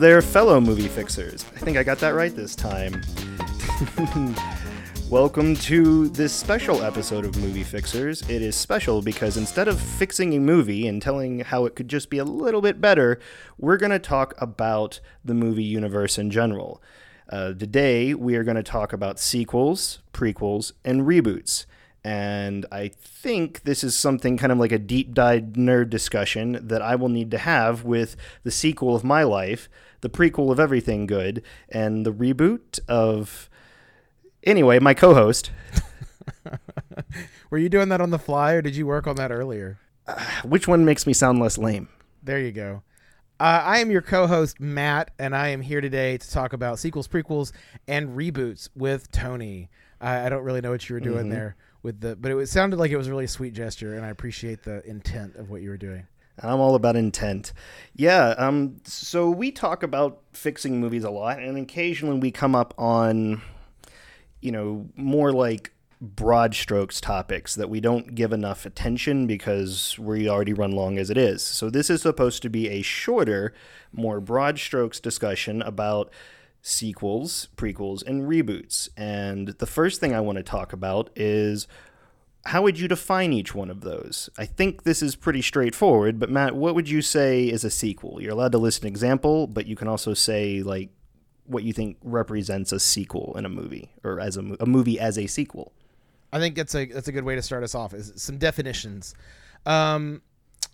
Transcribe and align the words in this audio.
There, 0.00 0.22
fellow 0.22 0.62
movie 0.62 0.88
fixers. 0.88 1.44
I 1.54 1.58
think 1.58 1.76
I 1.76 1.82
got 1.82 1.98
that 1.98 2.14
right 2.14 2.34
this 2.34 2.56
time. 2.56 3.02
Welcome 5.10 5.54
to 5.56 6.08
this 6.08 6.32
special 6.32 6.82
episode 6.82 7.26
of 7.26 7.36
Movie 7.36 7.64
Fixers. 7.64 8.22
It 8.22 8.40
is 8.40 8.56
special 8.56 9.02
because 9.02 9.36
instead 9.36 9.68
of 9.68 9.78
fixing 9.78 10.32
a 10.32 10.40
movie 10.40 10.88
and 10.88 11.02
telling 11.02 11.40
how 11.40 11.66
it 11.66 11.76
could 11.76 11.88
just 11.88 12.08
be 12.08 12.16
a 12.16 12.24
little 12.24 12.62
bit 12.62 12.80
better, 12.80 13.20
we're 13.58 13.76
going 13.76 13.90
to 13.90 13.98
talk 13.98 14.32
about 14.38 15.00
the 15.22 15.34
movie 15.34 15.64
universe 15.64 16.16
in 16.16 16.30
general. 16.30 16.82
Uh, 17.28 17.48
today, 17.52 18.14
we 18.14 18.36
are 18.36 18.42
going 18.42 18.56
to 18.56 18.62
talk 18.62 18.94
about 18.94 19.20
sequels, 19.20 19.98
prequels, 20.14 20.72
and 20.82 21.02
reboots. 21.02 21.66
And 22.02 22.64
I 22.72 22.88
think 22.88 23.64
this 23.64 23.84
is 23.84 23.94
something 23.94 24.38
kind 24.38 24.50
of 24.50 24.56
like 24.56 24.72
a 24.72 24.78
deep 24.78 25.12
dive 25.12 25.42
nerd 25.52 25.90
discussion 25.90 26.58
that 26.68 26.80
I 26.80 26.94
will 26.94 27.10
need 27.10 27.30
to 27.32 27.38
have 27.38 27.84
with 27.84 28.16
the 28.42 28.50
sequel 28.50 28.96
of 28.96 29.04
my 29.04 29.22
life, 29.24 29.68
the 30.00 30.08
prequel 30.10 30.50
of 30.50 30.58
everything 30.60 31.06
good, 31.06 31.42
and 31.68 32.04
the 32.06 32.12
reboot 32.12 32.80
of. 32.88 33.48
Anyway, 34.42 34.78
my 34.78 34.94
co 34.94 35.14
host. 35.14 35.50
Were 37.50 37.58
you 37.58 37.68
doing 37.68 37.88
that 37.90 38.00
on 38.00 38.10
the 38.10 38.18
fly 38.18 38.52
or 38.52 38.62
did 38.62 38.76
you 38.76 38.86
work 38.86 39.06
on 39.06 39.16
that 39.16 39.30
earlier? 39.30 39.78
Which 40.44 40.68
one 40.68 40.84
makes 40.84 41.06
me 41.06 41.12
sound 41.12 41.40
less 41.40 41.58
lame? 41.58 41.88
There 42.22 42.38
you 42.38 42.52
go. 42.52 42.82
Uh, 43.38 43.62
I 43.64 43.78
am 43.78 43.90
your 43.90 44.02
co 44.02 44.26
host, 44.26 44.60
Matt, 44.60 45.12
and 45.18 45.34
I 45.34 45.48
am 45.48 45.62
here 45.62 45.80
today 45.80 46.18
to 46.18 46.30
talk 46.30 46.52
about 46.52 46.78
sequels, 46.78 47.08
prequels, 47.08 47.52
and 47.88 48.16
reboots 48.16 48.68
with 48.74 49.10
Tony. 49.10 49.70
I, 50.00 50.26
I 50.26 50.28
don't 50.28 50.42
really 50.44 50.60
know 50.60 50.70
what 50.70 50.88
you 50.88 50.94
were 50.94 51.00
doing 51.00 51.26
Mhm. 51.26 51.30
there 51.30 51.56
with 51.82 52.00
the, 52.00 52.16
but 52.16 52.30
it, 52.30 52.34
was, 52.34 52.50
sounded 52.50 52.78
like 52.78 52.90
it 52.90 52.98
was 52.98 53.08
really 53.08 53.20
a 53.20 53.24
really 53.24 53.26
sweet 53.28 53.54
gesture, 53.54 53.94
and 53.94 54.04
I 54.04 54.10
appreciate 54.10 54.64
the 54.64 54.86
intent 54.86 55.36
of 55.36 55.48
what 55.50 55.62
you 55.62 55.70
were 55.70 55.78
doing. 55.78 56.06
I'm 56.42 56.60
all 56.60 56.74
about 56.74 56.96
intent. 56.96 57.52
Yeah, 57.94 58.34
um 58.38 58.80
so 58.84 59.30
we 59.30 59.50
talk 59.52 59.82
about 59.82 60.20
fixing 60.32 60.80
movies 60.80 61.04
a 61.04 61.10
lot 61.10 61.40
and 61.40 61.56
occasionally 61.58 62.18
we 62.18 62.30
come 62.30 62.54
up 62.54 62.74
on 62.78 63.42
you 64.40 64.52
know, 64.52 64.88
more 64.96 65.32
like 65.32 65.72
broad 66.00 66.54
strokes 66.54 67.00
topics 67.00 67.54
that 67.54 67.68
we 67.68 67.78
don't 67.80 68.14
give 68.14 68.32
enough 68.32 68.64
attention 68.64 69.26
because 69.26 69.98
we 69.98 70.28
already 70.28 70.52
run 70.52 70.72
long 70.72 70.98
as 70.98 71.10
it 71.10 71.18
is. 71.18 71.42
So 71.42 71.68
this 71.68 71.90
is 71.90 72.02
supposed 72.02 72.42
to 72.42 72.48
be 72.48 72.68
a 72.68 72.82
shorter, 72.82 73.52
more 73.92 74.20
broad 74.20 74.58
strokes 74.58 74.98
discussion 74.98 75.60
about 75.60 76.10
sequels, 76.62 77.48
prequels, 77.56 78.02
and 78.06 78.22
reboots. 78.22 78.88
And 78.96 79.48
the 79.48 79.66
first 79.66 80.00
thing 80.00 80.14
I 80.14 80.20
want 80.20 80.36
to 80.36 80.42
talk 80.42 80.72
about 80.72 81.10
is 81.14 81.66
how 82.46 82.62
would 82.62 82.78
you 82.78 82.88
define 82.88 83.32
each 83.32 83.54
one 83.54 83.70
of 83.70 83.82
those? 83.82 84.30
I 84.38 84.46
think 84.46 84.84
this 84.84 85.02
is 85.02 85.14
pretty 85.14 85.42
straightforward, 85.42 86.18
but 86.18 86.30
Matt, 86.30 86.56
what 86.56 86.74
would 86.74 86.88
you 86.88 87.02
say 87.02 87.44
is 87.44 87.64
a 87.64 87.70
sequel? 87.70 88.20
You're 88.20 88.32
allowed 88.32 88.52
to 88.52 88.58
list 88.58 88.82
an 88.82 88.88
example, 88.88 89.46
but 89.46 89.66
you 89.66 89.76
can 89.76 89.88
also 89.88 90.14
say 90.14 90.62
like 90.62 90.90
what 91.44 91.64
you 91.64 91.72
think 91.72 91.98
represents 92.02 92.72
a 92.72 92.80
sequel 92.80 93.34
in 93.36 93.44
a 93.44 93.48
movie 93.48 93.90
or 94.04 94.20
as 94.20 94.36
a, 94.36 94.56
a 94.60 94.66
movie 94.66 94.98
as 94.98 95.18
a 95.18 95.26
sequel. 95.26 95.72
I 96.32 96.38
think 96.38 96.54
that's 96.54 96.74
a 96.74 96.86
that's 96.86 97.08
a 97.08 97.12
good 97.12 97.24
way 97.24 97.34
to 97.34 97.42
start 97.42 97.64
us 97.64 97.74
off. 97.74 97.92
Is 97.92 98.12
some 98.16 98.38
definitions. 98.38 99.14
Um, 99.66 100.22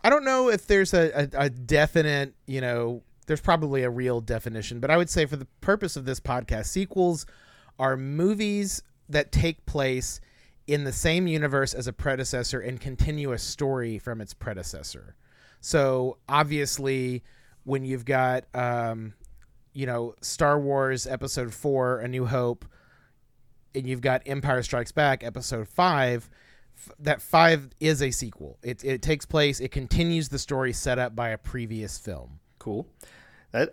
I 0.05 0.11
don't 0.11 0.25
know 0.25 0.51
if 0.51 0.67
there's 0.67 0.95
a, 0.95 1.29
a, 1.33 1.47
a 1.47 1.51
definite, 1.51 2.35
you 2.47 2.61
know, 2.61 3.03
there's 3.27 3.41
probably 3.41 3.83
a 3.83 3.91
real 3.91 4.21
definition, 4.21 4.79
but 4.79 4.91
I 4.91 4.97
would 4.97 5.11
say 5.11 5.27
for 5.27 5.37
the 5.37 5.47
purpose 5.61 5.97
of 5.97 6.05
this 6.05 6.21
podcast, 6.21 6.67
sequels 6.67 7.27
are 7.79 7.97
movies 7.97 8.83
that 9.09 9.33
take 9.33 9.67
place 9.67 10.21
in 10.67 10.85
the 10.85 10.93
same 10.93 11.27
universe 11.27 11.75
as 11.75 11.87
a 11.87 11.93
predecessor 11.93 12.61
and 12.61 12.81
continue 12.81 13.33
a 13.33 13.39
story 13.39 13.99
from 13.99 14.21
its 14.21 14.35
predecessor. 14.35 15.15
So 15.61 16.19
obviously, 16.29 17.23
when 17.65 17.85
you've 17.85 18.05
got, 18.05 18.45
um, 18.55 19.15
you 19.73 19.87
know, 19.87 20.15
Star 20.21 20.59
Wars 20.59 21.07
Episode 21.07 21.53
Four: 21.53 21.99
A 22.01 22.09
New 22.09 22.27
Hope, 22.27 22.65
and 23.75 23.87
you've 23.87 24.01
got 24.01 24.23
Empire 24.27 24.63
Strikes 24.63 24.93
Back 24.93 25.25
Episode 25.25 25.69
Five, 25.69 26.31
f- 26.77 26.95
that 26.99 27.21
five 27.21 27.71
is 27.81 28.03
a 28.03 28.11
sequel. 28.11 28.59
It 28.63 28.85
it 28.85 29.03
takes 29.03 29.27
place. 29.27 29.61
It 29.61 29.71
continues 29.71 30.29
the 30.29 30.39
story 30.39 30.73
set 30.73 30.99
up 30.99 31.15
by 31.15 31.31
a 31.31 31.39
previous 31.39 31.99
film. 31.99 32.41
Cool. 32.59 32.87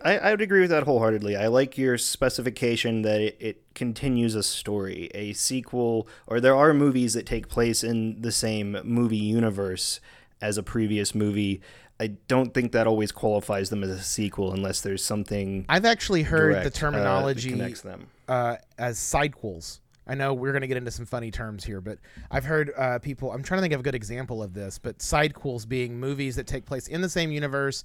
I, 0.02 0.16
I 0.16 0.30
would 0.30 0.40
agree 0.40 0.60
with 0.60 0.70
that 0.70 0.84
wholeheartedly. 0.84 1.36
I 1.36 1.48
like 1.48 1.76
your 1.76 1.98
specification 1.98 3.02
that 3.02 3.20
it, 3.20 3.36
it 3.40 3.74
continues 3.74 4.34
a 4.34 4.42
story, 4.42 5.10
a 5.14 5.32
sequel, 5.32 6.08
or 6.26 6.40
there 6.40 6.56
are 6.56 6.72
movies 6.72 7.14
that 7.14 7.26
take 7.26 7.48
place 7.48 7.84
in 7.84 8.20
the 8.22 8.32
same 8.32 8.78
movie 8.84 9.16
universe 9.16 10.00
as 10.40 10.56
a 10.58 10.62
previous 10.62 11.14
movie. 11.14 11.60
I 12.00 12.08
don't 12.28 12.52
think 12.54 12.72
that 12.72 12.86
always 12.86 13.12
qualifies 13.12 13.70
them 13.70 13.82
as 13.84 13.90
a 13.90 14.02
sequel 14.02 14.52
unless 14.52 14.80
there's 14.80 15.04
something 15.04 15.64
I've 15.68 15.84
actually 15.84 16.22
heard 16.22 16.52
direct, 16.52 16.66
uh, 16.66 16.68
the 16.68 16.76
terminology 16.76 17.50
connects 17.50 17.82
them. 17.82 18.08
uh, 18.28 18.56
as 18.78 18.98
sidequels. 18.98 19.80
I 20.06 20.14
know 20.14 20.34
we're 20.34 20.52
going 20.52 20.62
to 20.62 20.66
get 20.66 20.76
into 20.76 20.90
some 20.90 21.06
funny 21.06 21.30
terms 21.30 21.64
here, 21.64 21.80
but 21.80 21.98
I've 22.30 22.44
heard 22.44 22.72
uh, 22.76 22.98
people. 22.98 23.32
I'm 23.32 23.42
trying 23.42 23.58
to 23.58 23.62
think 23.62 23.72
of 23.72 23.80
a 23.80 23.82
good 23.82 23.94
example 23.94 24.42
of 24.42 24.52
this, 24.52 24.78
but 24.78 24.98
sidequels 24.98 25.66
being 25.66 25.98
movies 25.98 26.36
that 26.36 26.46
take 26.46 26.66
place 26.66 26.88
in 26.88 27.00
the 27.00 27.08
same 27.08 27.30
universe 27.30 27.84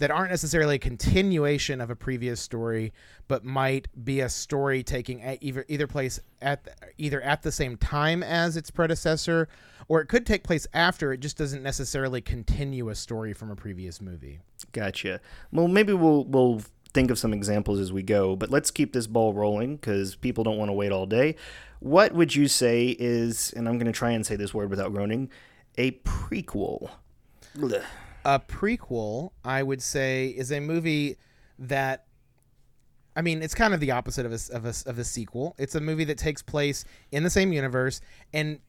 that 0.00 0.10
aren't 0.10 0.30
necessarily 0.30 0.76
a 0.76 0.78
continuation 0.78 1.80
of 1.80 1.90
a 1.90 1.94
previous 1.94 2.40
story, 2.40 2.92
but 3.28 3.44
might 3.44 3.86
be 4.02 4.20
a 4.20 4.30
story 4.30 4.82
taking 4.82 5.20
a, 5.20 5.38
either 5.42 5.64
either 5.68 5.86
place 5.86 6.18
at 6.40 6.64
the, 6.64 6.72
either 6.96 7.20
at 7.20 7.42
the 7.42 7.52
same 7.52 7.76
time 7.76 8.22
as 8.22 8.56
its 8.56 8.70
predecessor, 8.70 9.46
or 9.88 10.00
it 10.00 10.06
could 10.06 10.26
take 10.26 10.42
place 10.42 10.66
after. 10.72 11.12
It 11.12 11.20
just 11.20 11.36
doesn't 11.36 11.62
necessarily 11.62 12.22
continue 12.22 12.88
a 12.88 12.94
story 12.94 13.34
from 13.34 13.50
a 13.50 13.56
previous 13.56 14.00
movie. 14.00 14.40
Gotcha. 14.72 15.20
Well, 15.52 15.68
maybe 15.68 15.92
we'll 15.92 16.24
we'll 16.24 16.62
think 16.94 17.10
of 17.10 17.18
some 17.18 17.34
examples 17.34 17.78
as 17.78 17.92
we 17.92 18.02
go, 18.02 18.36
but 18.36 18.50
let's 18.50 18.70
keep 18.70 18.94
this 18.94 19.06
ball 19.06 19.34
rolling 19.34 19.76
because 19.76 20.16
people 20.16 20.44
don't 20.44 20.56
want 20.56 20.70
to 20.70 20.74
wait 20.74 20.92
all 20.92 21.04
day. 21.04 21.36
What 21.80 22.14
would 22.14 22.34
you 22.34 22.48
say 22.48 22.96
is, 22.98 23.52
and 23.52 23.68
I'm 23.68 23.76
going 23.76 23.86
to 23.86 23.96
try 23.96 24.12
and 24.12 24.26
say 24.26 24.36
this 24.36 24.54
word 24.54 24.70
without 24.70 24.92
groaning, 24.94 25.30
a 25.76 25.92
prequel? 25.92 26.90
Blech. 27.54 27.84
A 28.24 28.38
prequel, 28.40 29.30
I 29.44 29.62
would 29.62 29.82
say, 29.82 30.28
is 30.28 30.52
a 30.52 30.60
movie 30.60 31.16
that. 31.58 32.04
I 33.16 33.22
mean, 33.22 33.42
it's 33.42 33.54
kind 33.54 33.74
of 33.74 33.80
the 33.80 33.90
opposite 33.90 34.24
of 34.24 34.32
a, 34.32 34.38
of 34.54 34.64
a, 34.64 34.88
of 34.88 34.98
a 34.98 35.04
sequel. 35.04 35.56
It's 35.58 35.74
a 35.74 35.80
movie 35.80 36.04
that 36.04 36.16
takes 36.16 36.42
place 36.42 36.84
in 37.10 37.24
the 37.24 37.28
same 37.28 37.52
universe 37.52 38.00
and 38.32 38.60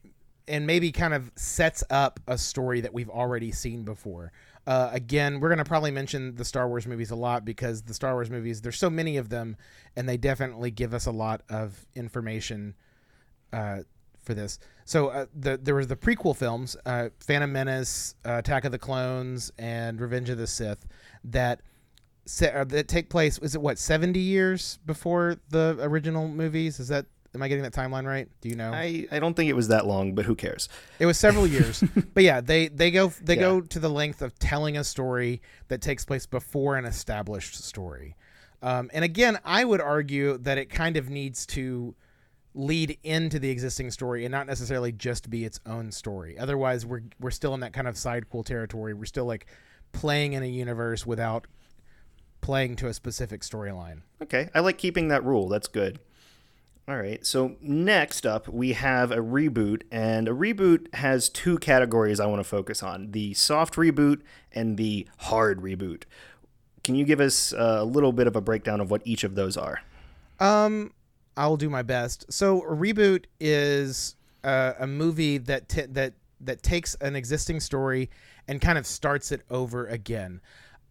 and 0.48 0.66
maybe 0.66 0.90
kind 0.90 1.14
of 1.14 1.30
sets 1.36 1.84
up 1.90 2.18
a 2.26 2.36
story 2.36 2.80
that 2.80 2.92
we've 2.92 3.08
already 3.08 3.52
seen 3.52 3.84
before. 3.84 4.32
Uh, 4.66 4.90
again, 4.92 5.40
we're 5.40 5.48
going 5.48 5.58
to 5.58 5.64
probably 5.64 5.90
mention 5.90 6.34
the 6.36 6.44
Star 6.44 6.68
Wars 6.68 6.86
movies 6.86 7.10
a 7.10 7.16
lot 7.16 7.44
because 7.44 7.82
the 7.82 7.94
Star 7.94 8.14
Wars 8.14 8.30
movies, 8.30 8.60
there's 8.60 8.78
so 8.78 8.90
many 8.90 9.16
of 9.16 9.28
them, 9.28 9.56
and 9.96 10.08
they 10.08 10.16
definitely 10.16 10.70
give 10.70 10.94
us 10.94 11.06
a 11.06 11.10
lot 11.10 11.42
of 11.48 11.86
information 11.94 12.74
uh, 13.52 13.78
for 14.22 14.34
this. 14.34 14.58
So 14.84 15.08
uh, 15.08 15.26
the 15.34 15.56
there 15.62 15.74
was 15.74 15.86
the 15.88 15.96
prequel 15.96 16.36
films, 16.36 16.76
uh, 16.86 17.08
Phantom 17.20 17.52
Menace, 17.52 18.14
uh, 18.26 18.34
Attack 18.34 18.64
of 18.64 18.72
the 18.72 18.78
Clones, 18.78 19.52
and 19.58 20.00
Revenge 20.00 20.28
of 20.30 20.38
the 20.38 20.46
Sith, 20.46 20.86
that 21.24 21.60
se- 22.26 22.52
uh, 22.52 22.64
that 22.64 22.88
take 22.88 23.08
place. 23.10 23.38
Is 23.38 23.54
it 23.54 23.60
what 23.60 23.78
seventy 23.78 24.20
years 24.20 24.78
before 24.86 25.36
the 25.50 25.76
original 25.80 26.28
movies? 26.28 26.80
Is 26.80 26.88
that 26.88 27.06
am 27.34 27.42
I 27.42 27.48
getting 27.48 27.62
that 27.62 27.72
timeline 27.72 28.04
right? 28.06 28.28
Do 28.42 28.48
you 28.50 28.56
know? 28.56 28.72
I, 28.72 29.06
I 29.10 29.18
don't 29.18 29.34
think 29.34 29.48
it 29.48 29.54
was 29.56 29.68
that 29.68 29.86
long, 29.86 30.14
but 30.14 30.24
who 30.26 30.34
cares? 30.34 30.68
It 30.98 31.06
was 31.06 31.16
several 31.18 31.46
years, 31.56 31.82
but 32.14 32.22
yeah, 32.24 32.40
they 32.40 32.68
they 32.68 32.90
go 32.90 33.08
they 33.22 33.34
Yeah. 33.36 33.40
go 33.40 33.60
to 33.60 33.78
the 33.78 33.88
length 33.90 34.20
of 34.22 34.38
telling 34.38 34.76
a 34.76 34.84
story 34.84 35.40
that 35.68 35.80
takes 35.80 36.04
place 36.04 36.26
before 36.26 36.76
an 36.76 36.84
established 36.84 37.62
story. 37.64 38.16
Um, 38.62 38.90
and 38.92 39.04
again, 39.04 39.38
I 39.44 39.64
would 39.64 39.80
argue 39.80 40.38
that 40.38 40.56
it 40.58 40.66
kind 40.70 40.96
of 40.96 41.08
needs 41.10 41.46
to 41.46 41.94
lead 42.54 42.98
into 43.02 43.38
the 43.38 43.50
existing 43.50 43.90
story 43.90 44.24
and 44.24 44.32
not 44.32 44.46
necessarily 44.46 44.92
just 44.92 45.30
be 45.30 45.44
its 45.44 45.60
own 45.66 45.90
story. 45.90 46.38
Otherwise, 46.38 46.84
we're 46.84 47.02
we're 47.20 47.30
still 47.30 47.54
in 47.54 47.60
that 47.60 47.72
kind 47.72 47.88
of 47.88 47.94
sidequel 47.94 48.44
territory. 48.44 48.94
We're 48.94 49.04
still 49.04 49.24
like 49.24 49.46
playing 49.92 50.32
in 50.34 50.42
a 50.42 50.46
universe 50.46 51.06
without 51.06 51.46
playing 52.40 52.76
to 52.76 52.88
a 52.88 52.94
specific 52.94 53.42
storyline. 53.42 54.02
Okay, 54.22 54.48
I 54.54 54.60
like 54.60 54.78
keeping 54.78 55.08
that 55.08 55.24
rule. 55.24 55.48
That's 55.48 55.68
good. 55.68 55.98
All 56.88 56.96
right, 56.96 57.24
so 57.24 57.54
next 57.60 58.26
up, 58.26 58.48
we 58.48 58.72
have 58.72 59.12
a 59.12 59.18
reboot, 59.18 59.82
and 59.92 60.26
a 60.26 60.32
reboot 60.32 60.92
has 60.94 61.28
two 61.28 61.56
categories 61.58 62.18
I 62.18 62.26
want 62.26 62.40
to 62.40 62.44
focus 62.44 62.82
on 62.82 63.12
the 63.12 63.34
soft 63.34 63.76
reboot 63.76 64.22
and 64.50 64.76
the 64.76 65.06
hard 65.18 65.62
reboot. 65.62 66.02
Can 66.82 66.96
you 66.96 67.04
give 67.04 67.20
us 67.20 67.54
a 67.56 67.84
little 67.84 68.12
bit 68.12 68.26
of 68.26 68.34
a 68.34 68.40
breakdown 68.40 68.80
of 68.80 68.90
what 68.90 69.00
each 69.04 69.22
of 69.22 69.36
those 69.36 69.56
are? 69.56 69.82
Um, 70.40 70.92
I 71.36 71.46
will 71.46 71.56
do 71.56 71.70
my 71.70 71.82
best. 71.82 72.26
So, 72.32 72.62
a 72.62 72.76
reboot 72.76 73.24
is 73.40 74.16
uh, 74.44 74.74
a 74.78 74.86
movie 74.86 75.38
that 75.38 75.68
t- 75.68 75.86
that 75.86 76.14
that 76.40 76.62
takes 76.62 76.94
an 76.96 77.16
existing 77.16 77.60
story 77.60 78.10
and 78.48 78.60
kind 78.60 78.76
of 78.78 78.86
starts 78.86 79.32
it 79.32 79.42
over 79.50 79.86
again. 79.86 80.40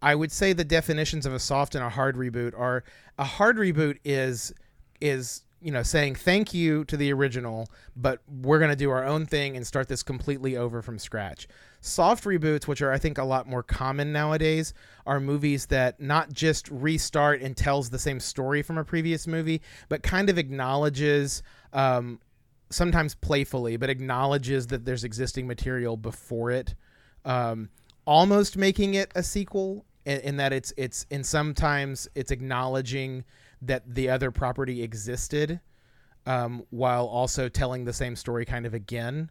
I 0.02 0.16
would 0.16 0.32
say 0.32 0.54
the 0.54 0.64
definitions 0.64 1.26
of 1.26 1.34
a 1.34 1.40
soft 1.40 1.76
and 1.76 1.84
a 1.84 1.90
hard 1.90 2.16
reboot 2.16 2.58
are 2.58 2.84
a 3.20 3.24
hard 3.24 3.58
reboot 3.58 3.98
is 4.04 4.54
is 5.00 5.44
you 5.62 5.72
know, 5.72 5.84
saying 5.84 6.16
thank 6.16 6.54
you 6.54 6.84
to 6.86 6.98
the 6.98 7.14
original, 7.14 7.70
but 7.96 8.20
we're 8.28 8.60
going 8.60 8.72
to 8.72 8.76
do 8.76 8.90
our 8.90 9.06
own 9.06 9.26
thing 9.26 9.56
and 9.56 9.66
start 9.66 9.88
this 9.88 10.02
completely 10.02 10.58
over 10.58 10.82
from 10.82 10.98
scratch. 10.98 11.48
Soft 11.82 12.24
reboots, 12.24 12.68
which 12.68 12.82
are 12.82 12.92
I 12.92 12.98
think 12.98 13.18
a 13.18 13.24
lot 13.24 13.48
more 13.48 13.64
common 13.64 14.12
nowadays, 14.12 14.74
are 15.06 15.20
movies 15.20 15.68
that 15.68 16.00
not 16.00 16.34
just 16.34 16.70
restart 16.70 17.42
and 17.42 17.56
tells 17.56 17.90
the 17.90 18.00
same 18.00 18.20
story 18.20 18.62
from 18.62 18.78
a 18.78 18.84
previous 18.84 19.28
movie, 19.28 19.62
but 19.88 20.04
kind 20.04 20.30
of 20.30 20.38
acknowledges 20.38 21.44
um, 21.74 22.20
sometimes 22.70 23.16
playfully, 23.16 23.78
but 23.78 23.90
acknowledges 23.90 24.68
that 24.68 24.86
there's 24.86 25.04
existing 25.04 25.48
material 25.48 25.96
before 25.98 26.52
it, 26.52 26.76
um, 27.26 27.70
almost 28.06 28.58
making 28.58 28.96
it 28.96 29.12
a 29.16 29.22
sequel 29.22 29.86
in, 30.06 30.20
in, 30.22 30.38
that 30.38 30.54
it's 30.54 30.74
it's 30.78 31.06
in 31.12 31.24
sometimes 31.24 32.08
it's 32.16 32.32
acknowledging 32.32 33.24
that 33.62 33.84
the 33.94 34.10
other 34.10 34.32
property 34.32 34.82
existed, 34.82 35.60
um, 36.26 36.66
while 36.70 37.06
also 37.06 37.50
telling 37.50 37.86
the 37.86 37.94
same 37.94 38.16
story 38.16 38.46
kind 38.46 38.66
of 38.66 38.74
again. 38.74 39.30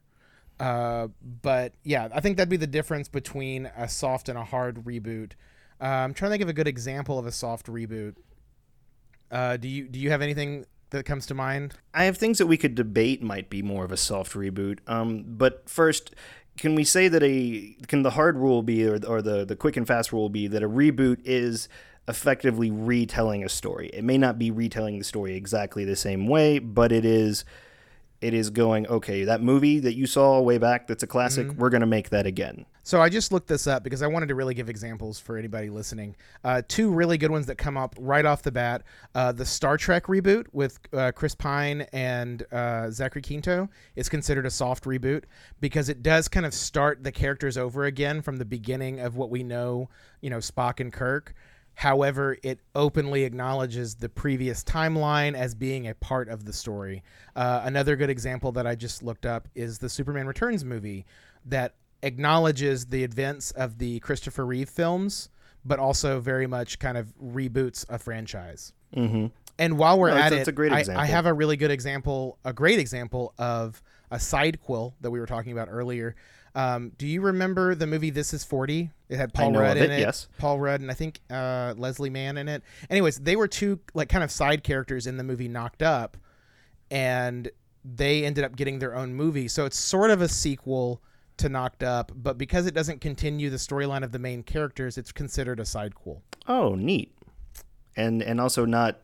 Uh, 0.59 1.09
but 1.43 1.73
yeah, 1.85 2.09
I 2.13 2.21
think 2.21 2.37
that'd 2.37 2.51
be 2.51 2.57
the 2.57 2.67
difference 2.67 3.09
between 3.09 3.67
a 3.77 3.89
soft 3.89 4.29
and 4.29 4.37
a 4.37 4.45
hard 4.45 4.85
reboot. 4.85 5.33
Uh, 5.81 5.87
I'm 5.87 6.13
trying 6.13 6.31
to 6.31 6.33
think 6.35 6.43
of 6.43 6.49
a 6.51 6.53
good 6.53 6.69
example 6.69 7.19
of 7.19 7.27
a 7.27 7.33
soft 7.33 7.67
reboot. 7.67 8.17
Uh, 9.31 9.57
do 9.57 9.69
you 9.69 9.89
do 9.89 9.99
you 9.99 10.11
have 10.11 10.21
anything 10.21 10.67
that 10.91 11.05
comes 11.05 11.25
to 11.27 11.35
mind? 11.35 11.75
I 11.95 12.05
have 12.05 12.19
things 12.19 12.39
that 12.39 12.47
we 12.47 12.57
could 12.57 12.75
debate 12.75 13.23
might 13.23 13.49
be 13.49 13.63
more 13.63 13.85
of 13.85 13.93
a 13.93 13.97
soft 13.97 14.35
reboot. 14.35 14.81
Um, 14.87 15.25
but 15.27 15.69
first, 15.69 16.15
can 16.59 16.75
we 16.75 16.85
say 16.85 17.09
that 17.09 17.23
a 17.23 17.77
can 17.87 18.03
the 18.03 18.11
hard 18.11 18.37
rule 18.37 18.63
be 18.63 18.87
or, 18.87 18.99
or 19.07 19.23
the 19.23 19.45
the 19.45 19.57
quick 19.57 19.77
and 19.77 19.87
fast 19.87 20.13
rule 20.13 20.29
be 20.29 20.47
that 20.49 20.63
a 20.63 20.69
reboot 20.69 21.21
is 21.25 21.69
effectively 22.11 22.71
retelling 22.71 23.45
a 23.45 23.49
story? 23.49 23.89
It 23.95 24.05
may 24.05 24.19
not 24.19 24.39
be 24.39 24.51
retelling 24.51 24.99
the 24.99 25.05
story 25.05 25.35
exactly 25.35 25.85
the 25.85 25.97
same 25.97 26.27
way, 26.27 26.59
but 26.59 26.93
it 26.93 27.07
is 27.07 27.45
it 28.21 28.35
is 28.35 28.51
going 28.51 28.87
okay 28.87 29.25
that 29.25 29.43
movie 29.43 29.79
that 29.79 29.95
you 29.95 30.07
saw 30.07 30.41
way 30.41 30.59
back 30.59 30.87
that's 30.87 31.03
a 31.03 31.07
classic 31.07 31.47
mm-hmm. 31.47 31.59
we're 31.59 31.71
going 31.71 31.81
to 31.81 31.87
make 31.87 32.11
that 32.11 32.27
again 32.27 32.67
so 32.83 33.01
i 33.01 33.09
just 33.09 33.33
looked 33.33 33.49
this 33.49 33.67
up 33.67 33.83
because 33.83 34.03
i 34.03 34.07
wanted 34.07 34.27
to 34.27 34.35
really 34.35 34.55
give 34.55 34.69
examples 34.69 35.19
for 35.19 35.37
anybody 35.37 35.71
listening 35.71 36.15
uh, 36.45 36.61
two 36.69 36.91
really 36.91 37.17
good 37.17 37.31
ones 37.31 37.47
that 37.47 37.57
come 37.57 37.77
up 37.77 37.95
right 37.99 38.27
off 38.27 38.43
the 38.43 38.53
bat 38.53 38.83
uh, 39.15 39.33
the 39.33 39.45
star 39.45 39.77
trek 39.77 40.05
reboot 40.05 40.47
with 40.53 40.79
uh, 40.93 41.11
chris 41.13 41.35
pine 41.35 41.87
and 41.93 42.45
uh, 42.53 42.91
zachary 42.91 43.23
quinto 43.23 43.69
is 43.97 44.09
considered 44.09 44.47
a 44.47 44.51
soft 44.51 44.85
reboot 44.85 45.25
because 45.61 45.89
it 45.89 46.03
does 46.03 46.29
kind 46.29 46.45
of 46.45 46.53
start 46.53 47.03
the 47.03 47.13
characters 47.13 47.57
over 47.57 47.85
again 47.85 48.21
from 48.21 48.37
the 48.37 48.45
beginning 48.45 49.01
of 49.01 49.17
what 49.17 49.31
we 49.31 49.43
know 49.43 49.89
you 50.21 50.29
know 50.29 50.39
spock 50.39 50.81
and 50.81 50.93
kirk 50.93 51.35
However, 51.81 52.37
it 52.43 52.61
openly 52.75 53.25
acknowledges 53.25 53.95
the 53.95 54.11
previous 54.11 54.63
timeline 54.63 55.35
as 55.35 55.55
being 55.55 55.89
a 55.89 55.95
part 55.95 56.29
of 56.29 56.45
the 56.45 56.53
story. 56.53 57.03
Uh, 57.35 57.63
another 57.65 57.97
good 57.97 58.11
example 58.11 58.53
that 58.53 58.67
I 58.67 58.75
just 58.75 59.03
looked 59.03 59.25
up 59.25 59.49
is 59.55 59.79
the 59.79 59.89
Superman 59.89 60.27
Returns 60.27 60.63
movie 60.63 61.07
that 61.47 61.73
acknowledges 62.03 62.85
the 62.85 63.03
events 63.03 63.53
of 63.53 63.79
the 63.79 63.99
Christopher 64.01 64.45
Reeve 64.45 64.69
films, 64.69 65.31
but 65.65 65.79
also 65.79 66.21
very 66.21 66.47
much 66.47 66.79
kind 66.79 66.99
of 66.99 67.15
reboots 67.19 67.87
a 67.89 67.99
franchise. 67.99 68.75
Mm-hmm. 68.95 69.29
And 69.59 69.79
while 69.79 69.99
we're 69.99 70.11
no, 70.11 70.19
at 70.19 70.35
it, 70.35 70.49
a 70.49 70.53
great 70.53 70.73
I, 70.73 70.85
I 70.95 71.07
have 71.07 71.25
a 71.25 71.33
really 71.33 71.57
good 71.57 71.71
example, 71.71 72.37
a 72.45 72.53
great 72.53 72.79
example 72.79 73.33
of 73.39 73.83
a 74.11 74.17
sidequel 74.17 74.93
that 75.01 75.11
we 75.11 75.19
were 75.19 75.25
talking 75.25 75.53
about 75.53 75.69
earlier 75.71 76.15
um, 76.55 76.93
do 76.99 77.07
you 77.07 77.21
remember 77.21 77.75
the 77.75 77.87
movie 77.87 78.11
This 78.11 78.33
Is 78.35 78.45
40? 78.45 78.91
It 79.09 79.17
had 79.17 79.33
Paul 79.35 79.53
Rudd 79.53 79.77
in 79.77 79.91
it, 79.91 80.01
Yes. 80.01 80.29
Paul 80.39 80.61
Rudd 80.61 80.81
and 80.81 80.91
I 80.91 80.95
think 80.95 81.21
uh, 81.31 81.75
Leslie 81.77 82.11
Mann 82.11 82.37
in 82.39 82.49
it. 82.49 82.63
Anyways, 82.89 83.19
they 83.19 83.37
were 83.37 83.49
two 83.49 83.81
like 83.95 84.09
kind 84.09 84.23
of 84.25 84.31
side 84.31 84.63
characters 84.63 85.07
in 85.07 85.17
the 85.17 85.25
movie 85.25 85.49
Knocked 85.49 85.83
Up, 85.83 86.17
and 86.91 87.51
they 87.85 88.25
ended 88.25 88.45
up 88.45 88.57
getting 88.57 88.79
their 88.79 88.95
own 88.95 89.15
movie. 89.15 89.49
So 89.49 89.65
it's 89.65 89.79
sort 89.79 90.11
of 90.11 90.21
a 90.21 90.29
sequel 90.29 91.03
to 91.39 91.49
Knocked 91.49 91.83
Up, 91.83 92.13
but 92.15 92.37
because 92.39 92.67
it 92.67 92.75
doesn't 92.75 93.01
continue 93.01 93.49
the 93.51 93.57
storyline 93.57 94.03
of 94.05 94.13
the 94.13 94.19
main 94.19 94.43
characters, 94.43 94.99
it's 94.99 95.13
considered 95.13 95.59
a 95.59 95.65
sidequel. 95.65 96.21
Oh, 96.47 96.75
neat. 96.75 97.13
And 97.97 98.23
and 98.23 98.41
also 98.41 98.65
not 98.65 99.01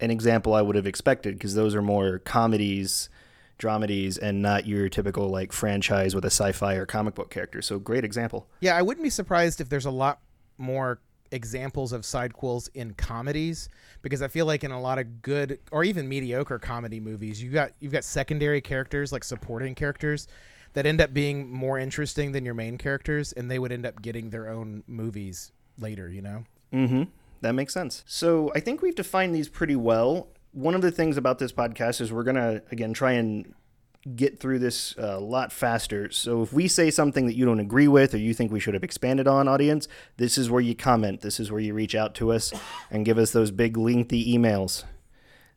an 0.00 0.10
example 0.10 0.54
I 0.54 0.62
would 0.62 0.76
have 0.76 0.86
expected 0.86 1.34
because 1.34 1.54
those 1.54 1.74
are 1.74 1.82
more 1.82 2.18
comedies 2.20 3.10
dramedies 3.60 4.18
and 4.20 4.42
not 4.42 4.66
your 4.66 4.88
typical 4.88 5.28
like 5.28 5.52
franchise 5.52 6.14
with 6.14 6.24
a 6.24 6.30
sci-fi 6.30 6.74
or 6.74 6.86
comic 6.86 7.14
book 7.14 7.30
character. 7.30 7.62
So 7.62 7.78
great 7.78 8.04
example. 8.04 8.48
Yeah, 8.60 8.76
I 8.76 8.82
wouldn't 8.82 9.04
be 9.04 9.10
surprised 9.10 9.60
if 9.60 9.68
there's 9.68 9.86
a 9.86 9.90
lot 9.90 10.20
more 10.58 11.00
examples 11.32 11.92
of 11.92 12.02
sidequels 12.02 12.68
in 12.74 12.92
comedies 12.94 13.68
because 14.02 14.20
I 14.20 14.26
feel 14.26 14.46
like 14.46 14.64
in 14.64 14.72
a 14.72 14.80
lot 14.80 14.98
of 14.98 15.22
good 15.22 15.60
or 15.70 15.84
even 15.84 16.08
mediocre 16.08 16.58
comedy 16.58 16.98
movies, 16.98 17.40
you 17.42 17.50
got 17.50 17.70
you've 17.78 17.92
got 17.92 18.02
secondary 18.04 18.60
characters 18.60 19.12
like 19.12 19.22
supporting 19.22 19.74
characters 19.74 20.26
that 20.72 20.86
end 20.86 21.00
up 21.00 21.12
being 21.12 21.50
more 21.52 21.78
interesting 21.78 22.32
than 22.32 22.44
your 22.44 22.54
main 22.54 22.78
characters 22.78 23.32
and 23.32 23.50
they 23.50 23.58
would 23.58 23.72
end 23.72 23.86
up 23.86 24.02
getting 24.02 24.30
their 24.30 24.48
own 24.48 24.82
movies 24.86 25.52
later, 25.78 26.08
you 26.08 26.22
know. 26.22 26.44
Mhm. 26.72 27.08
That 27.42 27.52
makes 27.52 27.72
sense. 27.74 28.04
So, 28.06 28.52
I 28.54 28.60
think 28.60 28.82
we've 28.82 28.94
defined 28.94 29.34
these 29.34 29.48
pretty 29.48 29.74
well 29.76 30.28
one 30.52 30.74
of 30.74 30.82
the 30.82 30.90
things 30.90 31.16
about 31.16 31.38
this 31.38 31.52
podcast 31.52 32.00
is 32.00 32.12
we're 32.12 32.24
going 32.24 32.36
to, 32.36 32.62
again, 32.70 32.92
try 32.92 33.12
and 33.12 33.54
get 34.16 34.40
through 34.40 34.58
this 34.58 34.94
a 34.96 35.20
lot 35.20 35.52
faster. 35.52 36.10
So 36.10 36.42
if 36.42 36.52
we 36.52 36.68
say 36.68 36.90
something 36.90 37.26
that 37.26 37.36
you 37.36 37.44
don't 37.44 37.60
agree 37.60 37.88
with 37.88 38.14
or 38.14 38.18
you 38.18 38.32
think 38.32 38.50
we 38.50 38.60
should 38.60 38.74
have 38.74 38.82
expanded 38.82 39.28
on, 39.28 39.46
audience, 39.46 39.88
this 40.16 40.38
is 40.38 40.50
where 40.50 40.62
you 40.62 40.74
comment. 40.74 41.20
This 41.20 41.38
is 41.38 41.50
where 41.50 41.60
you 41.60 41.74
reach 41.74 41.94
out 41.94 42.14
to 42.16 42.32
us 42.32 42.52
and 42.90 43.04
give 43.04 43.18
us 43.18 43.32
those 43.32 43.50
big 43.50 43.76
lengthy 43.76 44.34
emails. 44.36 44.84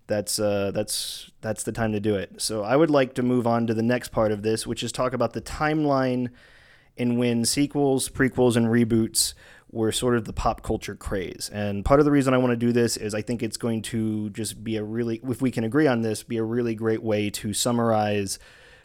That's 0.07 0.37
uh, 0.37 0.71
that's 0.71 1.31
that's 1.39 1.63
the 1.63 1.71
time 1.71 1.93
to 1.93 2.01
do 2.01 2.15
it. 2.15 2.41
So 2.41 2.63
I 2.63 2.75
would 2.75 2.89
like 2.89 3.13
to 3.15 3.23
move 3.23 3.47
on 3.47 3.67
to 3.67 3.73
the 3.73 3.81
next 3.81 4.09
part 4.09 4.33
of 4.33 4.43
this, 4.43 4.67
which 4.67 4.83
is 4.83 4.91
talk 4.91 5.13
about 5.13 5.31
the 5.31 5.41
timeline 5.41 6.29
in 6.97 7.17
when 7.17 7.45
sequels, 7.45 8.09
prequels, 8.09 8.57
and 8.57 8.67
reboots 8.67 9.33
were 9.73 9.91
sort 9.91 10.15
of 10.15 10.25
the 10.25 10.33
pop 10.33 10.61
culture 10.61 10.95
craze. 10.95 11.49
And 11.51 11.83
part 11.83 11.99
of 11.99 12.05
the 12.05 12.11
reason 12.11 12.33
I 12.33 12.37
want 12.37 12.51
to 12.51 12.57
do 12.57 12.71
this 12.71 12.95
is 12.95 13.15
I 13.15 13.23
think 13.23 13.41
it's 13.41 13.57
going 13.57 13.81
to 13.83 14.29
just 14.29 14.63
be 14.63 14.77
a 14.77 14.83
really, 14.83 15.19
if 15.23 15.41
we 15.41 15.49
can 15.49 15.63
agree 15.63 15.87
on 15.87 16.01
this, 16.03 16.21
be 16.21 16.37
a 16.37 16.43
really 16.43 16.75
great 16.75 17.01
way 17.01 17.31
to 17.31 17.53
summarize 17.53 18.37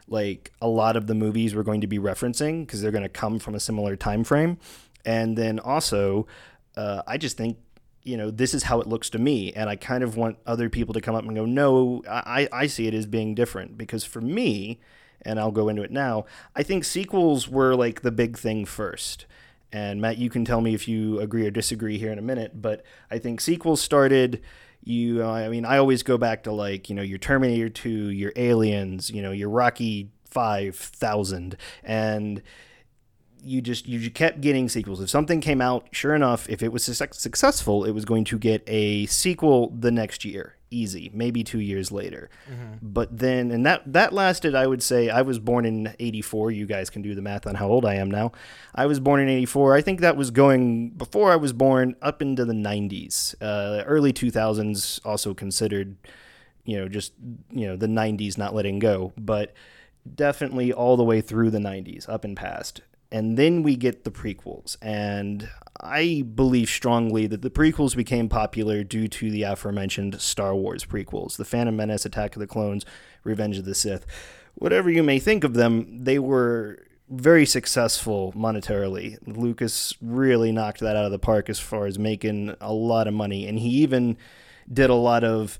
like 0.08 0.50
a 0.62 0.67
lot 0.67 0.96
of 0.96 1.06
the 1.06 1.14
movies 1.14 1.55
we're 1.55 1.62
going 1.62 1.82
to 1.82 1.87
be 1.87 1.99
referencing 1.99 2.67
because 2.67 2.81
they're 2.81 2.90
going 2.90 3.02
to 3.02 3.11
come 3.11 3.38
from 3.38 3.55
a 3.55 3.61
similar 3.61 3.96
time 3.96 4.25
frame. 4.25 4.58
And 5.05 5.37
then 5.37 5.58
also, 5.58 6.26
uh, 6.75 7.02
I 7.06 7.19
just 7.19 7.37
think 7.37 7.59
you 8.04 8.16
know 8.16 8.30
this 8.30 8.54
is 8.54 8.62
how 8.62 8.80
it 8.80 8.87
looks 8.87 9.11
to 9.11 9.18
me 9.18 9.52
and 9.52 9.68
i 9.68 9.75
kind 9.76 10.02
of 10.02 10.16
want 10.16 10.38
other 10.47 10.71
people 10.71 10.95
to 10.95 11.00
come 11.00 11.14
up 11.14 11.25
and 11.25 11.35
go 11.35 11.45
no 11.45 12.00
i, 12.09 12.49
I 12.50 12.66
see 12.68 12.87
it 12.87 12.95
as 12.95 13.04
being 13.07 13.35
different 13.35 13.76
because 13.76 14.04
for 14.04 14.21
me 14.21 14.80
and 15.23 15.38
i'll 15.38 15.50
go 15.50 15.68
into 15.68 15.83
it 15.83 15.90
now 15.90 16.25
i 16.54 16.62
think 16.62 16.85
sequels 16.85 17.49
were 17.49 17.75
like 17.75 18.00
the 18.00 18.12
big 18.12 18.38
thing 18.38 18.64
first 18.64 19.26
and 19.73 20.01
Matt, 20.01 20.19
you 20.19 20.31
can 20.31 20.45
tell 20.45 20.61
me 20.61 20.75
if 20.75 20.89
you 20.89 21.21
agree 21.21 21.47
or 21.47 21.51
disagree 21.51 21.99
here 21.99 22.13
in 22.13 22.19
a 22.19 22.23
minute. 22.23 22.61
But 22.61 22.83
I 23.11 23.19
think 23.19 23.41
sequels 23.41 23.81
started. 23.81 24.41
You, 24.83 25.23
I 25.23 25.49
mean, 25.49 25.65
I 25.65 25.79
always 25.79 26.03
go 26.03 26.17
back 26.17 26.45
to 26.45 26.53
like 26.53 26.89
you 26.89 26.95
know 26.95 27.03
your 27.03 27.19
Terminator 27.19 27.69
Two, 27.69 28.11
your 28.11 28.33
Aliens, 28.37 29.11
you 29.11 29.23
know 29.23 29.33
your 29.33 29.51
Rocky 29.51 30.11
Five 30.25 30.77
Thousand, 30.77 31.57
and 31.83 32.43
you 33.43 33.61
just 33.61 33.87
you 33.87 34.11
kept 34.11 34.41
getting 34.41 34.69
sequels. 34.69 35.01
If 35.01 35.11
something 35.11 35.41
came 35.41 35.61
out, 35.61 35.89
sure 35.93 36.15
enough, 36.15 36.49
if 36.49 36.63
it 36.63 36.73
was 36.73 36.85
successful, 36.85 37.85
it 37.85 37.93
was 37.93 38.05
going 38.05 38.25
to 38.25 38.39
get 38.39 38.63
a 38.67 39.07
sequel 39.07 39.75
the 39.79 39.91
next 39.91 40.25
year 40.25 40.58
easy, 40.71 41.11
maybe 41.13 41.45
two 41.45 41.61
years 41.61 41.91
later. 41.93 42.31
Mm-hmm. 42.51 42.77
But 42.83 43.17
then, 43.17 43.51
and 43.51 43.65
that 43.67 43.93
that 43.93 44.13
lasted. 44.13 44.55
I 44.55 44.67
would 44.67 44.83
say 44.83 45.09
I 45.11 45.23
was 45.23 45.39
born 45.39 45.65
in 45.65 45.95
'84. 45.99 46.51
You 46.51 46.67
guys 46.67 46.91
can 46.91 47.03
do 47.03 47.15
the 47.15 47.23
math 47.23 47.47
on 47.47 47.55
how 47.55 47.69
old 47.69 47.85
I 47.85 47.95
am 47.95 48.11
now. 48.11 48.33
I 48.75 48.87
was 48.87 49.01
born 49.01 49.21
in 49.21 49.29
'84. 49.29 49.75
I 49.75 49.81
think 49.81 50.01
that 50.01 50.17
was 50.17 50.31
going 50.31 50.91
before 50.91 51.33
I 51.33 51.37
was 51.37 51.53
born 51.53 51.97
up 52.03 52.23
into 52.23 52.45
the 52.45 52.55
'90s, 52.55 53.35
uh, 53.41 53.85
early 53.87 54.13
2000s. 54.13 55.01
Also 55.05 55.35
considered, 55.35 55.97
you 56.65 56.77
know, 56.77 56.89
just 56.89 57.13
you 57.51 57.67
know 57.67 57.77
the 57.77 57.87
'90s 57.87 58.39
not 58.39 58.55
letting 58.55 58.79
go, 58.79 59.13
but 59.17 59.55
definitely 60.15 60.73
all 60.73 60.97
the 60.97 61.05
way 61.05 61.21
through 61.21 61.51
the 61.51 61.59
90s, 61.59 62.09
up 62.09 62.25
and 62.25 62.35
past 62.35 62.81
and 63.11 63.38
then 63.38 63.62
we 63.62 63.77
get 63.77 64.05
the 64.05 64.11
prequels. 64.11 64.77
And 64.83 65.49
I 65.81 66.25
believe 66.35 66.69
strongly 66.69 67.27
that 67.27 67.43
the 67.43 67.50
prequels 67.50 67.97
became 67.97 68.29
popular 68.29 68.83
due 68.85 69.09
to 69.09 69.31
the 69.31 69.45
aforementioned 69.45 70.21
Star 70.21 70.55
Wars 70.55 70.85
prequels 70.85 71.37
The 71.37 71.45
Phantom 71.45 71.77
Menace, 71.77 72.05
Attack 72.05 72.37
of 72.37 72.41
the 72.41 72.47
Clones, 72.47 72.85
Revenge 73.25 73.59
of 73.59 73.65
the 73.65 73.75
Sith. 73.75 74.05
Whatever 74.55 74.91
you 74.91 75.03
may 75.03 75.19
think 75.19 75.45
of 75.45 75.55
them, 75.55 76.05
they 76.05 76.19
were 76.19 76.83
very 77.09 77.47
successful 77.47 78.33
monetarily. 78.35 79.17
Lucas 79.27 79.95
really 80.03 80.53
knocked 80.53 80.81
that 80.81 80.97
out 80.97 81.07
of 81.07 81.12
the 81.12 81.19
park 81.19 81.49
as 81.49 81.59
far 81.59 81.87
as 81.87 81.99
making 81.99 82.55
a 82.61 82.73
lot 82.73 83.09
of 83.09 83.15
money. 83.15 83.47
And 83.47 83.59
he 83.59 83.69
even 83.69 84.19
did 84.71 84.91
a 84.91 84.95
lot 84.95 85.25
of 85.25 85.59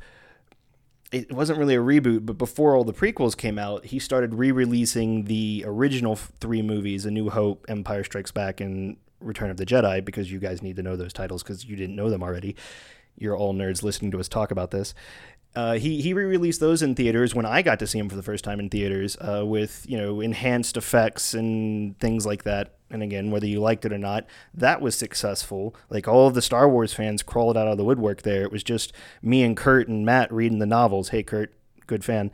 it 1.11 1.33
wasn't 1.33 1.59
really 1.59 1.75
a 1.75 1.81
reboot, 1.81 2.27
but 2.27 2.37
before 2.39 2.75
all 2.77 2.85
the 2.85 2.93
prequels 2.93 3.37
came 3.37 3.59
out, 3.59 3.87
he 3.87 3.99
started 3.99 4.35
re-releasing 4.35 5.25
the 5.25 5.65
original 5.67 6.17
three 6.17 6.63
movies: 6.63 7.07
A 7.07 7.11
New 7.11 7.31
Hope, 7.31 7.65
Empire 7.69 8.05
Strikes 8.05 8.31
Back, 8.31 8.61
and 8.61 8.97
Return 9.21 9.51
of 9.51 9.57
the 9.57 9.67
Jedi. 9.67 10.05
Because 10.05 10.31
you 10.31 10.39
guys 10.39 10.63
need 10.63 10.77
to 10.77 10.83
know 10.83 10.97
those 10.97 11.13
titles 11.13 11.43
because 11.43 11.65
you 11.65 11.77
didn't 11.77 11.97
know 11.97 12.11
them 12.11 12.23
already. 12.23 12.57
you're 13.19 13.37
all 13.37 13.55
nerds 13.55 13.83
listening 13.83 14.11
to 14.13 14.21
us 14.21 14.29
talk 14.29 14.51
about 14.51 14.71
this. 14.71 14.95
Uh, 15.55 15.75
he 15.75 16.01
he 16.01 16.13
re-released 16.13 16.61
those 16.61 16.83
in 16.83 16.95
theaters 16.95 17.35
when 17.35 17.47
I 17.47 17.63
got 17.63 17.79
to 17.81 17.87
see 17.87 17.99
him 17.99 18.09
for 18.09 18.17
the 18.17 18.23
first 18.23 18.45
time 18.45 18.61
in 18.61 18.69
theaters 18.69 19.17
uh, 19.21 19.45
with 19.45 19.85
you 19.89 19.99
know 19.99 20.21
enhanced 20.21 20.77
effects 20.77 21.35
and 21.35 21.99
things 21.99 22.27
like 22.27 22.45
that. 22.45 22.75
And 22.91 23.03
again, 23.03 23.31
whether 23.31 23.47
you 23.47 23.61
liked 23.61 23.85
it 23.85 23.93
or 23.93 23.99
not, 23.99 24.27
that 24.55 24.81
was 24.81 24.95
successful. 24.95 25.75
Like 25.91 26.09
all 26.09 26.27
of 26.27 26.35
the 26.35 26.43
Star 26.43 26.69
Wars 26.69 26.95
fans 26.95 27.23
crawled 27.23 27.57
out 27.57 27.69
of 27.69 27.77
the 27.77 27.85
woodwork 27.85 28.23
there. 28.23 28.43
It 28.43 28.53
was 28.53 28.63
just 28.63 28.93
me 29.21 29.43
and 29.43 29.57
Kurt 29.57 29.89
and 29.89 30.07
Matt 30.07 30.33
reading 30.33 30.59
the 30.59 30.67
novels. 30.67 31.11
Hey, 31.11 31.23
Kurt, 31.23 31.53
good 31.87 32.05
fan. 32.05 32.31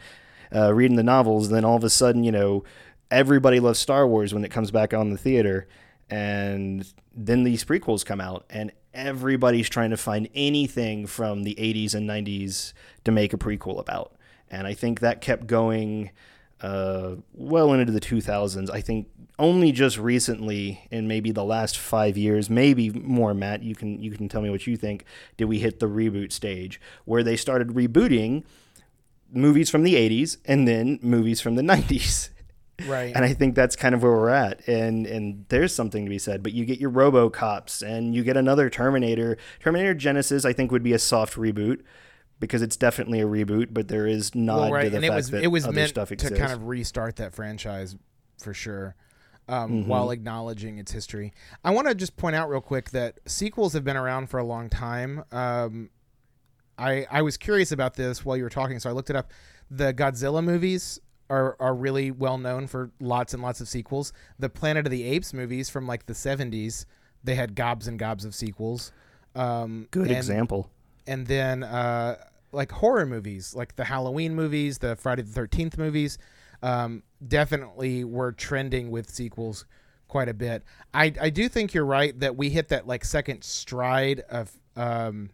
Uh, 0.54 0.73
reading 0.73 0.97
the 0.97 1.02
novels. 1.02 1.49
Then 1.49 1.64
all 1.64 1.76
of 1.76 1.83
a 1.83 1.90
sudden, 1.90 2.23
you 2.23 2.30
know, 2.30 2.62
everybody 3.11 3.59
loves 3.59 3.80
Star 3.80 4.06
Wars 4.06 4.33
when 4.33 4.44
it 4.44 4.50
comes 4.50 4.71
back 4.71 4.94
on 4.94 5.11
the 5.11 5.18
theater. 5.18 5.66
And 6.09 6.92
then 7.16 7.44
these 7.44 7.64
prequels 7.64 8.04
come 8.04 8.21
out, 8.21 8.44
and 8.50 8.71
everybody's 8.94 9.68
trying 9.68 9.90
to 9.90 9.96
find 9.96 10.28
anything 10.34 11.06
from 11.06 11.42
the 11.42 11.54
80s 11.56 11.94
and 11.94 12.08
90s 12.08 12.72
to 13.04 13.12
make 13.12 13.32
a 13.32 13.36
prequel 13.36 13.78
about. 13.78 14.14
And 14.50 14.66
I 14.66 14.74
think 14.74 15.00
that 15.00 15.20
kept 15.20 15.46
going 15.46 16.10
uh, 16.60 17.16
well 17.34 17.72
into 17.72 17.92
the 17.92 18.00
2000s. 18.00 18.70
I 18.70 18.80
think 18.80 19.08
only 19.38 19.72
just 19.72 19.98
recently, 19.98 20.86
in 20.90 21.08
maybe 21.08 21.32
the 21.32 21.44
last 21.44 21.76
five 21.76 22.16
years, 22.16 22.48
maybe 22.48 22.90
more, 22.90 23.34
Matt, 23.34 23.62
you 23.62 23.74
can 23.74 24.00
you 24.00 24.12
can 24.12 24.28
tell 24.28 24.40
me 24.40 24.50
what 24.50 24.66
you 24.66 24.76
think. 24.76 25.04
Did 25.36 25.46
we 25.46 25.58
hit 25.58 25.80
the 25.80 25.88
reboot 25.88 26.32
stage 26.32 26.80
where 27.04 27.22
they 27.22 27.36
started 27.36 27.68
rebooting 27.68 28.44
movies 29.32 29.68
from 29.68 29.82
the 29.82 29.94
80s 29.94 30.36
and 30.44 30.68
then 30.68 31.00
movies 31.02 31.40
from 31.40 31.56
the 31.56 31.62
90s? 31.62 32.30
Right. 32.87 33.14
And 33.14 33.25
I 33.25 33.33
think 33.33 33.54
that's 33.54 33.76
kind 33.76 33.95
of 33.95 34.02
where 34.02 34.12
we're 34.12 34.31
at. 34.31 34.66
And 34.66 35.07
and 35.07 35.45
there's 35.49 35.75
something 35.75 36.04
to 36.04 36.11
be 36.11 36.19
said. 36.19 36.43
But 36.43 36.52
you 36.52 36.64
get 36.64 36.81
your 36.81 36.90
RoboCops 36.90 37.83
and 37.83 38.14
you 38.14 38.25
get 38.25 38.37
another 38.37 38.69
Terminator. 38.69 39.37
Terminator 39.61 39.95
Genisys, 39.95 40.45
I 40.45 40.52
think, 40.52 40.73
would 40.73 40.83
be 40.83 40.93
a 40.93 40.99
soft 40.99 41.35
reboot 41.35 41.83
because 42.40 42.62
it's 42.62 42.76
definitely 42.76 43.21
a 43.21 43.26
reboot. 43.26 43.69
But 43.73 43.88
there 43.88 44.07
is 44.07 44.35
not 44.35 44.61
well, 44.61 44.73
right. 44.73 44.85
to 44.85 44.90
the 44.90 44.97
and 44.97 45.04
fact 45.04 45.12
it 45.12 45.16
was 45.16 45.31
that 45.31 45.43
it 45.45 45.49
was 45.49 45.64
other 45.64 45.75
meant 45.75 45.90
stuff 45.90 46.09
to 46.09 46.16
kind 46.16 46.52
of 46.52 46.66
restart 46.66 47.16
that 47.16 47.35
franchise 47.35 47.97
for 48.38 48.54
sure. 48.54 48.97
Um, 49.47 49.71
Mm-hmm. 49.71 49.88
While 49.88 50.11
acknowledging 50.11 50.78
its 50.78 50.90
history, 50.90 51.35
I 51.62 51.71
want 51.71 51.87
to 51.87 51.95
just 51.95 52.16
point 52.16 52.35
out 52.35 52.49
real 52.49 52.62
quick 52.62 52.90
that 52.90 53.21
sequels 53.26 53.75
have 53.75 53.85
been 53.85 53.97
around 53.97 54.31
for 54.31 54.38
a 54.38 54.45
long 54.45 54.71
time. 54.71 55.23
Um, 55.33 55.90
I 56.78 57.07
I 57.11 57.21
was 57.21 57.37
curious 57.37 57.71
about 57.71 57.95
this 57.95 58.25
while 58.25 58.38
you 58.38 58.43
were 58.43 58.50
talking, 58.50 58.81
so 58.81 58.88
I 58.88 58.95
looked 58.95 59.11
it 59.11 59.16
up. 59.16 59.31
The 59.71 59.93
Godzilla 59.93 60.43
movies 60.43 60.99
are 61.31 61.57
are 61.61 61.75
really 61.75 62.11
well 62.11 62.38
known 62.38 62.66
for 62.66 62.90
lots 63.00 63.33
and 63.35 63.43
lots 63.43 63.61
of 63.61 63.69
sequels. 63.69 64.12
The 64.38 64.49
Planet 64.49 64.87
of 64.87 64.90
the 64.90 65.04
Apes 65.04 65.33
movies 65.33 65.71
from 65.71 65.87
like 65.87 66.07
the 66.07 66.12
'70s, 66.12 66.85
they 67.23 67.35
had 67.35 67.54
gobs 67.54 67.87
and 67.88 67.99
gobs 67.99 68.25
of 68.25 68.35
sequels. 68.35 68.93
Um, 69.35 69.88
Good 69.90 70.09
and- 70.09 70.16
example. 70.16 70.71
and 71.07 71.26
then 71.26 71.62
uh, 71.62 72.16
like 72.52 72.71
horror 72.73 73.07
movies, 73.07 73.54
like 73.54 73.75
the 73.76 73.85
Halloween 73.85 74.35
movies, 74.35 74.78
the 74.78 74.97
Friday 74.97 75.23
the 75.23 75.33
Thirteenth 75.33 75.76
movies, 75.78 76.19
um, 76.62 77.02
definitely 77.26 78.04
were 78.04 78.33
trending 78.33 78.90
with 78.90 79.11
sequels 79.11 79.64
quite 80.09 80.28
a 80.28 80.35
bit. 80.35 80.62
I 80.93 81.12
I 81.21 81.31
do 81.31 81.49
think 81.49 81.75
you're 81.75 81.85
right 81.87 82.19
that 82.21 82.37
we 82.37 82.50
hit 82.50 82.69
that 82.69 82.87
like 82.87 83.04
second 83.04 83.43
stride 83.43 84.21
of 84.28 84.52
um, 84.76 85.31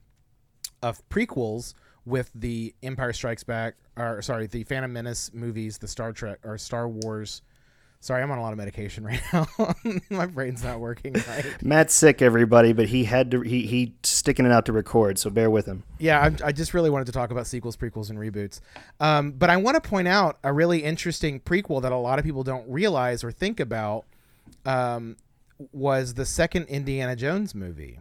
of 0.83 1.07
prequels 1.11 1.75
with 2.11 2.31
the 2.35 2.75
Empire 2.83 3.12
Strikes 3.12 3.45
Back, 3.45 3.76
or 3.97 4.21
sorry, 4.21 4.47
the 4.47 4.64
Phantom 4.64 4.93
Menace 4.93 5.31
movies, 5.33 5.79
the 5.79 5.88
Star 5.88 6.12
Trek 6.12 6.40
or 6.45 6.59
Star 6.59 6.88
Wars. 6.88 7.43
Sorry, 8.02 8.23
I'm 8.23 8.31
on 8.31 8.38
a 8.38 8.43
lot 8.43 8.52
of 8.52 8.59
medication 8.59 9.05
right 9.07 9.21
now. 9.33 9.47
My 10.11 10.26
brain's 10.26 10.64
not 10.64 10.81
working 10.81 11.12
right. 11.12 11.62
Matt's 11.62 11.95
sick, 11.95 12.23
everybody, 12.23 12.73
but 12.73 12.88
he 12.88 13.05
had 13.05 13.31
to 13.31 13.43
he 13.43 13.67
he 13.67 13.95
sticking 14.02 14.45
it 14.45 14.52
out 14.52 14.67
to 14.67 14.73
record, 14.73 15.19
so 15.19 15.31
bear 15.31 15.50
with 15.50 15.67
him. 15.67 15.85
Yeah, 15.99 16.21
I, 16.21 16.49
I 16.49 16.52
just 16.52 16.75
really 16.75 16.90
wanted 16.90 17.07
to 17.07 17.12
talk 17.12 17.31
about 17.31 17.47
sequels, 17.47 17.76
prequels, 17.76 18.11
and 18.11 18.19
reboots. 18.19 18.61
Um, 18.99 19.33
but 19.33 19.50
I 19.50 19.57
want 19.57 19.83
to 19.83 19.88
point 19.88 20.09
out 20.09 20.38
a 20.43 20.52
really 20.52 20.83
interesting 20.83 21.40
prequel 21.40 21.81
that 21.83 21.93
a 21.93 21.97
lot 21.97 22.19
of 22.19 22.25
people 22.25 22.43
don't 22.43 22.69
realize 22.69 23.23
or 23.23 23.31
think 23.31 23.61
about 23.61 24.07
um, 24.64 25.17
was 25.73 26.14
the 26.14 26.25
second 26.26 26.64
Indiana 26.64 27.14
Jones 27.14 27.55
movie. 27.55 28.00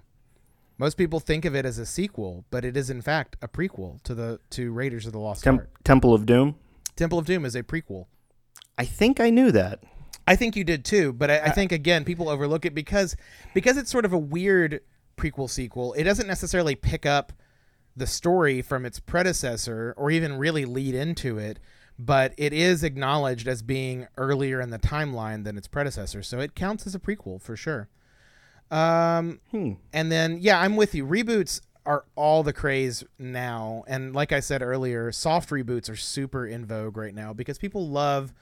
Most 0.80 0.96
people 0.96 1.20
think 1.20 1.44
of 1.44 1.54
it 1.56 1.66
as 1.66 1.78
a 1.78 1.86
sequel, 1.86 2.46
but 2.50 2.64
it 2.64 2.78
is 2.78 2.90
in 2.90 3.02
fact 3.02 3.36
a 3.42 3.50
prequel 3.50 4.02
to 4.04 4.16
the 4.16 4.40
to 4.52 4.72
Raiders 4.72 5.06
of 5.06 5.12
the 5.12 5.20
Lost 5.20 5.44
Tem- 5.44 5.60
Ark. 5.60 5.70
Temple 5.84 6.14
of 6.14 6.26
Doom. 6.26 6.56
Temple 6.96 7.20
of 7.20 7.26
Doom 7.26 7.44
is 7.44 7.54
a 7.54 7.64
prequel. 7.64 8.06
I 8.78 8.86
think 8.86 9.20
I 9.20 9.30
knew 9.30 9.52
that. 9.52 9.84
I 10.26 10.38
think 10.38 10.56
you 10.56 10.64
did 10.64 10.86
too, 10.86 11.12
but 11.12 11.30
I, 11.30 11.40
I 11.40 11.50
think 11.50 11.74
again 11.74 12.06
people 12.06 12.30
overlook 12.30 12.66
it 12.66 12.74
because 12.74 13.18
because 13.54 13.76
it's 13.76 13.92
sort 13.92 14.06
of 14.06 14.14
a 14.14 14.18
weird 14.18 14.80
prequel 15.18 15.50
sequel. 15.50 15.92
It 15.94 16.06
doesn't 16.06 16.28
necessarily 16.28 16.76
pick 16.76 17.06
up 17.06 17.34
the 17.98 18.08
story 18.08 18.62
from 18.62 18.86
its 18.86 19.00
predecessor 19.02 19.94
or 19.98 20.10
even 20.10 20.38
really 20.38 20.64
lead 20.64 20.96
into 20.96 21.38
it, 21.38 21.60
but 21.98 22.34
it 22.38 22.54
is 22.54 22.86
acknowledged 22.86 23.50
as 23.50 23.62
being 23.62 24.08
earlier 24.16 24.62
in 24.62 24.70
the 24.70 24.80
timeline 24.80 25.44
than 25.44 25.58
its 25.58 25.68
predecessor, 25.68 26.24
so 26.24 26.40
it 26.40 26.56
counts 26.56 26.88
as 26.88 26.96
a 26.96 27.00
prequel 27.00 27.42
for 27.42 27.58
sure. 27.58 27.90
Um, 28.72 29.40
Hmm. 29.52 29.74
and 29.94 30.12
then 30.12 30.38
yeah, 30.42 30.60
I'm 30.60 30.76
with 30.76 30.94
you. 30.94 31.06
Reboots 31.06 31.62
are 31.86 32.06
all 32.16 32.44
the 32.44 32.54
craze 32.54 33.04
now, 33.18 33.84
and 33.88 34.14
like 34.14 34.32
I 34.32 34.40
said 34.42 34.62
earlier, 34.62 35.12
soft 35.12 35.50
reboots 35.50 35.90
are 35.90 35.96
super 35.96 36.46
in 36.46 36.66
vogue 36.66 36.98
right 36.98 37.16
now 37.16 37.34
because 37.34 37.58
people 37.58 37.88
love 37.88 38.34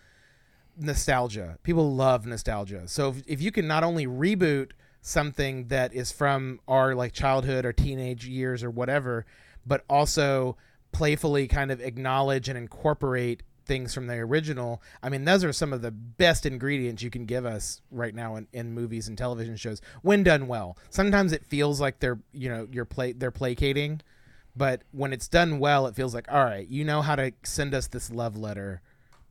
nostalgia. 0.77 1.57
People 1.63 1.95
love 1.95 2.25
nostalgia. 2.25 2.87
So 2.87 3.09
if, 3.09 3.23
if 3.27 3.41
you 3.41 3.51
can 3.51 3.67
not 3.67 3.83
only 3.83 4.05
reboot 4.05 4.71
something 5.01 5.67
that 5.69 5.93
is 5.93 6.11
from 6.11 6.59
our 6.67 6.93
like 6.93 7.13
childhood 7.13 7.65
or 7.65 7.73
teenage 7.73 8.25
years 8.27 8.63
or 8.63 8.69
whatever, 8.69 9.25
but 9.65 9.83
also 9.89 10.57
playfully 10.91 11.47
kind 11.47 11.71
of 11.71 11.79
acknowledge 11.81 12.49
and 12.49 12.57
incorporate 12.57 13.43
things 13.67 13.93
from 13.93 14.07
the 14.07 14.15
original. 14.15 14.81
I 15.03 15.09
mean, 15.09 15.25
those 15.25 15.43
are 15.43 15.53
some 15.53 15.73
of 15.73 15.81
the 15.81 15.91
best 15.91 16.45
ingredients 16.45 17.03
you 17.03 17.09
can 17.09 17.25
give 17.25 17.45
us 17.45 17.81
right 17.91 18.15
now 18.15 18.35
in, 18.35 18.47
in 18.53 18.73
movies 18.73 19.07
and 19.07 19.17
television 19.17 19.57
shows 19.57 19.81
when 20.01 20.23
done 20.23 20.47
well. 20.47 20.77
Sometimes 20.89 21.31
it 21.31 21.45
feels 21.45 21.79
like 21.79 21.99
they're, 21.99 22.19
you 22.31 22.49
know, 22.49 22.67
you're 22.71 22.85
play 22.85 23.11
they're 23.11 23.31
placating, 23.31 24.01
but 24.55 24.81
when 24.91 25.13
it's 25.13 25.27
done 25.27 25.59
well, 25.59 25.85
it 25.87 25.95
feels 25.95 26.15
like, 26.15 26.31
all 26.31 26.43
right, 26.43 26.67
you 26.67 26.83
know 26.83 27.01
how 27.01 27.15
to 27.15 27.31
send 27.43 27.75
us 27.75 27.87
this 27.87 28.09
love 28.09 28.37
letter 28.37 28.81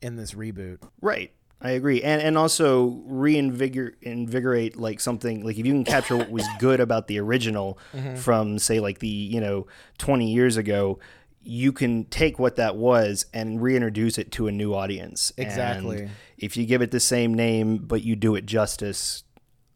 in 0.00 0.16
this 0.16 0.33
reboot. 0.33 0.78
Right. 1.00 1.33
I 1.61 1.71
agree. 1.71 2.02
And 2.02 2.21
and 2.21 2.37
also 2.37 3.02
reinvigorate 3.07 3.95
invigorate 4.02 4.76
like 4.76 5.00
something 5.00 5.43
like 5.43 5.59
if 5.59 5.64
you 5.64 5.73
can 5.73 5.85
capture 5.85 6.16
what 6.16 6.31
was 6.31 6.47
good 6.59 6.81
about 6.81 7.07
the 7.07 7.19
original 7.19 7.78
mm-hmm. 7.95 8.16
from 8.16 8.59
say 8.59 8.78
like 8.78 8.99
the, 8.99 9.09
you 9.09 9.40
know, 9.40 9.66
20 9.99 10.31
years 10.31 10.59
ago, 10.59 10.99
you 11.43 11.73
can 11.73 12.05
take 12.07 12.38
what 12.38 12.57
that 12.57 12.76
was 12.76 13.26
and 13.33 13.62
reintroduce 13.62 14.19
it 14.19 14.33
to 14.33 14.49
a 14.49 14.52
new 14.52 14.75
audience. 14.75 15.33
Exactly. 15.37 16.02
And 16.02 16.11
if 16.38 16.57
you 16.57 16.66
give 16.66 16.83
it 16.83 16.90
the 16.90 17.00
same 17.00 17.35
name 17.35 17.78
but 17.78 18.02
you 18.02 18.16
do 18.16 18.35
it 18.35 18.47
justice, 18.47 19.25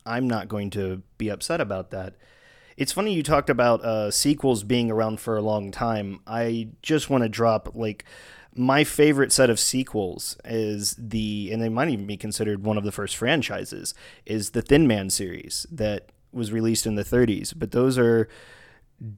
I'm 0.04 0.26
not 0.26 0.48
going 0.48 0.70
to 0.70 1.02
be 1.18 1.28
upset 1.28 1.60
about 1.60 1.90
that. 1.90 2.14
It's 2.76 2.92
funny 2.92 3.12
you 3.12 3.22
talked 3.22 3.50
about 3.50 3.84
uh, 3.84 4.10
sequels 4.10 4.64
being 4.64 4.90
around 4.90 5.20
for 5.20 5.36
a 5.36 5.42
long 5.42 5.70
time. 5.70 6.20
I 6.26 6.70
just 6.82 7.10
want 7.10 7.22
to 7.22 7.28
drop 7.28 7.74
like 7.74 8.04
my 8.54 8.84
favorite 8.84 9.32
set 9.32 9.50
of 9.50 9.60
sequels 9.60 10.36
is 10.44 10.96
the, 10.98 11.50
and 11.52 11.62
they 11.62 11.68
might 11.68 11.88
even 11.88 12.06
be 12.06 12.16
considered 12.16 12.64
one 12.64 12.78
of 12.78 12.84
the 12.84 12.92
first 12.92 13.16
franchises, 13.16 13.94
is 14.26 14.50
the 14.50 14.62
Thin 14.62 14.86
Man 14.86 15.10
series 15.10 15.66
that 15.70 16.10
was 16.32 16.52
released 16.52 16.86
in 16.86 16.94
the 16.94 17.04
30s. 17.04 17.52
But 17.56 17.72
those 17.72 17.98
are 17.98 18.28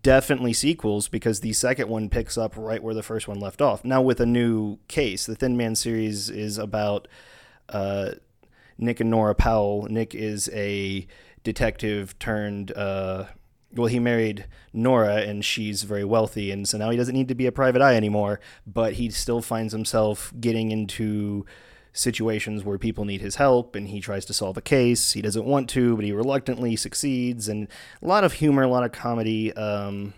definitely 0.02 0.52
sequels 0.52 1.08
because 1.08 1.40
the 1.40 1.52
second 1.52 1.88
one 1.88 2.08
picks 2.08 2.38
up 2.38 2.54
right 2.56 2.82
where 2.82 2.94
the 2.94 3.02
first 3.02 3.26
one 3.26 3.40
left 3.40 3.60
off. 3.60 3.84
Now 3.84 4.00
with 4.00 4.20
a 4.20 4.26
new 4.26 4.78
case, 4.88 5.26
the 5.26 5.34
Thin 5.34 5.56
Man 5.56 5.74
series 5.74 6.30
is 6.30 6.58
about 6.58 7.08
uh, 7.68 8.12
Nick 8.78 9.00
and 9.00 9.10
Nora 9.10 9.34
Powell. 9.34 9.86
Nick 9.90 10.14
is 10.14 10.48
a 10.52 11.06
detective 11.42 12.18
turned. 12.18 12.72
Uh, 12.72 13.26
well, 13.74 13.88
he 13.88 13.98
married 13.98 14.46
Nora, 14.72 15.16
and 15.16 15.44
she's 15.44 15.82
very 15.82 16.04
wealthy, 16.04 16.50
and 16.50 16.68
so 16.68 16.76
now 16.76 16.90
he 16.90 16.96
doesn't 16.96 17.14
need 17.14 17.28
to 17.28 17.34
be 17.34 17.46
a 17.46 17.52
private 17.52 17.80
eye 17.80 17.96
anymore. 17.96 18.38
But 18.66 18.94
he 18.94 19.10
still 19.10 19.40
finds 19.40 19.72
himself 19.72 20.32
getting 20.38 20.70
into 20.70 21.46
situations 21.92 22.64
where 22.64 22.78
people 22.78 23.04
need 23.04 23.20
his 23.20 23.37
help, 23.37 23.76
and 23.76 23.88
he 23.88 24.00
tries 24.00 24.25
to 24.26 24.32
solve 24.32 24.56
a 24.56 24.62
case. 24.62 25.12
He 25.12 25.22
doesn't 25.22 25.44
want 25.44 25.68
to, 25.70 25.96
but 25.96 26.04
he 26.04 26.12
reluctantly 26.12 26.76
succeeds, 26.76 27.49
and 27.49 27.68
a 28.02 28.06
lot 28.06 28.25
of 28.25 28.34
humor, 28.34 28.62
a 28.62 28.68
lot 28.68 28.84
of 28.84 28.92
comedy. 28.92 29.52
Um, 29.52 30.14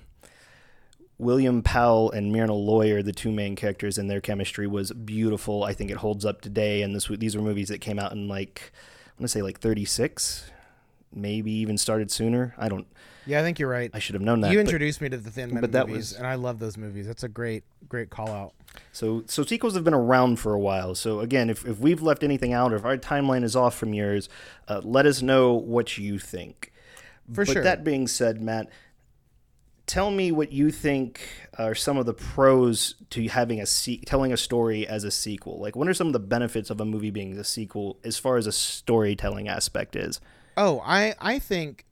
William 1.18 1.62
Powell 1.62 2.10
and 2.10 2.32
Myrna 2.32 2.54
Loy, 2.54 3.02
the 3.02 3.12
two 3.12 3.30
main 3.30 3.56
characters, 3.56 3.98
and 3.98 4.10
their 4.10 4.20
chemistry 4.20 4.66
was 4.66 4.92
beautiful. 4.92 5.64
I 5.64 5.72
think 5.72 5.90
it 5.90 5.98
holds 5.98 6.24
up 6.24 6.40
today. 6.40 6.82
And 6.82 6.94
this 6.94 7.06
these 7.06 7.36
were 7.36 7.42
movies 7.42 7.68
that 7.68 7.80
came 7.80 7.98
out 7.98 8.12
in 8.12 8.28
like 8.28 8.72
I'm 9.08 9.20
gonna 9.20 9.28
say 9.28 9.42
like 9.42 9.60
36, 9.60 10.50
maybe 11.14 11.50
even 11.52 11.78
started 11.78 12.10
sooner. 12.10 12.54
I 12.58 12.68
don't. 12.68 12.86
Yeah, 13.26 13.40
I 13.40 13.42
think 13.42 13.58
you're 13.58 13.70
right. 13.70 13.90
I 13.94 13.98
should 14.00 14.14
have 14.14 14.22
known 14.22 14.40
that. 14.42 14.52
you 14.52 14.58
but- 14.58 14.62
introduced 14.66 15.00
me 15.00 15.08
to 15.08 15.16
the 15.16 15.30
Thin 15.30 15.52
Men 15.52 15.60
but 15.62 15.72
that 15.72 15.86
movies, 15.88 16.10
was- 16.10 16.18
and 16.18 16.26
I 16.26 16.34
love 16.34 16.58
those 16.58 16.76
movies. 16.76 17.06
That's 17.06 17.22
a 17.22 17.28
great, 17.28 17.64
great 17.88 18.10
call 18.10 18.28
out. 18.28 18.52
So 18.92 19.22
so 19.26 19.44
sequels 19.44 19.74
have 19.74 19.84
been 19.84 19.94
around 19.94 20.40
for 20.40 20.52
a 20.52 20.58
while. 20.58 20.94
So 20.94 21.20
again, 21.20 21.48
if, 21.48 21.64
if 21.64 21.78
we've 21.78 22.02
left 22.02 22.22
anything 22.24 22.52
out 22.52 22.72
or 22.72 22.76
if 22.76 22.84
our 22.84 22.96
timeline 22.98 23.44
is 23.44 23.54
off 23.56 23.74
from 23.76 23.94
yours, 23.94 24.28
uh, 24.68 24.80
let 24.84 25.06
us 25.06 25.22
know 25.22 25.52
what 25.54 25.96
you 25.96 26.18
think. 26.18 26.72
For 27.32 27.44
but 27.46 27.52
sure. 27.52 27.62
that 27.62 27.84
being 27.84 28.06
said, 28.08 28.42
Matt, 28.42 28.68
tell 29.86 30.10
me 30.10 30.32
what 30.32 30.52
you 30.52 30.70
think 30.70 31.20
are 31.58 31.74
some 31.74 31.96
of 31.96 32.04
the 32.06 32.14
pros 32.14 32.96
to 33.10 33.26
having 33.28 33.60
a 33.60 33.66
se- 33.66 34.02
telling 34.06 34.32
a 34.32 34.36
story 34.36 34.86
as 34.86 35.04
a 35.04 35.10
sequel. 35.10 35.60
Like, 35.60 35.76
what 35.76 35.88
are 35.88 35.94
some 35.94 36.06
of 36.08 36.12
the 36.12 36.18
benefits 36.18 36.68
of 36.68 36.80
a 36.80 36.84
movie 36.84 37.10
being 37.10 37.38
a 37.38 37.44
sequel 37.44 37.98
as 38.04 38.18
far 38.18 38.36
as 38.36 38.46
a 38.46 38.52
storytelling 38.52 39.48
aspect 39.48 39.96
is? 39.96 40.20
Oh, 40.56 40.80
I 40.84 41.14
I 41.18 41.38
think 41.38 41.84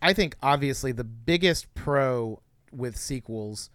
I 0.00 0.12
think 0.12 0.36
obviously 0.42 0.92
the 0.92 1.04
biggest 1.04 1.72
pro 1.74 2.40
with 2.72 2.96
sequels 2.96 3.70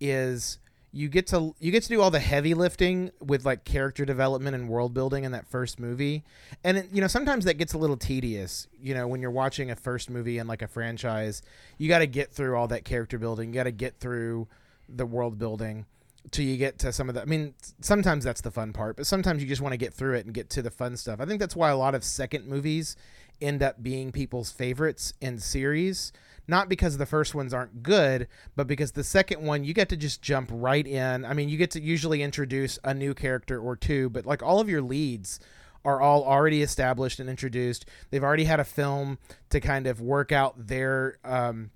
is 0.00 0.58
you 0.92 1.08
get 1.08 1.26
to 1.28 1.54
you 1.58 1.70
get 1.70 1.82
to 1.82 1.88
do 1.88 2.00
all 2.00 2.10
the 2.10 2.20
heavy 2.20 2.54
lifting 2.54 3.10
with 3.20 3.44
like 3.44 3.64
character 3.64 4.04
development 4.04 4.54
and 4.54 4.68
world 4.68 4.94
building 4.94 5.24
in 5.24 5.32
that 5.32 5.46
first 5.46 5.78
movie. 5.78 6.24
And 6.64 6.78
it, 6.78 6.88
you 6.92 7.00
know 7.00 7.06
sometimes 7.06 7.44
that 7.44 7.54
gets 7.54 7.74
a 7.74 7.78
little 7.78 7.96
tedious 7.96 8.66
you 8.80 8.94
know 8.94 9.06
when 9.06 9.20
you're 9.20 9.30
watching 9.30 9.70
a 9.70 9.76
first 9.76 10.08
movie 10.08 10.38
in 10.38 10.46
like 10.46 10.62
a 10.62 10.68
franchise 10.68 11.42
you 11.76 11.88
got 11.88 11.98
to 11.98 12.06
get 12.06 12.32
through 12.32 12.56
all 12.56 12.68
that 12.68 12.84
character 12.84 13.18
building 13.18 13.50
you 13.50 13.54
got 13.54 13.64
to 13.64 13.70
get 13.70 13.98
through 14.00 14.48
the 14.88 15.04
world 15.04 15.38
building 15.38 15.84
till 16.30 16.44
you 16.44 16.56
get 16.56 16.78
to 16.78 16.92
some 16.92 17.08
of 17.08 17.14
the 17.14 17.22
i 17.22 17.24
mean 17.24 17.54
sometimes 17.80 18.24
that's 18.24 18.40
the 18.40 18.50
fun 18.50 18.72
part 18.72 18.96
but 18.96 19.06
sometimes 19.06 19.42
you 19.42 19.48
just 19.48 19.60
want 19.60 19.72
to 19.72 19.76
get 19.76 19.92
through 19.92 20.14
it 20.14 20.24
and 20.24 20.34
get 20.34 20.50
to 20.50 20.62
the 20.62 20.70
fun 20.70 20.96
stuff. 20.96 21.20
I 21.20 21.26
think 21.26 21.40
that's 21.40 21.56
why 21.56 21.70
a 21.70 21.76
lot 21.76 21.94
of 21.94 22.04
second 22.04 22.46
movies 22.46 22.96
end 23.40 23.62
up 23.62 23.82
being 23.82 24.12
people's 24.12 24.50
favorites 24.50 25.12
in 25.20 25.38
series 25.38 26.12
not 26.48 26.70
because 26.70 26.96
the 26.96 27.06
first 27.06 27.34
ones 27.34 27.52
aren't 27.52 27.82
good, 27.82 28.26
but 28.56 28.66
because 28.66 28.92
the 28.92 29.04
second 29.04 29.42
one 29.42 29.64
you 29.64 29.74
get 29.74 29.90
to 29.90 29.96
just 29.96 30.22
jump 30.22 30.48
right 30.50 30.86
in. 30.86 31.26
I 31.26 31.34
mean, 31.34 31.50
you 31.50 31.58
get 31.58 31.70
to 31.72 31.80
usually 31.80 32.22
introduce 32.22 32.78
a 32.82 32.94
new 32.94 33.12
character 33.12 33.60
or 33.60 33.76
two, 33.76 34.08
but 34.08 34.24
like 34.24 34.42
all 34.42 34.58
of 34.58 34.68
your 34.68 34.80
leads 34.80 35.38
are 35.84 36.00
all 36.00 36.24
already 36.24 36.62
established 36.62 37.20
and 37.20 37.28
introduced. 37.28 37.84
They've 38.10 38.24
already 38.24 38.44
had 38.44 38.60
a 38.60 38.64
film 38.64 39.18
to 39.50 39.60
kind 39.60 39.86
of 39.86 40.00
work 40.00 40.32
out 40.32 40.66
their 40.66 41.18
um, 41.22 41.70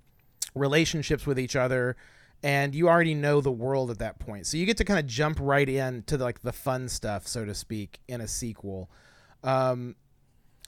relationships 0.55 1.27
with 1.27 1.39
each 1.39 1.55
other 1.55 1.95
and 2.41 2.75
you 2.75 2.89
already 2.89 3.13
know 3.13 3.39
the 3.39 3.51
world 3.51 3.89
at 3.89 3.99
that 3.99 4.19
point. 4.19 4.45
So 4.47 4.57
you 4.57 4.65
get 4.65 4.75
to 4.77 4.83
kind 4.83 4.99
of 4.99 5.07
jump 5.07 5.37
right 5.39 5.69
in 5.69 6.03
to 6.07 6.17
the, 6.17 6.25
like 6.25 6.41
the 6.41 6.51
fun 6.51 6.89
stuff, 6.89 7.25
so 7.25 7.45
to 7.45 7.55
speak, 7.55 8.01
in 8.09 8.19
a 8.19 8.27
sequel. 8.27 8.89
Um, 9.43 9.95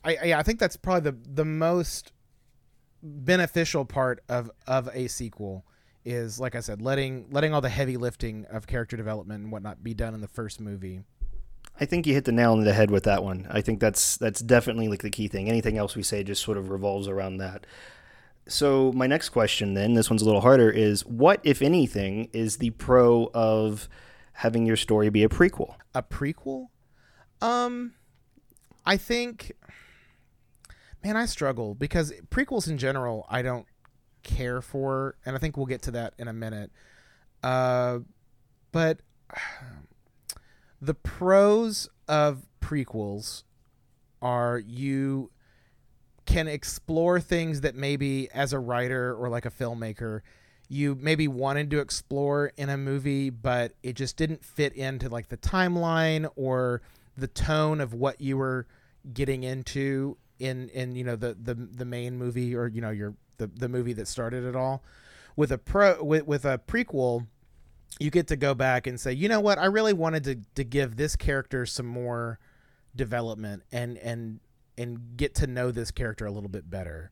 I, 0.06 0.18
I, 0.24 0.34
I 0.36 0.44
think 0.44 0.60
that's 0.60 0.78
probably 0.78 1.12
the 1.12 1.18
the 1.28 1.46
most 1.46 2.12
beneficial 3.02 3.86
part 3.86 4.24
of 4.30 4.50
of 4.68 4.90
a 4.94 5.08
sequel 5.08 5.66
is 6.06 6.40
like 6.40 6.56
I 6.56 6.60
said, 6.60 6.82
letting 6.82 7.28
letting 7.32 7.54
all 7.54 7.62
the 7.62 7.70
heavy 7.70 7.98
lifting 7.98 8.46
of 8.46 8.68
character 8.68 8.96
development 8.96 9.44
and 9.44 9.52
whatnot 9.52 9.84
be 9.84 9.94
done 9.94 10.14
in 10.14 10.22
the 10.22 10.28
first 10.28 10.62
movie. 10.62 11.02
I 11.80 11.86
think 11.86 12.08
you 12.08 12.14
hit 12.14 12.26
the 12.26 12.32
nail 12.32 12.54
on 12.54 12.64
the 12.64 12.74
head 12.74 12.90
with 12.90 13.04
that 13.04 13.24
one. 13.24 13.48
I 13.50 13.62
think 13.62 13.80
that's 13.80 14.16
that's 14.18 14.40
definitely 14.40 14.88
like 14.88 15.02
the 15.02 15.10
key 15.10 15.28
thing. 15.28 15.50
Anything 15.50 15.78
else 15.78 15.96
we 15.96 16.04
say 16.04 16.24
just 16.24 16.44
sort 16.44 16.58
of 16.58 16.70
revolves 16.70 17.08
around 17.08 17.38
that. 17.38 17.66
So 18.48 18.92
my 18.94 19.08
next 19.08 19.30
question 19.30 19.74
then, 19.74 19.96
this 19.96 20.10
one's 20.10 20.22
a 20.22 20.26
little 20.26 20.42
harder, 20.42 20.70
is 20.70 21.04
what, 21.06 21.40
if 21.44 21.64
anything, 21.64 22.30
is 22.32 22.58
the 22.58 22.70
pro 22.70 23.32
of 23.34 23.90
having 24.34 24.68
your 24.68 24.76
story 24.76 25.10
be 25.10 25.24
a 25.24 25.30
prequel? 25.30 25.76
A 25.96 26.04
prequel? 26.04 26.68
Um 27.42 27.94
I 28.86 28.98
think 28.98 29.54
man, 31.06 31.16
I 31.16 31.28
struggle 31.28 31.76
because 31.76 32.12
prequels 32.32 32.68
in 32.68 32.80
general 32.80 33.28
I 33.30 33.44
don't 33.44 33.68
care 34.24 34.60
for, 34.60 35.16
and 35.24 35.36
I 35.36 35.40
think 35.40 35.56
we'll 35.56 35.68
get 35.68 35.84
to 35.84 35.92
that 35.92 36.16
in 36.18 36.28
a 36.28 36.34
minute. 36.34 36.72
Uh, 37.44 38.00
but 38.72 39.02
the 40.82 40.96
pros 40.96 41.90
of 42.08 42.48
prequels 42.60 43.44
are 44.20 44.58
you 44.58 45.30
can 46.26 46.48
explore 46.48 47.20
things 47.20 47.62
that 47.62 47.76
maybe 47.76 48.28
as 48.32 48.52
a 48.52 48.58
writer 48.58 49.14
or 49.14 49.30
like 49.30 49.46
a 49.46 49.52
filmmaker 49.52 50.22
you 50.68 50.98
maybe 51.00 51.28
wanted 51.28 51.70
to 51.70 51.80
explore 51.80 52.52
in 52.58 52.70
a 52.70 52.78
movie 52.78 53.30
but 53.30 53.74
it 53.84 53.96
just 53.96 54.18
didn't 54.18 54.44
fit 54.44 54.74
into 54.74 55.08
like 55.08 55.30
the 55.30 55.38
timeline 55.38 56.28
or 56.36 56.82
the 57.16 57.28
tone 57.28 57.80
of 57.80 57.94
what 57.94 58.20
you 58.20 58.36
were 58.36 58.66
getting 59.14 59.44
into 59.44 60.18
in 60.40 60.70
in 60.70 60.96
you 60.96 61.04
know 61.04 61.16
the 61.16 61.36
the 61.42 61.54
the 61.54 61.86
main 61.86 62.18
movie 62.18 62.56
or 62.56 62.68
you 62.68 62.82
know 62.82 62.92
your 62.92 63.16
the 63.38 63.48
the 63.48 63.70
movie 63.70 63.94
that 63.94 64.08
started 64.08 64.44
it 64.44 64.56
all. 64.56 64.84
With 65.36 65.52
a 65.52 65.58
pro 65.58 66.04
with 66.04 66.26
with 66.26 66.46
a 66.46 66.60
prequel 66.68 67.28
you 68.00 68.10
get 68.10 68.28
to 68.28 68.36
go 68.36 68.54
back 68.54 68.88
and 68.88 69.00
say 69.00 69.14
you 69.14 69.30
know 69.30 69.40
what? 69.40 69.58
I 69.58 69.66
really 69.66 69.94
wanted 69.94 70.24
to 70.26 70.36
to 70.56 70.64
give 70.64 70.96
this 70.96 71.16
character 71.16 71.66
some 71.66 71.86
more 71.86 72.40
development 72.96 73.64
and 73.72 73.98
and 73.98 74.40
and 74.78 75.18
get 75.18 75.36
to 75.36 75.48
know 75.48 75.72
this 75.72 75.92
character 75.92 76.26
a 76.26 76.32
little 76.32 76.50
bit 76.50 76.70
better. 76.70 77.12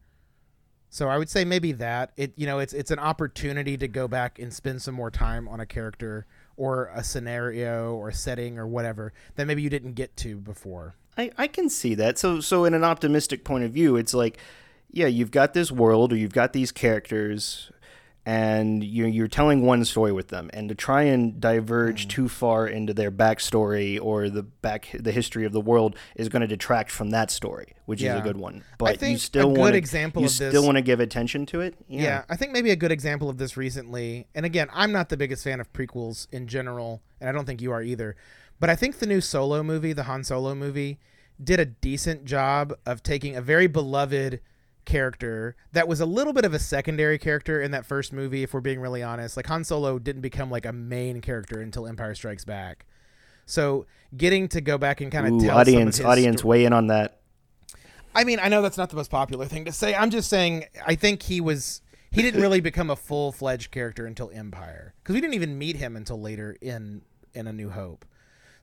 So 0.89 1.09
I 1.09 1.17
would 1.17 1.29
say 1.29 1.43
maybe 1.43 1.71
that. 1.73 2.11
It 2.17 2.33
you 2.35 2.45
know 2.45 2.59
it's 2.59 2.73
it's 2.73 2.91
an 2.91 2.99
opportunity 2.99 3.77
to 3.77 3.87
go 3.87 4.07
back 4.07 4.39
and 4.39 4.53
spend 4.53 4.81
some 4.81 4.93
more 4.93 5.09
time 5.09 5.47
on 5.47 5.59
a 5.59 5.65
character 5.65 6.25
or 6.55 6.91
a 6.93 7.03
scenario 7.03 7.95
or 7.95 8.11
setting 8.11 8.59
or 8.59 8.67
whatever 8.67 9.11
that 9.35 9.47
maybe 9.47 9.61
you 9.61 9.69
didn't 9.69 9.93
get 9.93 10.15
to 10.17 10.37
before. 10.37 10.95
I, 11.17 11.31
I 11.37 11.47
can 11.47 11.69
see 11.69 11.95
that. 11.95 12.17
So 12.17 12.39
so 12.39 12.65
in 12.65 12.73
an 12.73 12.83
optimistic 12.83 13.43
point 13.43 13.63
of 13.63 13.71
view, 13.71 13.95
it's 13.95 14.13
like, 14.13 14.37
yeah, 14.91 15.07
you've 15.07 15.31
got 15.31 15.53
this 15.53 15.71
world 15.71 16.13
or 16.13 16.15
you've 16.15 16.33
got 16.33 16.53
these 16.53 16.71
characters 16.71 17.71
and 18.25 18.83
you're, 18.83 19.07
you're 19.07 19.27
telling 19.27 19.65
one 19.65 19.83
story 19.83 20.11
with 20.11 20.29
them 20.29 20.49
and 20.53 20.69
to 20.69 20.75
try 20.75 21.03
and 21.03 21.41
diverge 21.41 22.07
mm. 22.07 22.09
too 22.09 22.29
far 22.29 22.67
into 22.67 22.93
their 22.93 23.11
backstory 23.11 23.99
or 24.01 24.29
the 24.29 24.43
back 24.43 24.89
the 24.97 25.11
history 25.11 25.45
of 25.45 25.51
the 25.51 25.59
world 25.59 25.95
is 26.15 26.29
going 26.29 26.41
to 26.41 26.47
detract 26.47 26.89
from 26.89 27.09
that 27.09 27.29
story 27.29 27.73
which 27.85 28.01
yeah. 28.01 28.13
is 28.13 28.21
a 28.21 28.23
good 28.23 28.37
one 28.37 28.63
but 28.77 29.01
you 29.01 29.17
still 29.17 29.51
want 29.51 29.75
example 29.75 30.21
you 30.21 30.29
still 30.29 30.63
want 30.63 30.77
to 30.77 30.81
give 30.81 30.99
attention 30.99 31.45
to 31.45 31.59
it 31.59 31.75
yeah. 31.87 32.01
yeah 32.01 32.23
i 32.29 32.35
think 32.35 32.51
maybe 32.51 32.71
a 32.71 32.75
good 32.75 32.91
example 32.91 33.29
of 33.29 33.37
this 33.37 33.57
recently 33.57 34.25
and 34.33 34.45
again 34.45 34.69
i'm 34.73 34.91
not 34.91 35.09
the 35.09 35.17
biggest 35.17 35.43
fan 35.43 35.59
of 35.59 35.71
prequels 35.73 36.27
in 36.31 36.47
general 36.47 37.01
and 37.19 37.29
i 37.29 37.31
don't 37.31 37.45
think 37.45 37.61
you 37.61 37.71
are 37.71 37.81
either 37.81 38.15
but 38.59 38.69
I 38.69 38.75
think 38.75 38.99
the 38.99 39.05
new 39.05 39.21
Solo 39.21 39.63
movie, 39.63 39.93
the 39.93 40.03
Han 40.03 40.23
Solo 40.23 40.55
movie, 40.55 40.99
did 41.43 41.59
a 41.59 41.65
decent 41.65 42.25
job 42.25 42.73
of 42.85 43.03
taking 43.03 43.35
a 43.35 43.41
very 43.41 43.67
beloved 43.67 44.39
character 44.85 45.55
that 45.71 45.87
was 45.87 45.99
a 45.99 46.05
little 46.05 46.33
bit 46.33 46.45
of 46.45 46.53
a 46.53 46.59
secondary 46.59 47.17
character 47.17 47.61
in 47.61 47.71
that 47.71 47.85
first 47.85 48.11
movie 48.11 48.43
if 48.43 48.53
we're 48.53 48.61
being 48.61 48.79
really 48.79 49.01
honest. 49.03 49.37
Like 49.37 49.47
Han 49.47 49.63
Solo 49.63 49.99
didn't 49.99 50.21
become 50.21 50.51
like 50.51 50.65
a 50.65 50.73
main 50.73 51.21
character 51.21 51.61
until 51.61 51.87
Empire 51.87 52.15
Strikes 52.15 52.45
Back. 52.45 52.85
So 53.45 53.85
getting 54.15 54.47
to 54.49 54.61
go 54.61 54.77
back 54.77 55.01
and 55.01 55.11
kind 55.11 55.27
of 55.27 55.41
tell 55.41 55.57
audience 55.57 55.99
audience 55.99 56.43
weigh 56.43 56.65
in 56.65 56.73
on 56.73 56.87
that. 56.87 57.21
I 58.15 58.23
mean 58.23 58.39
I 58.39 58.47
know 58.47 58.61
that's 58.61 58.77
not 58.77 58.89
the 58.89 58.95
most 58.95 59.11
popular 59.11 59.45
thing 59.45 59.65
to 59.65 59.71
say. 59.71 59.95
I'm 59.95 60.09
just 60.09 60.29
saying 60.29 60.65
I 60.85 60.95
think 60.95 61.23
he 61.23 61.41
was 61.41 61.81
he 62.11 62.21
didn't 62.21 62.41
really 62.41 62.61
become 62.61 62.89
a 62.89 62.95
full-fledged 62.95 63.71
character 63.71 64.05
until 64.05 64.29
Empire. 64.31 64.93
Cuz 65.03 65.13
we 65.13 65.21
didn't 65.21 65.33
even 65.33 65.57
meet 65.57 65.77
him 65.77 65.95
until 65.95 66.19
later 66.19 66.55
in 66.61 67.01
in 67.33 67.47
A 67.47 67.53
New 67.53 67.69
Hope 67.69 68.05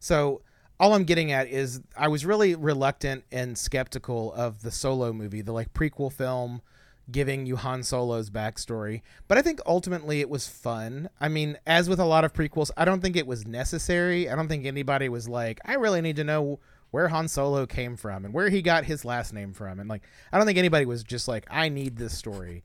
so 0.01 0.43
all 0.81 0.95
I'm 0.95 1.05
getting 1.05 1.31
at 1.31 1.47
is 1.47 1.83
I 1.97 2.09
was 2.09 2.27
really 2.27 2.55
reluctant 2.55 3.25
and 3.31 3.57
skeptical 3.57 4.33
of 4.33 4.63
the 4.63 4.71
Solo 4.71 5.13
movie, 5.13 5.43
the 5.43 5.53
like 5.53 5.73
prequel 5.75 6.13
film 6.13 6.63
giving 7.11 7.45
you 7.45 7.57
Han 7.57 7.83
Solo's 7.83 8.31
backstory. 8.31 9.03
But 9.29 9.37
I 9.37 9.43
think 9.43 9.61
ultimately 9.67 10.21
it 10.21 10.31
was 10.31 10.49
fun. 10.49 11.11
I 11.21 11.29
mean, 11.29 11.59
as 11.67 11.89
with 11.89 12.01
a 12.01 12.05
lot 12.05 12.25
of 12.25 12.33
prequels, 12.33 12.71
I 12.77 12.85
don't 12.85 13.01
think 13.01 13.17
it 13.17 13.27
was 13.27 13.47
necessary. 13.47 14.29
I 14.29 14.37
don't 14.37 14.49
think 14.49 14.65
anybody 14.65 15.09
was 15.09 15.29
like, 15.29 15.61
I 15.65 15.75
really 15.75 16.01
need 16.01 16.17
to 16.17 16.25
know 16.25 16.61
where 16.91 17.09
Han 17.09 17.29
Solo 17.29 17.67
came 17.67 17.97
from 17.97 18.25
and 18.25 18.35
where 18.35 18.49
he 18.49 18.63
got 18.63 18.85
his 18.85 19.05
last 19.05 19.33
name 19.33 19.53
from. 19.53 19.81
And 19.81 19.89
like, 19.89 20.03
I 20.33 20.39
don't 20.39 20.47
think 20.47 20.59
anybody 20.59 20.87
was 20.87 21.05
just 21.05 21.29
like, 21.29 21.47
I 21.51 21.69
need 21.69 21.97
this 21.97 22.17
story. 22.17 22.63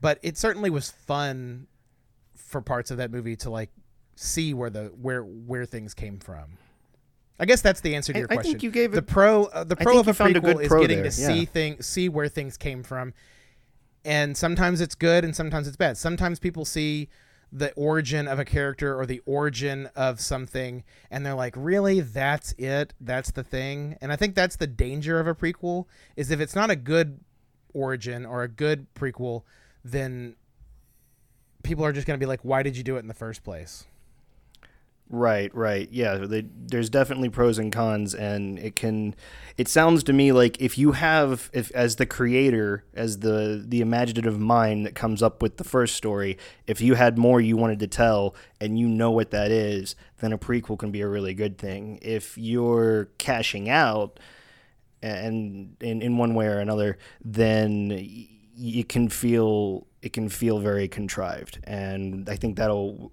But 0.00 0.18
it 0.22 0.38
certainly 0.38 0.70
was 0.70 0.90
fun 0.90 1.66
for 2.36 2.60
parts 2.60 2.90
of 2.90 2.96
that 2.96 3.10
movie 3.10 3.36
to 3.36 3.50
like 3.50 3.70
see 4.16 4.54
where 4.54 4.70
the 4.70 4.86
where 5.00 5.22
where 5.22 5.66
things 5.66 5.94
came 5.94 6.18
from. 6.18 6.58
I 7.40 7.46
guess 7.46 7.62
that's 7.62 7.80
the 7.80 7.96
answer 7.96 8.12
to 8.12 8.18
your 8.18 8.28
I, 8.30 8.34
question. 8.34 8.50
I 8.50 8.52
think 8.52 8.62
you 8.62 8.70
gave 8.70 8.92
the 8.92 9.00
pro. 9.00 9.44
Uh, 9.46 9.64
the 9.64 9.74
pro 9.74 9.98
of 9.98 10.08
a 10.08 10.12
prequel 10.12 10.56
a 10.56 10.58
is 10.58 10.68
getting 10.68 11.02
there. 11.02 11.10
to 11.10 11.20
yeah. 11.20 11.26
see 11.26 11.44
thing, 11.46 11.80
see 11.80 12.10
where 12.10 12.28
things 12.28 12.58
came 12.58 12.82
from, 12.82 13.14
and 14.04 14.36
sometimes 14.36 14.82
it's 14.82 14.94
good 14.94 15.24
and 15.24 15.34
sometimes 15.34 15.66
it's 15.66 15.76
bad. 15.76 15.96
Sometimes 15.96 16.38
people 16.38 16.66
see 16.66 17.08
the 17.50 17.72
origin 17.72 18.28
of 18.28 18.38
a 18.38 18.44
character 18.44 18.96
or 18.96 19.06
the 19.06 19.22
origin 19.24 19.88
of 19.96 20.20
something, 20.20 20.84
and 21.10 21.24
they're 21.24 21.34
like, 21.34 21.54
"Really? 21.56 22.00
That's 22.00 22.52
it? 22.58 22.92
That's 23.00 23.30
the 23.30 23.42
thing?" 23.42 23.96
And 24.02 24.12
I 24.12 24.16
think 24.16 24.34
that's 24.34 24.56
the 24.56 24.66
danger 24.66 25.18
of 25.18 25.26
a 25.26 25.34
prequel 25.34 25.86
is 26.16 26.30
if 26.30 26.40
it's 26.40 26.54
not 26.54 26.68
a 26.68 26.76
good 26.76 27.20
origin 27.72 28.26
or 28.26 28.42
a 28.42 28.48
good 28.48 28.86
prequel, 28.94 29.44
then 29.82 30.36
people 31.62 31.86
are 31.86 31.92
just 31.92 32.06
going 32.06 32.20
to 32.20 32.22
be 32.22 32.28
like, 32.28 32.44
"Why 32.44 32.62
did 32.62 32.76
you 32.76 32.82
do 32.82 32.96
it 32.96 33.00
in 33.00 33.08
the 33.08 33.14
first 33.14 33.42
place?" 33.42 33.86
Right, 35.12 35.52
right. 35.56 35.88
Yeah, 35.90 36.18
they, 36.18 36.46
there's 36.56 36.88
definitely 36.88 37.30
pros 37.30 37.58
and 37.58 37.72
cons 37.72 38.14
and 38.14 38.60
it 38.60 38.76
can 38.76 39.16
it 39.56 39.66
sounds 39.66 40.04
to 40.04 40.12
me 40.12 40.30
like 40.30 40.60
if 40.60 40.78
you 40.78 40.92
have 40.92 41.50
if 41.52 41.72
as 41.72 41.96
the 41.96 42.06
creator, 42.06 42.84
as 42.94 43.18
the 43.18 43.64
the 43.66 43.80
imaginative 43.80 44.38
mind 44.38 44.86
that 44.86 44.94
comes 44.94 45.20
up 45.20 45.42
with 45.42 45.56
the 45.56 45.64
first 45.64 45.96
story, 45.96 46.38
if 46.68 46.80
you 46.80 46.94
had 46.94 47.18
more 47.18 47.40
you 47.40 47.56
wanted 47.56 47.80
to 47.80 47.88
tell 47.88 48.36
and 48.60 48.78
you 48.78 48.86
know 48.86 49.10
what 49.10 49.32
that 49.32 49.50
is, 49.50 49.96
then 50.20 50.32
a 50.32 50.38
prequel 50.38 50.78
can 50.78 50.92
be 50.92 51.00
a 51.00 51.08
really 51.08 51.34
good 51.34 51.58
thing. 51.58 51.98
If 52.02 52.38
you're 52.38 53.06
cashing 53.18 53.68
out 53.68 54.20
and 55.02 55.76
in 55.80 56.02
in 56.02 56.18
one 56.18 56.34
way 56.34 56.46
or 56.46 56.60
another, 56.60 56.98
then 57.24 57.90
you 58.54 58.84
can 58.84 59.08
feel 59.08 59.88
it 60.02 60.12
can 60.12 60.28
feel 60.28 60.60
very 60.60 60.86
contrived, 60.86 61.58
and 61.64 62.28
I 62.28 62.36
think 62.36 62.56
that'll 62.56 63.12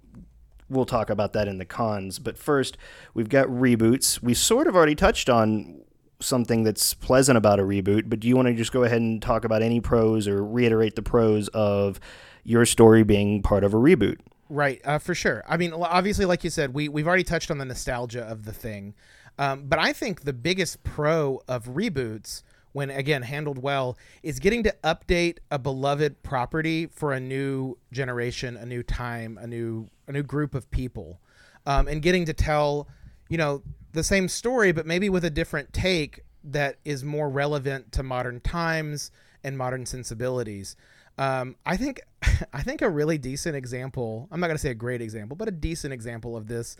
we'll 0.68 0.86
talk 0.86 1.10
about 1.10 1.32
that 1.32 1.48
in 1.48 1.58
the 1.58 1.64
cons. 1.64 2.18
But 2.18 2.38
first, 2.38 2.76
we've 3.14 3.28
got 3.28 3.46
reboots. 3.48 4.22
We 4.22 4.34
sort 4.34 4.66
of 4.66 4.76
already 4.76 4.94
touched 4.94 5.28
on 5.28 5.82
something 6.20 6.64
that's 6.64 6.94
pleasant 6.94 7.38
about 7.38 7.60
a 7.60 7.62
reboot, 7.62 8.08
but 8.08 8.20
do 8.20 8.28
you 8.28 8.36
want 8.36 8.48
to 8.48 8.54
just 8.54 8.72
go 8.72 8.82
ahead 8.82 9.00
and 9.00 9.22
talk 9.22 9.44
about 9.44 9.62
any 9.62 9.80
pros 9.80 10.26
or 10.26 10.44
reiterate 10.44 10.96
the 10.96 11.02
pros 11.02 11.48
of 11.48 12.00
your 12.44 12.64
story 12.64 13.04
being 13.04 13.42
part 13.42 13.64
of 13.64 13.72
a 13.72 13.76
reboot? 13.76 14.18
Right, 14.48 14.80
uh, 14.84 14.98
for 14.98 15.14
sure. 15.14 15.44
I 15.46 15.56
mean, 15.56 15.72
obviously, 15.72 16.24
like 16.24 16.42
you 16.42 16.50
said, 16.50 16.72
we 16.72 16.88
we've 16.88 17.06
already 17.06 17.24
touched 17.24 17.50
on 17.50 17.58
the 17.58 17.66
nostalgia 17.66 18.22
of 18.22 18.46
the 18.46 18.52
thing, 18.52 18.94
um, 19.38 19.66
but 19.66 19.78
I 19.78 19.92
think 19.92 20.22
the 20.22 20.32
biggest 20.32 20.82
pro 20.82 21.42
of 21.46 21.66
reboots, 21.66 22.42
when 22.72 22.90
again 22.90 23.22
handled 23.22 23.62
well, 23.62 23.96
is 24.22 24.38
getting 24.38 24.62
to 24.62 24.74
update 24.84 25.38
a 25.50 25.58
beloved 25.58 26.22
property 26.22 26.86
for 26.86 27.12
a 27.12 27.20
new 27.20 27.76
generation, 27.92 28.56
a 28.56 28.66
new 28.66 28.82
time, 28.82 29.38
a 29.40 29.46
new 29.46 29.88
a 30.06 30.12
new 30.12 30.22
group 30.22 30.54
of 30.54 30.70
people, 30.70 31.20
um, 31.66 31.88
and 31.88 32.02
getting 32.02 32.24
to 32.24 32.32
tell, 32.32 32.88
you 33.28 33.38
know, 33.38 33.62
the 33.92 34.04
same 34.04 34.28
story, 34.28 34.72
but 34.72 34.86
maybe 34.86 35.08
with 35.08 35.24
a 35.24 35.30
different 35.30 35.72
take 35.72 36.20
that 36.44 36.76
is 36.84 37.04
more 37.04 37.28
relevant 37.28 37.92
to 37.92 38.02
modern 38.02 38.40
times 38.40 39.10
and 39.44 39.56
modern 39.56 39.84
sensibilities. 39.86 40.76
Um, 41.18 41.56
I 41.66 41.76
think 41.76 42.00
I 42.52 42.62
think 42.62 42.82
a 42.82 42.88
really 42.88 43.18
decent 43.18 43.56
example. 43.56 44.28
I'm 44.30 44.40
not 44.40 44.46
going 44.46 44.56
to 44.56 44.62
say 44.62 44.70
a 44.70 44.74
great 44.74 45.02
example, 45.02 45.36
but 45.36 45.48
a 45.48 45.52
decent 45.52 45.92
example 45.92 46.36
of 46.36 46.46
this 46.48 46.76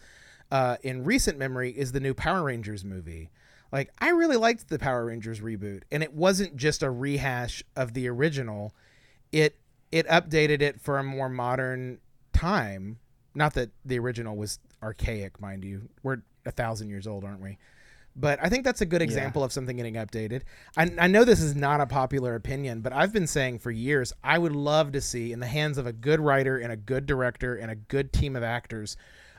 uh, 0.50 0.76
in 0.82 1.04
recent 1.04 1.38
memory 1.38 1.70
is 1.70 1.92
the 1.92 2.00
new 2.00 2.14
Power 2.14 2.44
Rangers 2.44 2.84
movie. 2.84 3.30
Like 3.70 3.90
I 3.98 4.10
really 4.10 4.36
liked 4.36 4.68
the 4.68 4.78
Power 4.78 5.04
Rangers 5.04 5.40
reboot, 5.40 5.82
and 5.90 6.02
it 6.02 6.14
wasn't 6.14 6.56
just 6.56 6.82
a 6.82 6.90
rehash 6.90 7.62
of 7.76 7.94
the 7.94 8.08
original. 8.08 8.74
It 9.32 9.58
it 9.92 10.06
updated 10.08 10.62
it 10.62 10.80
for 10.80 10.98
a 10.98 11.02
more 11.02 11.28
modern 11.28 11.98
time. 12.32 12.98
Not 13.34 13.54
that 13.54 13.70
the 13.84 13.98
original 13.98 14.36
was 14.36 14.58
archaic, 14.82 15.40
mind 15.40 15.64
you. 15.64 15.88
We're 16.02 16.18
a 16.46 16.50
thousand 16.50 16.88
years 16.88 17.06
old, 17.06 17.24
aren't 17.24 17.40
we? 17.40 17.58
But 18.16 18.40
I 18.42 18.48
think 18.48 18.64
that's 18.64 18.80
a 18.80 18.86
good 18.86 19.02
example 19.02 19.42
yeah. 19.42 19.46
of 19.46 19.52
something 19.52 19.76
getting 19.76 19.94
updated. 19.94 20.42
I, 20.76 20.90
I 20.98 21.06
know 21.06 21.24
this 21.24 21.40
is 21.40 21.54
not 21.54 21.80
a 21.80 21.86
popular 21.86 22.34
opinion, 22.34 22.80
but 22.80 22.92
I've 22.92 23.12
been 23.12 23.28
saying 23.28 23.60
for 23.60 23.70
years 23.70 24.12
I 24.24 24.38
would 24.38 24.56
love 24.56 24.90
to 24.92 25.00
see, 25.00 25.30
in 25.30 25.38
the 25.38 25.46
hands 25.46 25.78
of 25.78 25.86
a 25.86 25.92
good 25.92 26.18
writer 26.18 26.58
and 26.58 26.72
a 26.72 26.76
good 26.76 27.06
director 27.06 27.54
and 27.54 27.70
a 27.70 27.76
good 27.76 28.12
team 28.12 28.34
of 28.34 28.42
actors, 28.42 28.96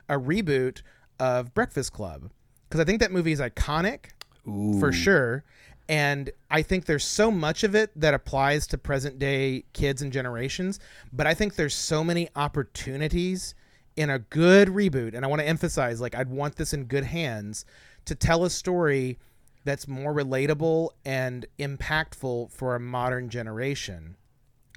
a 0.08 0.14
reboot 0.14 0.80
of 1.18 1.52
Breakfast 1.52 1.92
Club. 1.92 2.30
Because 2.68 2.80
I 2.80 2.84
think 2.84 3.00
that 3.00 3.12
movie 3.12 3.32
is 3.32 3.40
iconic 3.40 4.12
Ooh. 4.48 4.78
for 4.80 4.92
sure. 4.92 5.44
And 5.88 6.30
I 6.50 6.62
think 6.62 6.84
there's 6.84 7.04
so 7.04 7.32
much 7.32 7.64
of 7.64 7.74
it 7.74 7.90
that 7.96 8.14
applies 8.14 8.68
to 8.68 8.78
present 8.78 9.18
day 9.18 9.64
kids 9.72 10.02
and 10.02 10.12
generations. 10.12 10.78
But 11.12 11.26
I 11.26 11.34
think 11.34 11.56
there's 11.56 11.74
so 11.74 12.04
many 12.04 12.28
opportunities 12.36 13.56
in 13.96 14.08
a 14.08 14.20
good 14.20 14.68
reboot. 14.68 15.14
And 15.14 15.24
I 15.24 15.28
want 15.28 15.40
to 15.40 15.48
emphasize 15.48 16.00
like, 16.00 16.14
I'd 16.14 16.30
want 16.30 16.54
this 16.54 16.72
in 16.72 16.84
good 16.84 17.04
hands 17.04 17.64
to 18.04 18.14
tell 18.14 18.44
a 18.44 18.50
story 18.50 19.18
that's 19.64 19.88
more 19.88 20.14
relatable 20.14 20.90
and 21.04 21.44
impactful 21.58 22.52
for 22.52 22.76
a 22.76 22.80
modern 22.80 23.28
generation. 23.28 24.16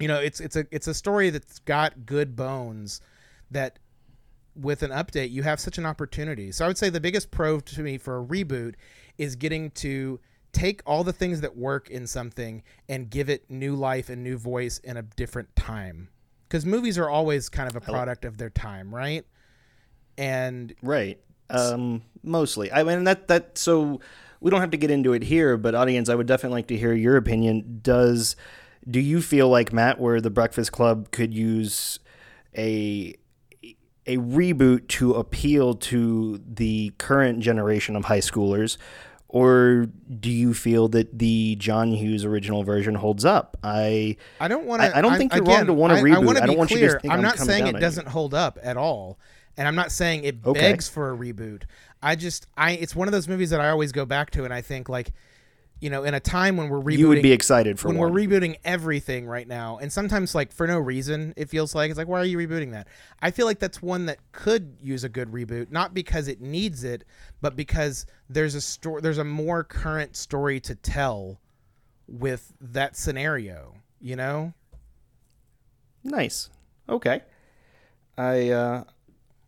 You 0.00 0.08
know, 0.08 0.18
it's 0.18 0.40
it's 0.40 0.56
a 0.56 0.66
it's 0.70 0.88
a 0.88 0.94
story 0.94 1.30
that's 1.30 1.60
got 1.60 2.04
good 2.04 2.34
bones 2.34 3.00
that 3.50 3.78
with 4.56 4.82
an 4.82 4.90
update 4.90 5.30
you 5.30 5.42
have 5.42 5.60
such 5.60 5.78
an 5.78 5.86
opportunity. 5.86 6.52
So 6.52 6.64
I 6.64 6.68
would 6.68 6.78
say 6.78 6.90
the 6.90 7.00
biggest 7.00 7.30
pro 7.30 7.60
to 7.60 7.82
me 7.82 7.98
for 7.98 8.18
a 8.18 8.24
reboot 8.24 8.74
is 9.18 9.36
getting 9.36 9.70
to 9.72 10.20
take 10.52 10.82
all 10.86 11.04
the 11.04 11.12
things 11.12 11.40
that 11.40 11.56
work 11.56 11.90
in 11.90 12.06
something 12.06 12.62
and 12.88 13.10
give 13.10 13.28
it 13.28 13.50
new 13.50 13.74
life 13.74 14.08
and 14.08 14.22
new 14.22 14.38
voice 14.38 14.78
in 14.78 14.96
a 14.96 15.02
different 15.02 15.54
time. 15.56 16.08
Cuz 16.48 16.64
movies 16.64 16.98
are 16.98 17.08
always 17.08 17.48
kind 17.48 17.68
of 17.68 17.74
a 17.74 17.80
product 17.80 18.24
of 18.24 18.38
their 18.38 18.50
time, 18.50 18.94
right? 18.94 19.24
And 20.16 20.74
right 20.82 21.18
um, 21.50 22.02
mostly. 22.22 22.72
I 22.72 22.82
mean 22.82 23.04
that 23.04 23.28
that 23.28 23.58
so 23.58 24.00
we 24.40 24.50
don't 24.50 24.60
have 24.60 24.70
to 24.70 24.76
get 24.76 24.90
into 24.90 25.12
it 25.12 25.22
here, 25.22 25.56
but 25.56 25.74
audience, 25.74 26.08
I 26.08 26.14
would 26.14 26.26
definitely 26.26 26.56
like 26.56 26.66
to 26.68 26.76
hear 26.76 26.92
your 26.92 27.16
opinion. 27.16 27.80
Does 27.82 28.36
do 28.88 29.00
you 29.00 29.22
feel 29.22 29.48
like 29.48 29.72
Matt, 29.72 29.98
where 29.98 30.20
the 30.20 30.30
Breakfast 30.30 30.72
Club 30.72 31.10
could 31.10 31.32
use 31.32 31.98
a 32.56 33.14
a 34.06 34.18
reboot 34.18 34.88
to 34.88 35.14
appeal 35.14 35.74
to 35.74 36.40
the 36.46 36.92
current 36.98 37.40
generation 37.40 37.96
of 37.96 38.04
high 38.06 38.20
schoolers? 38.20 38.76
Or 39.28 39.88
do 40.20 40.30
you 40.30 40.54
feel 40.54 40.86
that 40.88 41.18
the 41.18 41.56
John 41.56 41.90
Hughes 41.90 42.24
original 42.24 42.62
version 42.62 42.94
holds 42.94 43.24
up? 43.24 43.56
I 43.64 44.16
I 44.38 44.46
don't 44.46 44.64
want 44.64 44.82
to. 44.82 44.94
I, 44.94 44.98
I, 44.98 45.02
don't 45.02 45.16
think 45.16 45.34
you're 45.34 45.42
again, 45.42 45.56
wrong 45.56 45.66
to 45.66 45.72
want 45.72 45.92
to 45.92 45.98
reboot. 45.98 46.36
I, 46.36 46.44
I, 46.44 46.46
don't 46.46 46.56
want 46.56 46.70
clear. 46.70 46.82
you 46.82 46.88
to 46.92 46.98
think 47.00 47.12
I'm, 47.12 47.18
I'm 47.18 47.24
not 47.24 47.38
saying 47.38 47.66
it 47.66 47.80
doesn't 47.80 48.06
hold 48.06 48.32
up 48.32 48.60
at 48.62 48.76
all 48.76 49.18
and 49.56 49.68
I'm 49.68 49.74
not 49.74 49.92
saying 49.92 50.24
it 50.24 50.36
okay. 50.44 50.60
begs 50.60 50.88
for 50.88 51.12
a 51.12 51.16
reboot. 51.16 51.62
I 52.02 52.16
just 52.16 52.46
I 52.56 52.72
it's 52.72 52.94
one 52.94 53.08
of 53.08 53.12
those 53.12 53.28
movies 53.28 53.50
that 53.50 53.60
I 53.60 53.70
always 53.70 53.92
go 53.92 54.04
back 54.04 54.30
to, 54.32 54.44
and 54.44 54.52
I 54.52 54.60
think 54.60 54.88
like, 54.88 55.12
you 55.84 55.90
know, 55.90 56.02
in 56.02 56.14
a 56.14 56.20
time 56.20 56.56
when 56.56 56.70
we're 56.70 56.80
rebooting, 56.80 56.96
you 56.96 57.08
would 57.08 57.22
be 57.22 57.32
excited 57.32 57.78
for 57.78 57.88
when 57.88 57.98
one. 57.98 58.10
we're 58.10 58.26
rebooting 58.26 58.56
everything 58.64 59.26
right 59.26 59.46
now, 59.46 59.76
and 59.76 59.92
sometimes 59.92 60.34
like 60.34 60.50
for 60.50 60.66
no 60.66 60.78
reason, 60.78 61.34
it 61.36 61.50
feels 61.50 61.74
like 61.74 61.90
it's 61.90 61.98
like 61.98 62.08
why 62.08 62.18
are 62.22 62.24
you 62.24 62.38
rebooting 62.38 62.72
that? 62.72 62.88
I 63.20 63.30
feel 63.30 63.44
like 63.44 63.58
that's 63.58 63.82
one 63.82 64.06
that 64.06 64.16
could 64.32 64.78
use 64.80 65.04
a 65.04 65.10
good 65.10 65.30
reboot, 65.30 65.70
not 65.70 65.92
because 65.92 66.26
it 66.26 66.40
needs 66.40 66.84
it, 66.84 67.04
but 67.42 67.54
because 67.54 68.06
there's 68.30 68.54
a 68.54 68.62
story, 68.62 69.02
there's 69.02 69.18
a 69.18 69.24
more 69.24 69.62
current 69.62 70.16
story 70.16 70.58
to 70.60 70.74
tell 70.74 71.38
with 72.08 72.54
that 72.62 72.96
scenario. 72.96 73.74
You 74.00 74.16
know. 74.16 74.54
Nice. 76.02 76.48
Okay. 76.88 77.20
I 78.16 78.48
uh, 78.48 78.84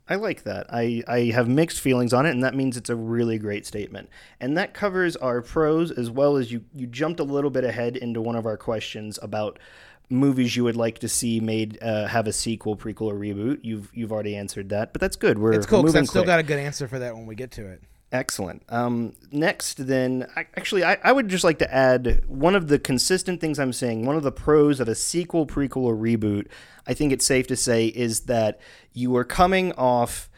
I 0.08 0.14
like 0.14 0.44
that. 0.44 0.66
I, 0.72 1.02
I 1.08 1.18
have 1.32 1.48
mixed 1.48 1.80
feelings 1.80 2.12
on 2.12 2.26
it, 2.26 2.30
and 2.30 2.44
that 2.44 2.54
means 2.54 2.76
it's 2.76 2.90
a 2.90 2.96
really 2.96 3.38
great 3.38 3.66
statement. 3.66 4.08
And 4.40 4.56
that 4.56 4.72
covers 4.72 5.16
our 5.16 5.42
pros 5.42 5.90
as 5.90 6.10
well 6.10 6.36
as 6.36 6.52
you, 6.52 6.64
you 6.74 6.86
jumped 6.86 7.18
a 7.18 7.24
little 7.24 7.50
bit 7.50 7.64
ahead 7.64 7.96
into 7.96 8.20
one 8.20 8.36
of 8.36 8.46
our 8.46 8.56
questions 8.56 9.18
about 9.20 9.58
movies 10.08 10.54
you 10.54 10.62
would 10.62 10.76
like 10.76 11.00
to 11.00 11.08
see 11.08 11.40
made 11.40 11.82
uh, 11.82 12.06
have 12.06 12.28
a 12.28 12.32
sequel, 12.32 12.76
prequel, 12.76 13.12
or 13.12 13.14
reboot. 13.14 13.58
You've 13.62 13.90
you've 13.92 14.12
already 14.12 14.36
answered 14.36 14.68
that, 14.68 14.92
but 14.92 15.00
that's 15.00 15.16
good. 15.16 15.38
We're 15.38 15.52
it's 15.52 15.66
cool 15.66 15.82
because 15.82 15.96
I've 15.96 16.06
still 16.08 16.24
got 16.24 16.38
a 16.38 16.44
good 16.44 16.58
answer 16.58 16.86
for 16.86 16.98
that 17.00 17.16
when 17.16 17.26
we 17.26 17.34
get 17.34 17.50
to 17.52 17.66
it. 17.66 17.82
Excellent. 18.16 18.62
Um, 18.70 19.12
next, 19.30 19.86
then, 19.86 20.26
I, 20.34 20.46
actually, 20.56 20.82
I, 20.84 20.96
I 21.04 21.12
would 21.12 21.28
just 21.28 21.44
like 21.44 21.58
to 21.58 21.72
add 21.72 22.24
one 22.26 22.54
of 22.54 22.68
the 22.68 22.78
consistent 22.78 23.42
things 23.42 23.58
I'm 23.58 23.74
saying, 23.74 24.06
one 24.06 24.16
of 24.16 24.22
the 24.22 24.32
pros 24.32 24.80
of 24.80 24.88
a 24.88 24.94
sequel, 24.94 25.46
prequel, 25.46 25.82
or 25.82 25.94
reboot, 25.94 26.46
I 26.86 26.94
think 26.94 27.12
it's 27.12 27.26
safe 27.26 27.46
to 27.48 27.56
say, 27.56 27.88
is 27.88 28.20
that 28.20 28.58
you 28.94 29.14
are 29.16 29.24
coming 29.24 29.72
off 29.72 30.30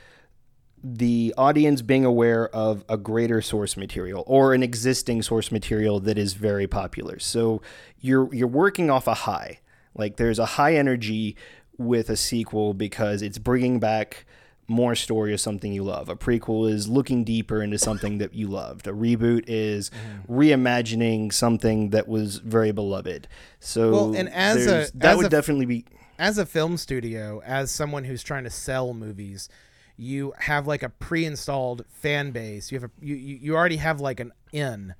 the 0.82 1.32
audience 1.38 1.82
being 1.82 2.04
aware 2.04 2.48
of 2.48 2.84
a 2.88 2.96
greater 2.96 3.40
source 3.40 3.76
material 3.76 4.24
or 4.26 4.54
an 4.54 4.64
existing 4.64 5.22
source 5.22 5.52
material 5.52 6.00
that 6.00 6.18
is 6.18 6.34
very 6.34 6.66
popular. 6.66 7.18
So 7.18 7.62
you're 8.00 8.32
you're 8.34 8.46
working 8.46 8.90
off 8.90 9.06
a 9.06 9.14
high. 9.14 9.60
Like 9.94 10.16
there's 10.16 10.38
a 10.38 10.46
high 10.46 10.74
energy 10.76 11.36
with 11.76 12.10
a 12.10 12.16
sequel 12.16 12.74
because 12.74 13.22
it's 13.22 13.38
bringing 13.38 13.80
back 13.80 14.24
more 14.68 14.94
story 14.94 15.32
of 15.32 15.40
something 15.40 15.72
you 15.72 15.82
love. 15.82 16.08
A 16.08 16.14
prequel 16.14 16.70
is 16.70 16.88
looking 16.88 17.24
deeper 17.24 17.62
into 17.62 17.78
something 17.78 18.18
that 18.18 18.34
you 18.34 18.46
loved. 18.46 18.86
A 18.86 18.92
reboot 18.92 19.44
is 19.46 19.90
mm. 19.90 20.28
reimagining 20.28 21.32
something 21.32 21.90
that 21.90 22.06
was 22.06 22.36
very 22.36 22.70
beloved. 22.70 23.26
So 23.60 23.90
well, 23.90 24.14
and 24.14 24.28
as 24.28 24.66
a 24.66 24.90
that 24.98 25.12
as 25.12 25.16
would 25.16 25.26
a, 25.26 25.30
definitely 25.30 25.66
be 25.66 25.84
as 26.18 26.36
a 26.36 26.44
film 26.44 26.76
studio, 26.76 27.40
as 27.44 27.70
someone 27.70 28.04
who's 28.04 28.22
trying 28.22 28.44
to 28.44 28.50
sell 28.50 28.92
movies, 28.92 29.48
you 29.96 30.34
have 30.38 30.66
like 30.66 30.82
a 30.82 30.90
pre-installed 30.90 31.84
fan 31.88 32.30
base. 32.30 32.70
You 32.70 32.80
have 32.80 32.90
a 32.90 33.04
you 33.04 33.16
you 33.16 33.56
already 33.56 33.78
have 33.78 34.00
like 34.00 34.20
an 34.20 34.32
in 34.52 34.94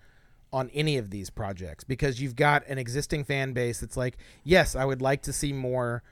on 0.50 0.70
any 0.72 0.96
of 0.96 1.10
these 1.10 1.28
projects 1.28 1.84
because 1.84 2.22
you've 2.22 2.36
got 2.36 2.66
an 2.68 2.78
existing 2.78 3.22
fan 3.24 3.52
base 3.52 3.80
that's 3.80 3.98
like, 3.98 4.16
yes, 4.44 4.74
I 4.74 4.86
would 4.86 5.02
like 5.02 5.22
to 5.22 5.32
see 5.32 5.52
more 5.52 6.02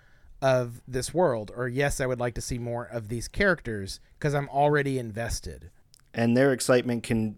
of 0.47 0.81
this 0.87 1.13
world 1.13 1.51
or 1.57 1.67
yes 1.67 2.01
i 2.01 2.07
would 2.07 2.21
like 2.21 2.35
to 2.35 2.41
see 2.41 2.57
more 2.57 2.85
of 2.85 3.09
these 3.09 3.27
characters 3.27 3.99
because 4.17 4.33
i'm 4.33 4.49
already 4.51 4.97
invested. 4.99 5.71
And 6.15 6.37
their 6.37 6.53
excitement 6.53 7.03
can 7.03 7.37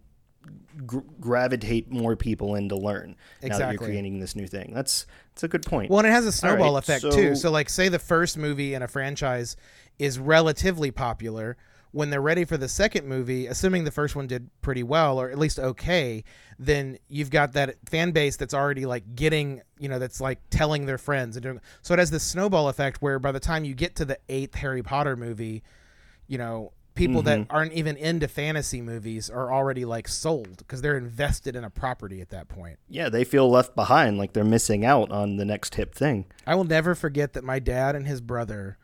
gr- 0.87 0.99
gravitate 1.19 1.91
more 1.91 2.17
people 2.17 2.55
in 2.55 2.69
to 2.69 2.77
learn 2.77 3.17
exactly. 3.41 3.49
now 3.49 3.59
that 3.59 3.73
you're 3.73 3.89
creating 3.89 4.21
this 4.21 4.37
new 4.37 4.47
thing. 4.47 4.73
That's 4.75 5.07
that's 5.35 5.43
a 5.45 5.49
good 5.49 5.65
point. 5.65 5.91
Well 5.91 6.01
and 6.01 6.09
it 6.09 6.13
has 6.13 6.27
a 6.27 6.33
snowball 6.33 6.75
right, 6.75 6.79
effect 6.79 7.01
so... 7.01 7.11
too 7.11 7.35
so 7.35 7.51
like 7.51 7.71
say 7.71 7.89
the 7.89 7.99
first 7.99 8.37
movie 8.37 8.75
in 8.75 8.83
a 8.83 8.89
franchise 8.89 9.57
is 9.99 10.19
relatively 10.19 10.91
popular 10.91 11.57
when 11.93 12.11
they're 12.11 12.21
ready 12.21 12.45
for 12.45 12.57
the 12.57 12.69
second 12.69 13.07
movie, 13.07 13.47
assuming 13.47 13.85
the 13.85 13.91
first 13.91 14.15
one 14.15 14.27
did 14.27 14.51
pretty 14.61 14.83
well 14.83 15.21
or 15.21 15.31
at 15.31 15.39
least 15.39 15.59
okay, 15.59 16.23
then 16.59 16.99
you've 17.09 17.31
got 17.31 17.53
that 17.55 17.77
fan 17.89 18.11
base 18.11 18.37
that's 18.37 18.55
already 18.55 18.87
like 18.87 19.15
getting, 19.15 19.63
you 19.79 19.89
know, 19.89 19.99
that's 19.99 20.21
like 20.21 20.39
telling 20.51 20.87
their 20.87 20.99
friends 20.99 21.37
and 21.37 21.43
doing. 21.43 21.61
So 21.83 21.95
it 21.95 21.99
has 21.99 22.11
this 22.11 22.25
snowball 22.25 22.69
effect 22.69 23.01
where 23.01 23.19
by 23.19 23.33
the 23.33 23.41
time 23.41 23.65
you 23.65 23.75
get 23.75 23.97
to 23.97 24.05
the 24.05 24.19
eighth 24.29 24.55
Harry 24.57 24.83
Potter 24.83 25.17
movie, 25.17 25.63
you 26.27 26.39
know, 26.39 26.73
people 26.99 27.23
that 27.23 27.39
mm-hmm. 27.39 27.57
aren't 27.57 27.73
even 27.73 27.97
into 27.97 28.27
fantasy 28.27 28.83
movies 28.83 29.31
are 29.31 29.53
already 29.53 29.85
like 29.85 30.09
sold 30.09 30.59
because 30.59 30.83
they're 30.83 30.97
invested 30.97 31.55
in 31.55 31.65
a 31.65 31.71
property 31.71 32.21
at 32.21 32.31
that 32.31 32.49
point. 32.49 32.79
Yeah, 32.89 33.09
they 33.09 33.25
feel 33.25 33.49
left 33.49 33.77
behind, 33.77 34.19
like 34.19 34.33
they're 34.33 34.45
missing 34.45 34.85
out 34.85 35.11
on 35.11 35.37
the 35.37 35.45
next 35.45 35.77
hip 35.77 35.95
thing. 35.95 36.27
I 36.47 36.57
will 36.57 36.65
never 36.65 36.95
forget 36.95 37.35
that 37.35 37.45
my 37.45 37.61
dad 37.61 37.95
and 37.95 38.07
his 38.07 38.21
brother 38.21 38.79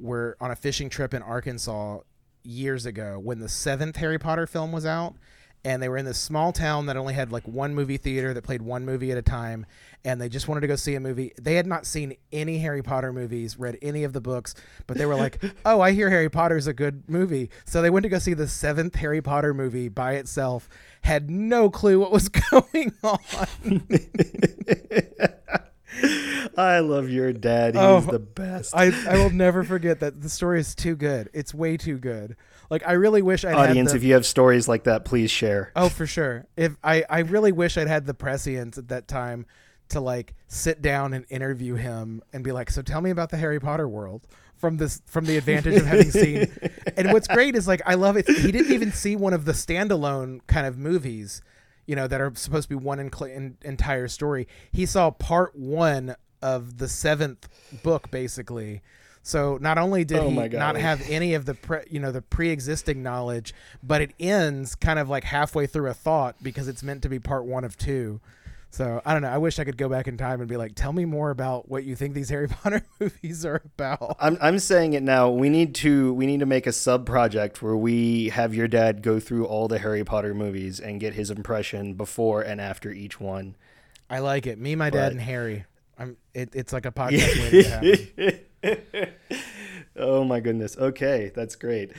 were 0.00 0.36
on 0.40 0.50
a 0.50 0.56
fishing 0.56 0.90
trip 0.90 1.14
in 1.14 1.22
Arkansas 1.22 2.00
years 2.42 2.86
ago 2.86 3.18
when 3.18 3.40
the 3.40 3.48
seventh 3.48 3.96
Harry 3.96 4.18
Potter 4.18 4.46
film 4.46 4.72
was 4.72 4.86
out. 4.86 5.14
And 5.62 5.82
they 5.82 5.90
were 5.90 5.98
in 5.98 6.06
this 6.06 6.18
small 6.18 6.52
town 6.52 6.86
that 6.86 6.96
only 6.96 7.12
had 7.12 7.30
like 7.32 7.46
one 7.46 7.74
movie 7.74 7.98
theater 7.98 8.32
that 8.32 8.44
played 8.44 8.62
one 8.62 8.86
movie 8.86 9.12
at 9.12 9.18
a 9.18 9.22
time. 9.22 9.66
And 10.06 10.18
they 10.18 10.30
just 10.30 10.48
wanted 10.48 10.62
to 10.62 10.66
go 10.68 10.76
see 10.76 10.94
a 10.94 11.00
movie. 11.00 11.32
They 11.38 11.56
had 11.56 11.66
not 11.66 11.84
seen 11.84 12.14
any 12.32 12.56
Harry 12.60 12.80
Potter 12.82 13.12
movies, 13.12 13.58
read 13.58 13.76
any 13.82 14.04
of 14.04 14.14
the 14.14 14.22
books, 14.22 14.54
but 14.86 14.96
they 14.96 15.04
were 15.04 15.16
like, 15.16 15.42
oh, 15.66 15.82
I 15.82 15.92
hear 15.92 16.08
Harry 16.08 16.30
Potter's 16.30 16.66
a 16.66 16.72
good 16.72 17.02
movie. 17.08 17.50
So 17.66 17.82
they 17.82 17.90
went 17.90 18.04
to 18.04 18.08
go 18.08 18.18
see 18.18 18.32
the 18.32 18.48
seventh 18.48 18.94
Harry 18.94 19.20
Potter 19.20 19.52
movie 19.52 19.90
by 19.90 20.14
itself, 20.14 20.66
had 21.02 21.28
no 21.28 21.68
clue 21.68 22.00
what 22.00 22.10
was 22.10 22.28
going 22.50 22.94
on. 23.02 23.18
I 26.56 26.80
love 26.80 27.08
your 27.10 27.32
dad. 27.32 27.74
He's 27.74 27.82
Oh, 27.82 28.00
the 28.00 28.18
best. 28.18 28.74
I, 28.76 28.92
I 29.08 29.16
will 29.18 29.30
never 29.30 29.64
forget 29.64 30.00
that 30.00 30.20
the 30.20 30.28
story 30.28 30.60
is 30.60 30.74
too 30.74 30.96
good. 30.96 31.30
It's 31.32 31.54
way 31.54 31.76
too 31.76 31.98
good. 31.98 32.36
Like 32.70 32.86
I 32.86 32.92
really 32.92 33.22
wish 33.22 33.44
I 33.44 33.50
had 33.50 33.70
Audience, 33.70 33.90
the, 33.92 33.96
if 33.96 34.04
you 34.04 34.14
have 34.14 34.26
stories 34.26 34.68
like 34.68 34.84
that, 34.84 35.04
please 35.04 35.30
share. 35.30 35.72
Oh, 35.74 35.88
for 35.88 36.06
sure. 36.06 36.46
If 36.56 36.76
I 36.84 37.04
I 37.08 37.20
really 37.20 37.52
wish 37.52 37.76
I'd 37.76 37.88
had 37.88 38.06
the 38.06 38.14
prescience 38.14 38.78
at 38.78 38.88
that 38.88 39.08
time 39.08 39.46
to 39.88 40.00
like 40.00 40.34
sit 40.46 40.80
down 40.80 41.12
and 41.12 41.24
interview 41.30 41.74
him 41.74 42.22
and 42.32 42.44
be 42.44 42.52
like, 42.52 42.70
"So 42.70 42.80
tell 42.82 43.00
me 43.00 43.10
about 43.10 43.30
the 43.30 43.36
Harry 43.38 43.60
Potter 43.60 43.88
world." 43.88 44.26
From 44.56 44.76
this, 44.76 45.00
from 45.06 45.24
the 45.24 45.38
advantage 45.38 45.74
of 45.76 45.86
having 45.86 46.10
seen, 46.10 46.46
and 46.98 47.14
what's 47.14 47.26
great 47.26 47.56
is 47.56 47.66
like 47.66 47.80
I 47.86 47.94
love 47.94 48.18
it. 48.18 48.28
He 48.28 48.52
didn't 48.52 48.72
even 48.72 48.92
see 48.92 49.16
one 49.16 49.32
of 49.32 49.46
the 49.46 49.52
standalone 49.52 50.40
kind 50.46 50.66
of 50.66 50.76
movies, 50.76 51.40
you 51.90 51.96
know, 51.96 52.06
that 52.06 52.20
are 52.20 52.30
supposed 52.36 52.68
to 52.68 52.76
be 52.76 52.76
one 52.76 53.00
in, 53.00 53.10
in, 53.24 53.56
entire 53.62 54.06
story. 54.06 54.46
He 54.70 54.86
saw 54.86 55.10
part 55.10 55.56
one 55.56 56.14
of 56.40 56.78
the 56.78 56.86
seventh 56.86 57.48
book, 57.82 58.12
basically. 58.12 58.80
So 59.24 59.58
not 59.60 59.76
only 59.76 60.04
did 60.04 60.20
Oh 60.20 60.30
he 60.30 60.48
not 60.50 60.76
have 60.76 61.02
any 61.10 61.34
of 61.34 61.46
the 61.46 61.54
pre, 61.54 61.80
you 61.90 61.98
know 61.98 62.12
the 62.12 62.22
pre-existing 62.22 63.02
knowledge, 63.02 63.52
but 63.82 64.00
it 64.02 64.12
ends 64.20 64.76
kind 64.76 65.00
of 65.00 65.08
like 65.08 65.24
halfway 65.24 65.66
through 65.66 65.90
a 65.90 65.94
thought 65.94 66.36
because 66.40 66.68
it's 66.68 66.84
meant 66.84 67.02
to 67.02 67.08
be 67.08 67.18
part 67.18 67.44
one 67.44 67.64
of 67.64 67.76
two. 67.76 68.20
So 68.72 69.02
I 69.04 69.12
don't 69.12 69.22
know. 69.22 69.28
I 69.28 69.38
wish 69.38 69.58
I 69.58 69.64
could 69.64 69.76
go 69.76 69.88
back 69.88 70.06
in 70.06 70.16
time 70.16 70.40
and 70.40 70.48
be 70.48 70.56
like, 70.56 70.76
tell 70.76 70.92
me 70.92 71.04
more 71.04 71.30
about 71.30 71.68
what 71.68 71.84
you 71.84 71.96
think 71.96 72.14
these 72.14 72.28
Harry 72.28 72.48
Potter 72.62 72.84
movies 73.00 73.44
are 73.44 73.62
about. 73.64 74.16
I'm 74.20 74.38
I'm 74.40 74.58
saying 74.60 74.92
it 74.92 75.02
now. 75.02 75.28
We 75.28 75.48
need 75.48 75.74
to 75.76 76.14
we 76.14 76.26
need 76.26 76.40
to 76.40 76.46
make 76.46 76.66
a 76.66 76.72
sub 76.72 77.04
project 77.04 77.62
where 77.62 77.76
we 77.76 78.28
have 78.28 78.54
your 78.54 78.68
dad 78.68 79.02
go 79.02 79.18
through 79.18 79.46
all 79.46 79.66
the 79.66 79.80
Harry 79.80 80.04
Potter 80.04 80.34
movies 80.34 80.78
and 80.78 81.00
get 81.00 81.14
his 81.14 81.30
impression 81.30 81.94
before 81.94 82.42
and 82.42 82.60
after 82.60 82.90
each 82.92 83.20
one. 83.20 83.56
I 84.08 84.20
like 84.20 84.46
it. 84.46 84.58
Me, 84.58 84.74
my 84.74 84.90
dad, 84.90 85.12
and 85.12 85.20
Harry. 85.20 85.64
I'm. 85.98 86.16
It, 86.32 86.50
it's 86.54 86.72
like 86.72 86.86
a 86.86 86.92
podcast 86.92 87.42
waiting 87.52 87.62
to 87.64 88.40
happen. 88.62 89.12
oh 89.96 90.24
my 90.24 90.38
goodness. 90.38 90.76
Okay, 90.76 91.32
that's 91.34 91.56
great. 91.56 91.92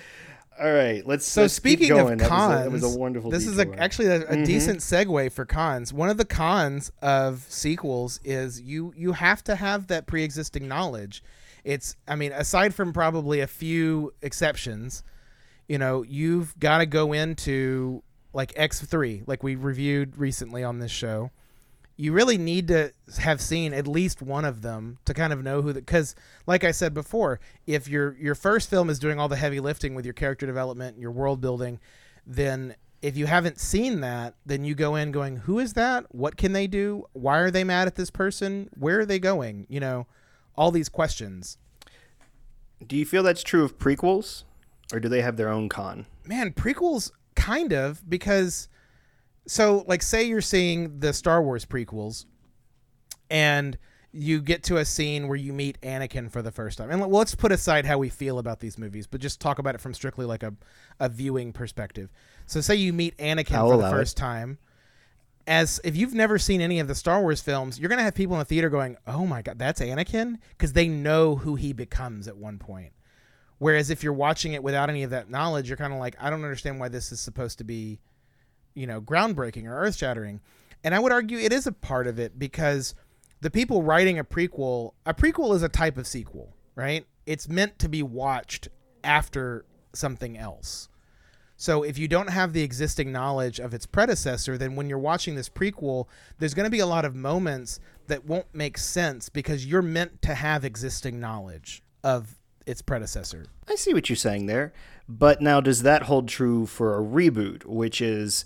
All 0.62 0.72
right, 0.72 1.06
let's. 1.08 1.26
So 1.26 1.44
let's 1.44 1.54
speaking 1.56 1.92
of 1.92 2.08
was 2.08 2.22
cons, 2.22 2.64
that 2.64 2.72
was 2.72 2.84
a, 2.84 3.00
wonderful. 3.00 3.32
This 3.32 3.48
is 3.48 3.58
a, 3.58 3.68
actually 3.80 4.08
a, 4.10 4.22
a 4.22 4.36
Mhm. 4.36 4.46
decent 4.46 4.80
segue 4.82 5.32
for 5.32 5.44
cons. 5.44 5.92
One 5.92 6.10
of 6.10 6.18
the 6.18 6.26
cons 6.26 6.92
of 7.02 7.46
sequels 7.50 8.20
is 8.24 8.62
you 8.62 8.94
you 8.96 9.14
have 9.14 9.44
to 9.46 9.56
have 9.56 9.88
that 9.88 10.06
pre-existing 10.06 10.68
knowledge. 10.68 11.24
It's 11.64 11.96
I 12.08 12.16
mean, 12.16 12.32
aside 12.32 12.76
from 12.76 12.94
probably 12.94 13.40
a 13.40 13.48
few 13.48 14.14
exceptions, 14.22 15.02
you 15.68 15.80
know, 15.80 16.04
you've 16.04 16.58
got 16.60 16.78
to 16.78 16.86
go 16.86 17.12
into 17.12 18.04
like 18.34 18.54
X3, 18.54 19.24
like 19.28 19.42
we 19.42 19.56
reviewed 19.56 20.18
recently 20.18 20.64
on 20.64 20.78
this 20.78 20.92
show. 20.92 21.32
You 22.02 22.14
really 22.14 22.40
need 22.40 22.68
to 22.70 22.94
have 23.20 23.40
seen 23.40 23.76
at 23.76 23.88
least 23.88 24.24
one 24.24 24.44
of 24.44 24.64
them 24.64 24.98
to 25.06 25.14
kind 25.14 25.32
of 25.32 25.44
know 25.44 25.62
who 25.62 25.72
the 25.72 25.82
because 25.82 26.16
like 26.48 26.64
I 26.64 26.72
said 26.72 26.96
before, 26.96 27.40
if 27.68 27.88
your 27.88 28.18
your 28.18 28.34
first 28.34 28.72
film 28.72 28.90
is 28.90 28.98
doing 28.98 29.20
all 29.20 29.28
the 29.28 29.36
heavy 29.36 29.60
lifting 29.60 29.94
with 29.94 30.04
your 30.04 30.16
character 30.16 30.48
development, 30.48 30.98
your 30.98 31.12
world 31.12 31.42
building, 31.42 31.80
then 32.26 32.74
if 33.04 33.16
you 33.18 33.28
haven't 33.28 33.60
seen 33.60 34.02
that, 34.02 34.34
then 34.44 34.64
you 34.64 34.74
go 34.74 34.96
in 34.96 35.12
going, 35.12 35.38
who 35.38 35.60
is 35.60 35.74
that? 35.74 36.08
What 36.10 36.38
can 36.38 36.54
they 36.54 36.66
do? 36.66 37.06
Why 37.14 37.38
are 37.38 37.52
they 37.52 37.64
mad 37.64 37.86
at 37.86 37.98
this 37.98 38.10
person? 38.10 38.72
Where 38.76 39.02
are 39.02 39.06
they 39.06 39.20
going? 39.20 39.68
You 39.70 39.80
know, 39.80 40.08
all 40.56 40.72
these 40.72 40.90
questions. 40.90 41.60
Do 42.84 42.98
you 42.98 43.06
feel 43.06 43.22
that's 43.22 43.44
true 43.44 43.64
of 43.64 43.78
prequels, 43.78 44.44
or 44.92 45.00
do 45.00 45.08
they 45.08 45.22
have 45.22 45.38
their 45.38 45.50
own 45.50 45.70
con? 45.70 46.08
Man, 46.26 46.52
prequels 46.54 47.12
kind 47.36 47.72
of 47.72 48.10
because 48.10 48.70
so 49.48 49.84
like 49.88 50.02
say 50.02 50.24
you're 50.24 50.42
seeing 50.42 51.00
the 51.00 51.14
Star 51.14 51.42
Wars 51.42 51.66
prequels 51.66 52.26
and 53.30 53.78
you 54.14 54.42
get 54.42 54.64
to 54.64 54.78
a 54.78 54.84
scene 54.86 55.28
where 55.28 55.38
you 55.38 55.54
meet 55.54 55.80
Anakin 55.82 56.30
for 56.30 56.42
the 56.42 56.52
first 56.52 56.78
time. 56.78 56.90
And 56.92 57.00
well, 57.00 57.10
let's 57.10 57.34
put 57.34 57.52
aside 57.52 57.86
how 57.86 57.98
we 57.98 58.10
feel 58.10 58.40
about 58.40 58.60
these 58.60 58.78
movies, 58.78 59.08
but 59.08 59.22
just 59.22 59.40
talk 59.40 59.58
about 59.58 59.74
it 59.74 59.80
from 59.80 59.94
strictly 59.94 60.26
like 60.26 60.44
a, 60.44 60.54
a 61.00 61.08
viewing 61.08 61.54
perspective. 61.54 62.10
So 62.46 62.60
say 62.60 62.76
you 62.76 62.92
meet 62.92 63.18
Anakin 63.18 63.56
I'll 63.56 63.70
for 63.70 63.78
the 63.78 63.84
allow 63.84 63.88
it. 63.88 63.92
first 63.92 64.18
time. 64.18 64.58
As 65.48 65.80
if 65.84 65.96
you've 65.96 66.14
never 66.14 66.38
seen 66.38 66.62
any 66.62 66.80
of 66.80 66.88
the 66.88 66.94
Star 66.94 67.20
Wars 67.22 67.42
films, 67.42 67.80
you're 67.80 67.90
gonna 67.90 68.04
have 68.04 68.14
people 68.14 68.36
in 68.36 68.40
the 68.40 68.46
theater 68.46 68.70
going, 68.70 68.96
"Oh 69.08 69.26
my 69.26 69.42
god, 69.42 69.58
that's 69.58 69.82
Anakin," 69.82 70.38
because 70.50 70.74
they 70.74 70.88
know 70.88 71.36
who 71.38 71.56
he 71.56 71.74
becomes 71.74 72.28
at 72.28 72.38
one 72.38 72.60
point. 72.60 72.92
Whereas 73.58 73.90
if 73.90 74.04
you're 74.04 74.14
watching 74.14 74.54
it 74.54 74.62
without 74.62 74.90
any 74.90 75.02
of 75.04 75.10
that 75.10 75.30
knowledge, 75.32 75.68
you're 75.68 75.78
kind 75.78 75.94
of 75.94 76.00
like, 76.00 76.16
I 76.20 76.30
don't 76.30 76.44
understand 76.44 76.80
why 76.80 76.90
this 76.90 77.12
is 77.12 77.20
supposed 77.20 77.58
to 77.58 77.64
be, 77.64 78.00
you 78.74 78.88
know, 78.88 79.02
groundbreaking 79.02 79.66
or 79.66 79.78
earth 79.78 79.98
shattering. 79.98 80.42
And 80.84 80.96
I 80.96 81.00
would 81.00 81.12
argue 81.12 81.38
it 81.38 81.54
is 81.54 81.68
a 81.68 81.72
part 81.72 82.08
of 82.08 82.20
it 82.20 82.40
because 82.40 82.96
the 83.42 83.52
people 83.52 83.84
writing 83.84 84.20
a 84.20 84.24
prequel, 84.24 84.94
a 85.06 85.14
prequel 85.14 85.56
is 85.56 85.64
a 85.64 85.70
type 85.70 85.98
of 85.98 86.08
sequel, 86.08 86.56
right? 86.76 87.06
It's 87.26 87.48
meant 87.48 87.80
to 87.80 87.90
be 87.90 88.04
watched 88.04 88.70
after 89.04 89.66
something 89.94 90.38
else. 90.38 90.90
So 91.58 91.84
if 91.84 92.00
you 92.00 92.08
don't 92.08 92.32
have 92.32 92.54
the 92.54 92.64
existing 92.64 93.12
knowledge 93.12 93.60
of 93.60 93.74
its 93.76 93.86
predecessor, 93.86 94.58
then 94.58 94.76
when 94.76 94.90
you're 94.90 94.98
watching 94.98 95.36
this 95.36 95.50
prequel, 95.50 96.08
there's 96.40 96.56
going 96.56 96.66
to 96.66 96.72
be 96.72 96.80
a 96.80 96.88
lot 96.88 97.06
of 97.06 97.14
moments 97.14 97.80
that 98.08 98.26
won't 98.26 98.48
make 98.52 98.80
sense 98.80 99.30
because 99.30 99.66
you're 99.66 99.84
meant 99.84 100.24
to 100.24 100.34
have 100.34 100.66
existing 100.66 101.20
knowledge 101.20 101.84
of 102.04 102.41
its 102.66 102.82
predecessor. 102.82 103.46
I 103.68 103.76
see 103.76 103.94
what 103.94 104.10
you're 104.10 104.16
saying 104.16 104.46
there, 104.46 104.74
but 105.08 105.42
now 105.42 105.62
does 105.62 105.84
that 105.84 106.04
hold 106.04 106.28
true 106.28 106.66
for 106.66 106.98
a 106.98 107.02
reboot? 107.02 107.66
Which 107.66 108.02
is, 108.02 108.46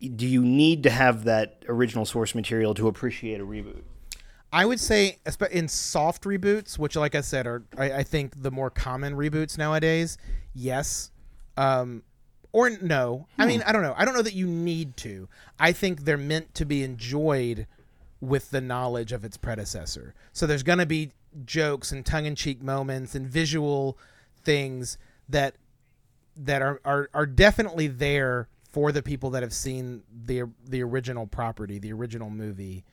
do 0.00 0.26
you 0.26 0.42
need 0.42 0.82
to 0.84 0.90
have 0.90 1.24
that 1.24 1.64
original 1.68 2.04
source 2.04 2.34
material 2.34 2.74
to 2.74 2.88
appreciate 2.88 3.40
a 3.40 3.46
reboot? 3.46 3.82
I 4.52 4.64
would 4.64 4.80
say, 4.80 5.18
in 5.52 5.68
soft 5.68 6.24
reboots, 6.24 6.78
which, 6.78 6.96
like 6.96 7.14
I 7.14 7.20
said, 7.20 7.46
are 7.46 7.62
I, 7.78 7.92
I 7.92 8.02
think 8.02 8.42
the 8.42 8.50
more 8.50 8.68
common 8.68 9.14
reboots 9.14 9.56
nowadays. 9.56 10.18
Yes, 10.54 11.12
um, 11.56 12.02
or 12.52 12.70
no. 12.70 13.28
I 13.38 13.46
mean, 13.46 13.62
I 13.64 13.70
don't 13.70 13.82
know. 13.82 13.94
I 13.96 14.04
don't 14.04 14.14
know 14.14 14.22
that 14.22 14.34
you 14.34 14.48
need 14.48 14.96
to. 14.98 15.28
I 15.60 15.70
think 15.70 16.04
they're 16.04 16.16
meant 16.16 16.52
to 16.56 16.64
be 16.64 16.82
enjoyed 16.82 17.68
with 18.20 18.50
the 18.50 18.60
knowledge 18.60 19.12
of 19.12 19.24
its 19.24 19.36
predecessor. 19.36 20.14
So 20.32 20.46
there's 20.46 20.64
going 20.64 20.80
to 20.80 20.86
be 20.86 21.12
jokes 21.44 21.92
and 21.92 22.04
tongue-in-cheek 22.04 22.62
moments 22.62 23.14
and 23.14 23.26
visual 23.26 23.98
things 24.42 24.98
that 25.28 25.54
that 26.36 26.62
are, 26.62 26.80
are 26.84 27.10
are 27.12 27.26
definitely 27.26 27.86
there 27.86 28.48
for 28.70 28.92
the 28.92 29.02
people 29.02 29.30
that 29.30 29.42
have 29.42 29.52
seen 29.52 30.02
the 30.24 30.44
the 30.66 30.82
original 30.82 31.26
property, 31.26 31.78
the 31.78 31.92
original 31.92 32.30
movie. 32.30 32.84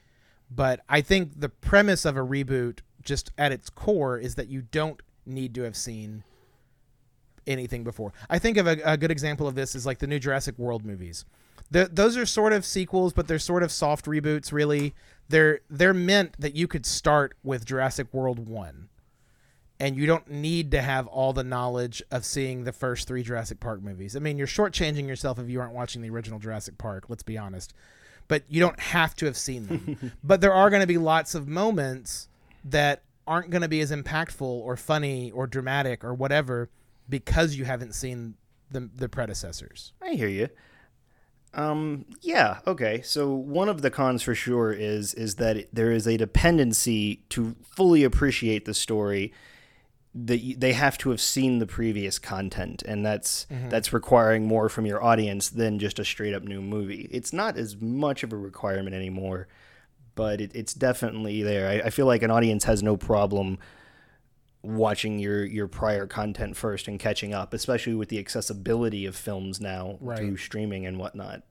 But 0.50 0.82
I 0.88 1.02
think 1.02 1.39
the 1.39 1.50
premise 1.50 2.06
of 2.06 2.17
a 2.17 2.21
reboot, 2.21 2.80
just 3.04 3.32
at 3.38 3.52
its 3.52 3.69
core, 3.69 4.17
is 4.17 4.36
that 4.36 4.47
you 4.47 4.62
don't 4.62 5.02
need 5.26 5.54
to 5.56 5.63
have 5.63 5.76
seen 5.76 6.23
anything 7.45 7.84
before. 7.84 8.13
I 8.30 8.39
think 8.39 8.58
of 8.58 8.67
a, 8.67 8.78
a 8.84 8.97
good 8.97 9.12
example 9.12 9.47
of 9.47 9.56
this 9.56 9.76
is 9.76 9.86
like 9.86 10.00
the 10.00 10.08
new 10.08 10.19
Jurassic 10.19 10.58
World 10.58 10.86
movies. 10.86 11.26
The, 11.69 11.89
those 11.91 12.15
are 12.15 12.26
sort 12.26 12.54
of 12.54 12.65
sequels, 12.65 13.12
but 13.12 13.28
they're 13.28 13.39
sort 13.39 13.62
of 13.62 13.71
soft 13.71 14.06
reboots. 14.06 14.52
Really, 14.52 14.93
they're 15.29 15.59
they're 15.69 15.93
meant 15.93 16.35
that 16.39 16.55
you 16.55 16.67
could 16.67 16.85
start 16.85 17.35
with 17.43 17.65
Jurassic 17.65 18.13
World 18.13 18.47
one, 18.47 18.89
and 19.79 19.95
you 19.95 20.05
don't 20.05 20.29
need 20.29 20.71
to 20.71 20.81
have 20.81 21.07
all 21.07 21.33
the 21.33 21.43
knowledge 21.43 22.01
of 22.11 22.25
seeing 22.25 22.63
the 22.63 22.71
first 22.71 23.07
three 23.07 23.23
Jurassic 23.23 23.59
Park 23.59 23.81
movies. 23.81 24.15
I 24.15 24.19
mean, 24.19 24.37
you're 24.37 24.47
shortchanging 24.47 25.07
yourself 25.07 25.39
if 25.39 25.49
you 25.49 25.59
aren't 25.59 25.73
watching 25.73 26.01
the 26.01 26.09
original 26.09 26.39
Jurassic 26.39 26.77
Park. 26.77 27.05
Let's 27.09 27.23
be 27.23 27.37
honest, 27.37 27.73
but 28.27 28.43
you 28.47 28.59
don't 28.59 28.79
have 28.79 29.15
to 29.17 29.25
have 29.25 29.37
seen 29.37 29.67
them. 29.67 30.11
but 30.23 30.41
there 30.41 30.53
are 30.53 30.69
going 30.69 30.81
to 30.81 30.87
be 30.87 30.97
lots 30.97 31.35
of 31.35 31.47
moments 31.47 32.29
that 32.65 33.03
aren't 33.25 33.49
going 33.49 33.61
to 33.61 33.67
be 33.67 33.81
as 33.81 33.91
impactful 33.91 34.41
or 34.41 34.77
funny 34.77 35.31
or 35.31 35.47
dramatic 35.47 36.03
or 36.03 36.13
whatever 36.13 36.69
because 37.09 37.55
you 37.55 37.65
haven't 37.65 37.93
seen 37.93 38.35
the 38.71 38.89
the 38.95 39.09
predecessors. 39.09 39.93
I 40.01 40.11
hear 40.11 40.29
you. 40.29 40.49
Um, 41.53 42.05
yeah, 42.21 42.60
okay. 42.67 43.01
So 43.03 43.33
one 43.33 43.69
of 43.69 43.81
the 43.81 43.89
cons 43.89 44.21
for 44.21 44.36
sure 44.36 44.71
is 44.71 45.13
is 45.13 45.36
that 45.36 45.57
it- 45.57 45.69
there 45.73 45.91
is 45.91 46.07
a 46.07 46.17
dependency 46.17 47.23
to 47.29 47.55
fully 47.63 48.03
appreciate 48.03 48.65
the 48.65 48.73
story 48.73 49.33
the, 50.19 50.55
they 50.55 50.73
have 50.73 50.97
to 50.99 51.12
have 51.12 51.21
seen 51.21 51.60
the 51.60 51.67
previous 51.67 52.17
content, 52.17 52.81
and 52.88 53.05
that's 53.05 53.45
that's 53.69 53.93
requiring 53.93 54.45
more 54.47 54.67
from 54.67 54.86
your 54.88 55.03
audience 55.03 55.47
than 55.49 55.77
just 55.77 55.99
a 55.99 56.05
straight 56.05 56.33
up 56.33 56.41
new 56.43 56.60
movie. 56.62 57.07
It's 57.12 57.31
not 57.33 57.55
as 57.55 57.75
much 57.79 58.23
of 58.23 58.33
a 58.33 58.38
requirement 58.38 58.95
anymore, 58.95 59.47
but 60.15 60.41
it, 60.41 60.51
it's 60.55 60.73
definitely 60.73 61.43
there. 61.43 61.67
I, 61.69 61.88
I 61.88 61.89
feel 61.91 62.07
like 62.07 62.23
an 62.23 62.31
audience 62.31 62.63
has 62.63 62.81
no 62.81 62.97
problem 62.97 63.60
watching 64.63 65.20
your 65.20 65.46
your 65.46 65.67
prior 65.67 66.08
content 66.08 66.58
first 66.58 66.88
and 66.88 67.00
catching 67.00 67.34
up, 67.34 67.54
especially 67.54 67.93
with 67.96 68.10
the 68.10 68.20
accessibility 68.20 69.06
of 69.06 69.15
films 69.15 69.62
now 69.62 69.98
Right. 70.02 70.17
through 70.17 70.38
streaming 70.38 70.86
and 70.86 70.98
whatnot. 70.98 71.43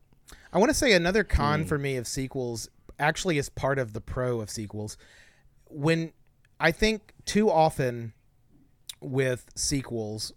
I 0.53 0.59
want 0.59 0.71
to 0.71 0.75
say 0.75 0.93
another 0.93 1.25
con 1.25 1.65
mm. 1.65 1.69
for 1.69 1.79
me 1.79 1.97
of 1.97 2.07
sequels 2.07 2.69
actually 2.99 3.39
is 3.39 3.49
part 3.49 3.79
of 3.79 3.93
the 3.93 4.01
pro 4.01 4.41
of 4.41 4.51
sequels. 4.51 4.97
When 5.67 6.13
I 6.59 6.73
think 6.73 7.13
too 7.25 7.51
often 7.51 8.15
with 9.01 9.47
sequels, 9.55 10.33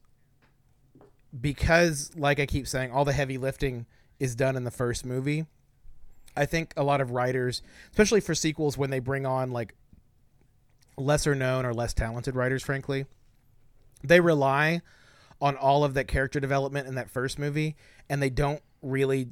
because 1.40 2.12
like 2.16 2.40
I 2.40 2.46
keep 2.46 2.68
saying, 2.68 2.92
all 2.92 3.06
the 3.06 3.14
heavy 3.14 3.38
lifting 3.38 3.86
is 4.20 4.36
done 4.36 4.56
in 4.56 4.64
the 4.64 4.72
first 4.72 5.06
movie. 5.06 5.46
I 6.36 6.46
think 6.46 6.74
a 6.78 6.84
lot 6.84 7.02
of 7.02 7.12
writers, 7.12 7.62
especially 7.92 8.22
for 8.22 8.36
sequels, 8.36 8.78
when 8.78 8.90
they 8.90 9.00
bring 9.00 9.26
on 9.26 9.52
like 9.52 9.76
lesser 11.00 11.36
known 11.36 11.66
or 11.66 11.74
less 11.74 11.94
talented 11.94 12.36
writers, 12.36 12.64
frankly, 12.64 13.06
they 14.04 14.20
rely 14.20 14.82
on 15.42 15.56
all 15.56 15.84
of 15.84 15.94
that 15.94 16.08
character 16.08 16.40
development 16.40 16.88
in 16.88 16.96
that 16.96 17.10
first 17.10 17.40
movie, 17.40 17.76
and 18.10 18.22
they 18.22 18.30
don't 18.30 18.62
really 18.82 19.30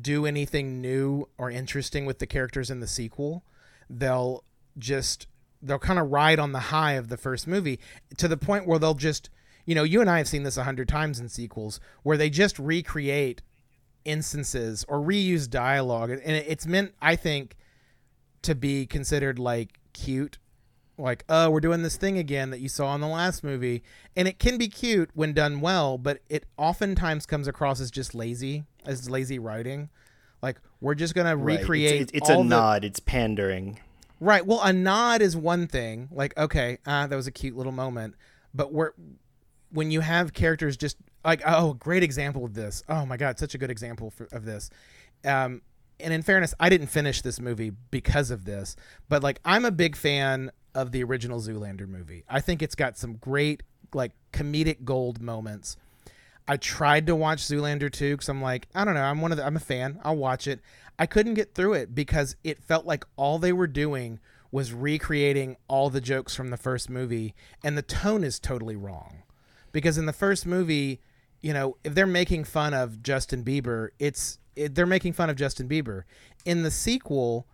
do 0.00 0.26
anything 0.26 0.80
new 0.80 1.28
or 1.38 1.50
interesting 1.50 2.04
with 2.04 2.18
the 2.18 2.26
characters 2.26 2.70
in 2.70 2.80
the 2.80 2.86
sequel. 2.86 3.44
They'll 3.88 4.44
just 4.76 5.26
they'll 5.62 5.78
kind 5.78 5.98
of 5.98 6.10
ride 6.10 6.38
on 6.38 6.52
the 6.52 6.58
high 6.58 6.92
of 6.92 7.08
the 7.08 7.16
first 7.16 7.46
movie 7.46 7.80
to 8.16 8.28
the 8.28 8.36
point 8.36 8.66
where 8.66 8.78
they'll 8.78 8.94
just 8.94 9.30
you 9.64 9.74
know 9.74 9.82
you 9.82 10.00
and 10.00 10.08
I 10.08 10.18
have 10.18 10.28
seen 10.28 10.44
this 10.44 10.56
a 10.56 10.64
hundred 10.64 10.88
times 10.88 11.18
in 11.18 11.28
sequels 11.28 11.80
where 12.02 12.16
they 12.16 12.30
just 12.30 12.58
recreate 12.58 13.42
instances 14.04 14.84
or 14.88 15.00
reuse 15.00 15.50
dialogue 15.50 16.10
and 16.10 16.20
it's 16.22 16.66
meant 16.66 16.92
I 17.02 17.16
think 17.16 17.56
to 18.42 18.54
be 18.54 18.86
considered 18.86 19.38
like 19.38 19.80
cute 19.92 20.38
like 20.98 21.24
oh 21.28 21.48
we're 21.50 21.60
doing 21.60 21.82
this 21.82 21.96
thing 21.96 22.18
again 22.18 22.50
that 22.50 22.60
you 22.60 22.68
saw 22.68 22.94
in 22.94 23.00
the 23.00 23.06
last 23.06 23.44
movie 23.44 23.82
and 24.16 24.26
it 24.26 24.38
can 24.38 24.58
be 24.58 24.68
cute 24.68 25.10
when 25.14 25.32
done 25.32 25.60
well 25.60 25.96
but 25.96 26.18
it 26.28 26.44
oftentimes 26.56 27.24
comes 27.24 27.46
across 27.46 27.80
as 27.80 27.90
just 27.90 28.14
lazy 28.14 28.64
as 28.84 29.08
lazy 29.08 29.38
writing 29.38 29.88
like 30.42 30.60
we're 30.80 30.94
just 30.94 31.14
gonna 31.14 31.36
Right. 31.36 31.54
It's- 31.54 31.60
recreate 31.62 32.00
It's, 32.02 32.12
it's, 32.12 32.30
all 32.30 32.40
a 32.40 32.44
the- 32.44 32.48
nod. 32.48 32.84
It's 32.84 33.00
pandering. 33.00 33.78
right 34.20 34.44
well 34.44 34.60
a 34.62 34.72
nod 34.72 35.22
is 35.22 35.36
one 35.36 35.66
thing 35.68 36.08
like 36.10 36.36
okay 36.36 36.78
uh, 36.84 37.06
that 37.06 37.14
was 37.16 37.26
a 37.28 37.32
cute 37.32 37.56
little 37.56 37.72
moment 37.72 38.14
but 38.52 38.72
we're 38.72 38.92
when 39.70 39.90
you 39.90 40.00
have 40.00 40.32
characters 40.32 40.76
just 40.76 40.96
like 41.24 41.42
oh 41.46 41.74
great 41.74 42.02
example 42.02 42.44
of 42.44 42.54
this 42.54 42.82
oh 42.88 43.06
my 43.06 43.16
god 43.16 43.38
such 43.38 43.54
a 43.54 43.58
good 43.58 43.70
example 43.70 44.10
for, 44.10 44.26
of 44.32 44.44
this 44.44 44.70
um 45.24 45.62
and 46.00 46.12
in 46.12 46.22
fairness 46.22 46.54
i 46.58 46.68
didn't 46.68 46.86
finish 46.86 47.22
this 47.22 47.38
movie 47.40 47.70
because 47.90 48.30
of 48.30 48.44
this 48.44 48.74
but 49.08 49.22
like 49.22 49.40
i'm 49.44 49.64
a 49.64 49.70
big 49.70 49.94
fan 49.94 50.50
of 50.80 50.92
the 50.92 51.02
original 51.02 51.40
zoolander 51.40 51.88
movie 51.88 52.24
i 52.28 52.40
think 52.40 52.62
it's 52.62 52.74
got 52.74 52.96
some 52.96 53.14
great 53.14 53.62
like 53.94 54.12
comedic 54.32 54.84
gold 54.84 55.20
moments 55.20 55.76
I 56.50 56.56
tried 56.56 57.06
to 57.08 57.14
watch 57.14 57.40
Zoolander 57.40 57.92
2 57.92 58.14
because 58.14 58.28
I'm 58.30 58.40
like, 58.40 58.68
I 58.74 58.86
don't 58.86 58.94
know, 58.94 59.02
I'm 59.02 59.20
one 59.20 59.32
of 59.32 59.36
the, 59.36 59.44
I'm 59.44 59.56
a 59.56 59.60
fan. 59.60 60.00
I'll 60.02 60.16
watch 60.16 60.46
it. 60.46 60.60
I 60.98 61.04
couldn't 61.04 61.34
get 61.34 61.54
through 61.54 61.74
it 61.74 61.94
because 61.94 62.36
it 62.42 62.64
felt 62.64 62.86
like 62.86 63.04
all 63.16 63.38
they 63.38 63.52
were 63.52 63.66
doing 63.66 64.18
was 64.50 64.72
recreating 64.72 65.56
all 65.68 65.90
the 65.90 66.00
jokes 66.00 66.34
from 66.34 66.48
the 66.48 66.56
first 66.56 66.88
movie, 66.88 67.34
and 67.62 67.76
the 67.76 67.82
tone 67.82 68.24
is 68.24 68.40
totally 68.40 68.76
wrong. 68.76 69.22
Because 69.72 69.98
in 69.98 70.06
the 70.06 70.12
first 70.12 70.46
movie, 70.46 71.00
you 71.42 71.52
know, 71.52 71.76
if 71.84 71.94
they're 71.94 72.06
making 72.06 72.44
fun 72.44 72.72
of 72.72 73.02
Justin 73.02 73.44
Bieber, 73.44 73.90
it's 73.98 74.38
it, 74.56 74.74
they're 74.74 74.86
making 74.86 75.12
fun 75.12 75.28
of 75.28 75.36
Justin 75.36 75.68
Bieber. 75.68 76.04
In 76.46 76.62
the 76.62 76.70
sequel, 76.70 77.46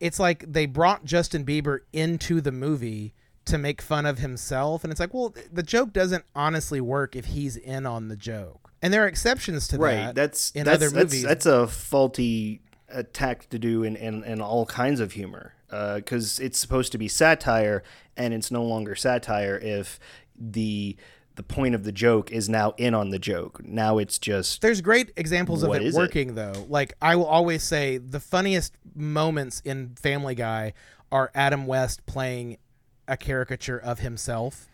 it's 0.00 0.18
like 0.18 0.50
they 0.50 0.66
brought 0.66 1.04
Justin 1.04 1.44
Bieber 1.44 1.80
into 1.92 2.40
the 2.40 2.52
movie 2.52 3.14
to 3.44 3.58
make 3.58 3.80
fun 3.82 4.06
of 4.06 4.18
himself 4.18 4.84
and 4.84 4.90
it's 4.90 5.00
like 5.00 5.14
well 5.14 5.34
the 5.52 5.62
joke 5.62 5.92
doesn't 5.92 6.24
honestly 6.34 6.80
work 6.80 7.16
if 7.16 7.26
he's 7.26 7.56
in 7.56 7.86
on 7.86 8.08
the 8.08 8.16
joke 8.16 8.70
and 8.82 8.92
there 8.92 9.04
are 9.04 9.08
exceptions 9.08 9.66
to 9.68 9.78
Right. 9.78 9.94
that 9.96 10.14
that's 10.14 10.50
in 10.52 10.64
that's, 10.64 10.76
other 10.76 10.90
that's, 10.90 11.12
movies 11.12 11.22
That's 11.24 11.46
a 11.46 11.66
faulty 11.66 12.60
attack 12.88 13.48
to 13.50 13.58
do 13.58 13.82
in, 13.84 13.96
in, 13.96 14.24
in 14.24 14.40
all 14.40 14.66
kinds 14.66 15.00
of 15.00 15.12
humor 15.12 15.54
uh, 15.70 15.96
because 15.96 16.38
it's 16.38 16.58
supposed 16.58 16.92
to 16.92 16.98
be 16.98 17.08
satire 17.08 17.82
and 18.16 18.34
it's 18.34 18.50
no 18.50 18.62
longer 18.62 18.94
satire 18.94 19.56
if 19.56 19.98
the 20.36 20.96
the 21.40 21.54
point 21.54 21.74
of 21.74 21.84
the 21.84 21.92
joke 21.92 22.30
is 22.30 22.50
now 22.50 22.74
in 22.76 22.92
on 22.92 23.08
the 23.08 23.18
joke. 23.18 23.64
Now 23.64 23.96
it's 23.96 24.18
just 24.18 24.60
there's 24.60 24.82
great 24.82 25.10
examples 25.16 25.62
of 25.62 25.72
it 25.74 25.80
is 25.82 25.96
it? 25.96 25.98
working 25.98 26.34
though 26.34 26.66
like 26.68 26.92
i 27.00 27.16
will 27.16 27.24
always 27.24 27.62
say 27.62 27.96
the 27.96 28.20
funniest 28.20 28.74
moments 28.94 29.60
in 29.64 29.94
family 29.94 30.34
guy 30.34 30.74
are 31.10 31.30
adam 31.34 31.66
west 31.66 32.04
playing 32.04 32.58
a 33.08 33.16
caricature 33.16 33.78
of 33.78 34.00
himself 34.00 34.68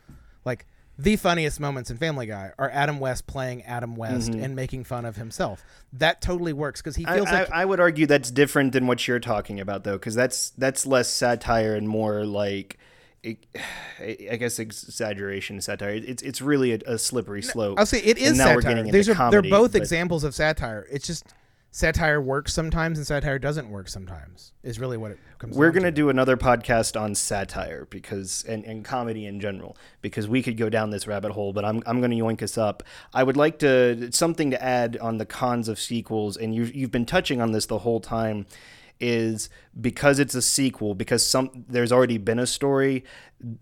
like 0.44 0.66
the 0.98 1.14
funniest 1.14 1.60
moments 1.60 1.88
in 1.88 1.96
family 1.98 2.26
guy 2.26 2.50
are 2.58 2.70
adam 2.70 2.98
west 2.98 3.28
playing 3.28 3.62
adam 3.62 3.94
west 3.94 4.30
and 4.30 4.56
making 4.56 4.82
fun 4.82 5.04
of 5.04 5.14
himself 5.14 5.62
that 5.92 6.20
totally 6.20 6.52
works 6.52 6.82
because 6.82 6.96
he 6.96 7.04
Mm-hmm. 7.04 7.12
I, 7.12 7.16
feels 7.16 7.28
I, 7.28 7.38
like 7.40 7.50
I 7.52 7.64
would 7.64 7.78
argue 7.78 8.06
that's 8.06 8.32
different 8.32 8.72
than 8.72 8.88
what 8.88 9.06
you're 9.06 9.20
talking 9.20 9.60
about 9.60 9.84
though 9.84 9.98
because 9.98 10.16
that's 10.16 10.50
that's 10.50 10.84
less 10.84 11.08
satire 11.08 11.76
and 11.76 11.88
more 11.88 12.24
like 12.26 12.76
I 13.24 14.16
I 14.32 14.36
guess 14.36 14.58
exaggeration 14.58 15.60
satire. 15.60 15.90
It's 15.90 16.22
it's 16.22 16.40
really 16.40 16.72
a, 16.72 16.78
a 16.86 16.98
slippery 16.98 17.42
slope. 17.42 17.78
I'll 17.78 17.86
say 17.86 17.98
it 17.98 18.18
is 18.18 18.30
And 18.30 18.38
now 18.38 18.54
we're 18.54 18.62
satire. 18.62 18.84
These 18.84 19.08
are 19.08 19.30
they're 19.30 19.42
both 19.42 19.72
but- 19.72 19.82
examples 19.82 20.24
of 20.24 20.34
satire. 20.34 20.86
It's 20.90 21.06
just 21.06 21.24
satire 21.76 22.18
works 22.22 22.54
sometimes 22.54 22.96
and 22.96 23.06
satire 23.06 23.38
doesn't 23.38 23.68
work 23.68 23.86
sometimes. 23.86 24.52
Is 24.62 24.80
really 24.80 24.96
what 24.96 25.10
it 25.10 25.18
comes. 25.38 25.56
We're 25.56 25.72
gonna 25.72 25.88
to. 25.88 25.92
do 25.92 26.08
another 26.08 26.36
podcast 26.36 26.98
on 26.98 27.14
satire 27.14 27.86
because 27.90 28.44
and, 28.48 28.64
and 28.64 28.84
comedy 28.84 29.26
in 29.26 29.40
general 29.40 29.76
because 30.00 30.26
we 30.26 30.42
could 30.42 30.56
go 30.56 30.70
down 30.70 30.90
this 30.90 31.06
rabbit 31.06 31.32
hole, 31.32 31.52
but 31.52 31.64
I'm 31.64 31.82
I'm 31.86 32.00
gonna 32.00 32.16
yoink 32.16 32.42
us 32.42 32.56
up. 32.56 32.82
I 33.12 33.22
would 33.22 33.36
like 33.36 33.58
to 33.58 34.10
something 34.12 34.50
to 34.52 34.62
add 34.62 34.96
on 34.98 35.18
the 35.18 35.26
cons 35.26 35.68
of 35.68 35.78
sequels, 35.78 36.36
and 36.36 36.54
you've 36.54 36.74
you've 36.74 36.90
been 36.90 37.06
touching 37.06 37.40
on 37.40 37.52
this 37.52 37.66
the 37.66 37.78
whole 37.78 38.00
time. 38.00 38.46
Is 38.98 39.50
because 39.78 40.18
it's 40.18 40.34
a 40.34 40.40
sequel 40.40 40.94
because 40.94 41.26
some 41.26 41.66
there's 41.68 41.92
already 41.92 42.16
been 42.18 42.38
a 42.38 42.46
story. 42.46 43.04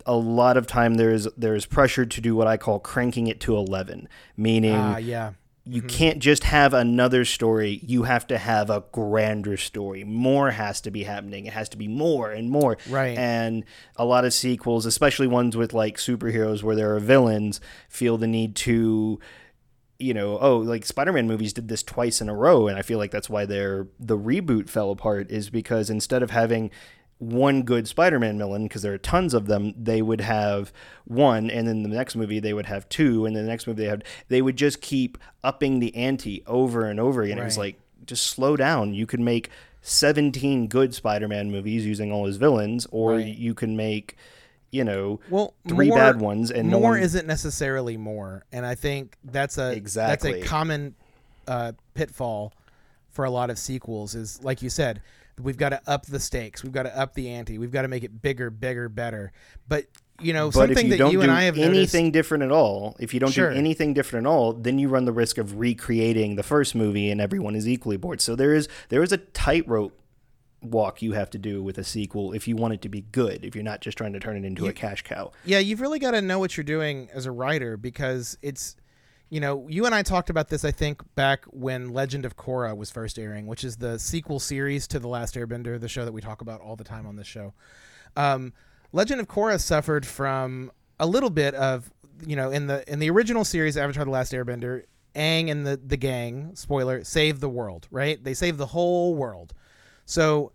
A 0.05 0.15
lot 0.15 0.55
of 0.55 0.65
time 0.65 0.93
there's 0.93 1.27
there's 1.35 1.65
pressure 1.65 2.05
to 2.05 2.21
do 2.21 2.35
what 2.35 2.47
I 2.47 2.55
call 2.55 2.79
cranking 2.79 3.27
it 3.27 3.39
to 3.41 3.57
eleven, 3.57 4.07
meaning 4.37 4.73
Ah, 4.75 4.95
yeah. 4.97 5.33
you 5.65 5.81
can't 5.81 6.19
just 6.19 6.45
have 6.45 6.73
another 6.73 7.25
story. 7.25 7.81
You 7.85 8.03
have 8.03 8.25
to 8.27 8.37
have 8.37 8.69
a 8.69 8.85
grander 8.93 9.57
story. 9.57 10.05
More 10.05 10.51
has 10.51 10.79
to 10.81 10.91
be 10.91 11.03
happening. 11.03 11.47
It 11.47 11.53
has 11.53 11.67
to 11.69 11.77
be 11.77 11.89
more 11.89 12.31
and 12.31 12.49
more. 12.49 12.77
Right. 12.89 13.17
And 13.17 13.65
a 13.97 14.05
lot 14.05 14.23
of 14.23 14.33
sequels, 14.33 14.85
especially 14.85 15.27
ones 15.27 15.57
with 15.57 15.73
like 15.73 15.97
superheroes 15.97 16.63
where 16.63 16.77
there 16.77 16.95
are 16.95 16.99
villains, 17.01 17.59
feel 17.89 18.17
the 18.17 18.27
need 18.27 18.55
to, 18.57 19.19
you 19.99 20.13
know, 20.13 20.37
oh, 20.39 20.57
like 20.57 20.85
Spider-Man 20.85 21.27
movies 21.27 21.53
did 21.53 21.67
this 21.67 21.83
twice 21.83 22.21
in 22.21 22.29
a 22.29 22.35
row, 22.35 22.67
and 22.67 22.77
I 22.77 22.81
feel 22.81 22.97
like 22.97 23.11
that's 23.11 23.29
why 23.29 23.45
their 23.45 23.87
the 23.99 24.17
reboot 24.17 24.69
fell 24.69 24.91
apart 24.91 25.31
is 25.31 25.49
because 25.49 25.89
instead 25.89 26.21
of 26.23 26.31
having 26.31 26.71
one 27.17 27.63
good 27.63 27.87
Spider-Man 27.87 28.37
villain 28.37 28.63
because 28.63 28.81
there 28.81 28.93
are 28.93 28.97
tons 28.97 29.33
of 29.33 29.47
them. 29.47 29.73
They 29.81 30.01
would 30.01 30.19
have 30.19 30.73
one, 31.05 31.49
and 31.49 31.65
then 31.65 31.81
the 31.83 31.87
next 31.89 32.17
movie 32.17 32.39
they 32.41 32.53
would 32.53 32.65
have 32.65 32.89
two, 32.89 33.25
and 33.25 33.33
then 33.33 33.45
the 33.45 33.49
next 33.49 33.67
movie 33.67 33.83
they 33.83 33.89
had. 33.89 34.03
They 34.27 34.41
would 34.41 34.57
just 34.57 34.81
keep 34.81 35.17
upping 35.41 35.79
the 35.79 35.95
ante 35.95 36.43
over 36.45 36.85
and 36.85 36.99
over 36.99 37.21
again. 37.21 37.37
It 37.39 37.45
was 37.45 37.57
like 37.57 37.79
just 38.05 38.27
slow 38.27 38.57
down. 38.57 38.93
You 38.93 39.05
could 39.05 39.21
make 39.21 39.49
seventeen 39.81 40.67
good 40.67 40.93
Spider-Man 40.93 41.51
movies 41.51 41.85
using 41.85 42.11
all 42.11 42.25
his 42.25 42.35
villains, 42.37 42.85
or 42.91 43.11
Right. 43.13 43.25
you 43.37 43.53
can 43.53 43.77
make, 43.77 44.17
you 44.75 44.83
know, 44.83 45.19
Well, 45.29 45.53
three 45.67 45.87
more- 45.89 45.97
bad 45.97 46.19
ones, 46.19 46.51
and 46.51 46.69
no 46.69 46.79
more 46.79 46.91
one- 46.91 46.99
isn't 46.99 47.25
necessarily 47.25 47.95
more, 47.97 48.43
and 48.51 48.65
I 48.65 48.75
think 48.75 49.17
that's 49.23 49.57
a 49.57 49.71
Exactly. 49.71 50.33
that's 50.33 50.45
a 50.45 50.47
common 50.47 50.95
uh, 51.47 51.71
pitfall 51.93 52.53
for 53.09 53.23
a 53.25 53.29
lot 53.29 53.49
of 53.49 53.57
sequels. 53.57 54.13
Is 54.15 54.43
like 54.43 54.61
you 54.61 54.69
said, 54.69 55.01
we've 55.41 55.57
got 55.57 55.69
to 55.69 55.81
up 55.87 56.05
the 56.07 56.19
stakes, 56.19 56.63
we've 56.63 56.73
got 56.73 56.83
to 56.83 56.97
up 56.97 57.13
the 57.13 57.29
ante, 57.29 57.57
we've 57.57 57.71
got 57.71 57.83
to 57.83 57.87
make 57.87 58.03
it 58.03 58.21
bigger, 58.21 58.49
bigger, 58.49 58.89
better. 58.89 59.31
But 59.67 59.85
you 60.21 60.31
know, 60.33 60.47
But 60.47 60.53
something 60.69 60.87
you 60.91 60.97
that 60.97 61.11
you 61.11 61.21
and 61.21 61.31
I 61.31 61.43
have 61.43 61.57
anything 61.57 62.05
noticed, 62.05 62.13
different 62.13 62.43
at 62.45 62.51
all, 62.51 62.95
if 62.99 63.13
you 63.13 63.19
don't 63.19 63.31
Sure. 63.31 63.51
do 63.51 63.57
anything 63.57 63.93
different 63.93 64.25
at 64.25 64.29
all, 64.29 64.53
then 64.53 64.79
you 64.79 64.87
run 64.87 65.03
the 65.05 65.11
risk 65.11 65.37
of 65.37 65.57
recreating 65.59 66.35
the 66.35 66.43
first 66.43 66.73
movie, 66.73 67.09
and 67.11 67.19
everyone 67.19 67.53
is 67.55 67.67
equally 67.67 67.97
bored. 67.97 68.21
So 68.21 68.35
there 68.35 68.53
is 68.53 68.67
there 68.89 69.03
is 69.03 69.11
a 69.11 69.17
tightrope 69.17 69.93
walk 70.71 71.01
you 71.01 71.13
have 71.13 71.29
to 71.31 71.37
do 71.37 71.61
with 71.63 71.77
a 71.77 71.83
sequel 71.83 72.33
if 72.33 72.47
you 72.47 72.55
want 72.55 72.73
it 72.73 72.81
to 72.81 72.89
be 72.89 73.01
good. 73.01 73.43
If 73.43 73.55
you're 73.55 73.63
not 73.63 73.81
just 73.81 73.97
trying 73.97 74.13
to 74.13 74.19
turn 74.19 74.37
it 74.37 74.45
into 74.45 74.67
a 74.67 74.73
cash 74.73 75.01
cow. 75.03 75.31
yeah, 75.45 75.59
you've 75.59 75.81
really 75.81 75.99
got 75.99 76.11
to 76.11 76.21
know 76.21 76.39
what 76.39 76.57
you're 76.57 76.63
doing 76.63 77.09
as 77.13 77.25
a 77.25 77.31
writer 77.31 77.77
because 77.77 78.37
it's. 78.41 78.75
You 79.27 79.39
know, 79.39 79.65
you 79.67 79.87
and 79.87 79.95
I 79.95 80.03
talked 80.03 80.29
about 80.29 80.49
this, 80.49 80.63
I 80.63 80.69
think, 80.69 81.01
back 81.15 81.45
when 81.45 81.89
Legend 81.89 82.25
of 82.25 82.37
Korra 82.37 82.77
was 82.77 82.91
first 82.91 83.17
airing, 83.17 83.47
which 83.47 83.63
is 83.63 83.77
the 83.77 83.97
sequel 83.97 84.39
series 84.39 84.87
to 84.89 84.99
The 84.99 85.07
Last 85.07 85.33
Airbender, 85.33 85.81
the 85.81 85.89
show 85.89 86.05
that 86.05 86.11
we 86.11 86.21
talk 86.21 86.41
about 86.41 86.61
all 86.61 86.75
the 86.75 86.83
time 86.83 87.07
on 87.07 87.15
this 87.15 87.25
show. 87.25 87.55
Um, 88.15 88.53
Legend 88.91 89.19
of 89.19 89.27
Korra 89.27 89.59
suffered 89.59 90.05
from 90.05 90.71
a 90.99 91.07
little 91.07 91.31
bit 91.31 91.53
of 91.55 91.91
you 92.25 92.35
know 92.35 92.51
in 92.51 92.67
the 92.67 92.89
in 92.91 92.99
the 92.99 93.09
original 93.09 93.43
series 93.43 93.77
Avatar: 93.77 94.05
The 94.05 94.11
Last 94.11 94.31
Airbender, 94.31 94.83
Aang 95.15 95.49
and 95.49 95.65
the 95.65 95.77
the 95.77 95.97
gang 95.97 96.55
spoiler 96.55 97.03
save 97.03 97.39
the 97.39 97.49
world, 97.49 97.87
right? 97.91 98.23
They 98.23 98.33
save 98.33 98.57
the 98.57 98.67
whole 98.67 99.15
world. 99.15 99.53
So 100.05 100.51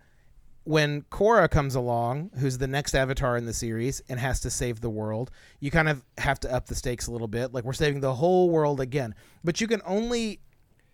when 0.71 1.03
Korra 1.11 1.51
comes 1.51 1.75
along, 1.75 2.31
who's 2.39 2.59
the 2.59 2.69
next 2.69 2.95
avatar 2.95 3.37
in 3.37 3.45
the 3.45 3.53
series 3.53 4.01
and 4.09 4.21
has 4.21 4.39
to 4.39 4.51
save 4.51 4.81
the 4.81 4.89
world, 4.89 5.33
you 5.59 5.69
kind 5.69 5.89
of 5.89 6.05
have 6.17 6.39
to 6.41 6.55
up 6.55 6.67
the 6.67 6.77
stakes 6.77 7.09
a 7.09 7.11
little 7.11 7.27
bit. 7.27 7.53
Like 7.53 7.65
we're 7.65 7.73
saving 7.73 8.01
the 8.01 8.15
whole 8.15 8.51
world 8.51 8.81
again. 8.81 9.17
But 9.43 9.61
you 9.61 9.67
can 9.67 9.83
only 9.85 10.39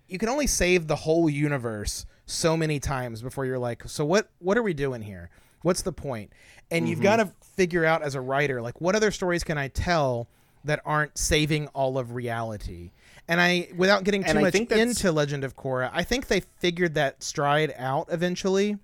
you 0.09 0.17
can 0.17 0.31
only 0.31 0.47
save 0.47 0.87
the 0.87 0.97
whole 0.97 1.29
universe 1.29 2.07
so 2.25 2.57
many 2.57 2.81
times 2.81 3.21
before 3.21 3.45
you're 3.45 3.59
like, 3.59 3.83
so 3.87 4.03
what 4.03 4.31
what 4.39 4.57
are 4.57 4.63
we 4.63 4.73
doing 4.73 5.03
here? 5.03 5.29
What's 5.61 5.83
the 5.83 5.93
point? 5.93 6.33
And 6.71 6.85
mm-hmm. 6.85 6.91
you've 6.91 7.03
got 7.03 7.17
to 7.17 7.31
figure 7.45 7.85
out 7.85 8.03
as 8.03 8.15
a 8.15 8.21
writer 8.23 8.63
like 8.63 8.81
what 8.81 8.97
other 8.97 9.11
stories 9.11 9.45
can 9.45 9.59
I 9.59 9.69
tell 9.69 10.27
that 10.65 10.81
aren't 10.87 11.19
saving 11.19 11.67
all 11.69 11.99
of 11.99 12.15
reality? 12.15 12.93
And 13.29 13.43
I 13.43 13.69
without 13.77 14.05
getting 14.05 14.25
too 14.25 14.41
much 14.41 14.55
into 14.55 15.13
Legend 15.13 15.45
of 15.45 15.55
Korra, 15.55 15.91
I 15.93 16.03
think 16.03 16.29
they 16.29 16.41
figured 16.41 16.95
that 16.95 17.23
stride 17.23 17.75
out 17.77 18.07
eventually 18.11 18.79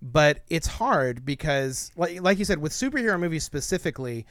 but 0.00 0.40
it's 0.48 0.66
hard 0.66 1.24
because 1.24 1.90
like 1.96 2.20
like 2.22 2.38
you 2.38 2.44
said 2.44 2.58
with 2.58 2.72
superhero 2.72 3.18
movies 3.18 3.44
specifically 3.44 4.26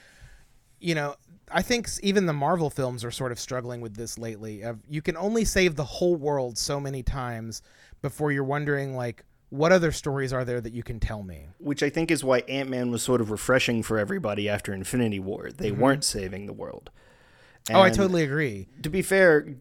you 0.79 0.95
know 0.95 1.15
I 1.51 1.61
think 1.61 1.89
even 2.03 2.25
the 2.25 2.33
Marvel 2.33 2.69
films 2.69 3.05
are 3.05 3.11
sort 3.11 3.31
of 3.31 3.39
struggling 3.39 3.79
with 3.79 3.95
this 3.95 4.17
lately. 4.17 4.63
Of 4.63 4.79
you 4.89 5.01
can 5.01 5.15
only 5.15 5.45
save 5.45 5.75
the 5.75 5.83
whole 5.85 6.15
world 6.15 6.57
so 6.57 6.79
many 6.79 7.03
times 7.03 7.61
before 8.01 8.31
you're 8.31 8.43
wondering 8.43 8.95
like 8.95 9.23
what 9.49 9.71
other 9.71 9.91
stories 9.93 10.33
are 10.33 10.43
there 10.43 10.59
that 10.59 10.73
you 10.73 10.83
can 10.83 10.99
tell 10.99 11.23
me? 11.23 11.47
Which 11.59 11.81
I 11.81 11.89
think 11.89 12.11
is 12.11 12.23
why 12.23 12.39
Ant 12.49 12.69
Man 12.69 12.91
was 12.91 13.01
sort 13.01 13.21
of 13.21 13.31
refreshing 13.31 13.81
for 13.81 13.97
everybody 13.97 14.49
after 14.49 14.73
Infinity 14.73 15.19
War. 15.19 15.49
They 15.51 15.71
mm-hmm. 15.71 15.81
weren't 15.81 16.03
saving 16.03 16.47
the 16.47 16.53
world. 16.53 16.89
And 17.69 17.77
oh, 17.77 17.81
I 17.81 17.89
totally 17.89 18.23
agree. 18.23 18.67
To 18.83 18.89
be 18.89 19.01
fair, 19.01 19.55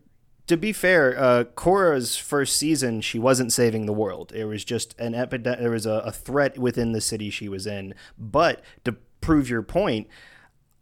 to 0.46 0.56
be 0.56 0.72
fair, 0.72 1.18
uh, 1.18 1.44
Korra's 1.44 2.16
first 2.16 2.56
season, 2.56 3.00
she 3.00 3.18
wasn't 3.18 3.52
saving 3.52 3.86
the 3.86 3.92
world. 3.92 4.32
It 4.34 4.44
was 4.44 4.64
just 4.64 4.98
an 4.98 5.14
epidemic. 5.14 5.60
There 5.60 5.70
was 5.70 5.86
a, 5.86 6.02
a 6.04 6.12
threat 6.12 6.56
within 6.58 6.92
the 6.92 7.00
city 7.00 7.30
she 7.30 7.48
was 7.48 7.66
in. 7.66 7.94
But 8.16 8.62
to 8.84 8.96
prove 9.20 9.50
your 9.50 9.62
point, 9.62 10.06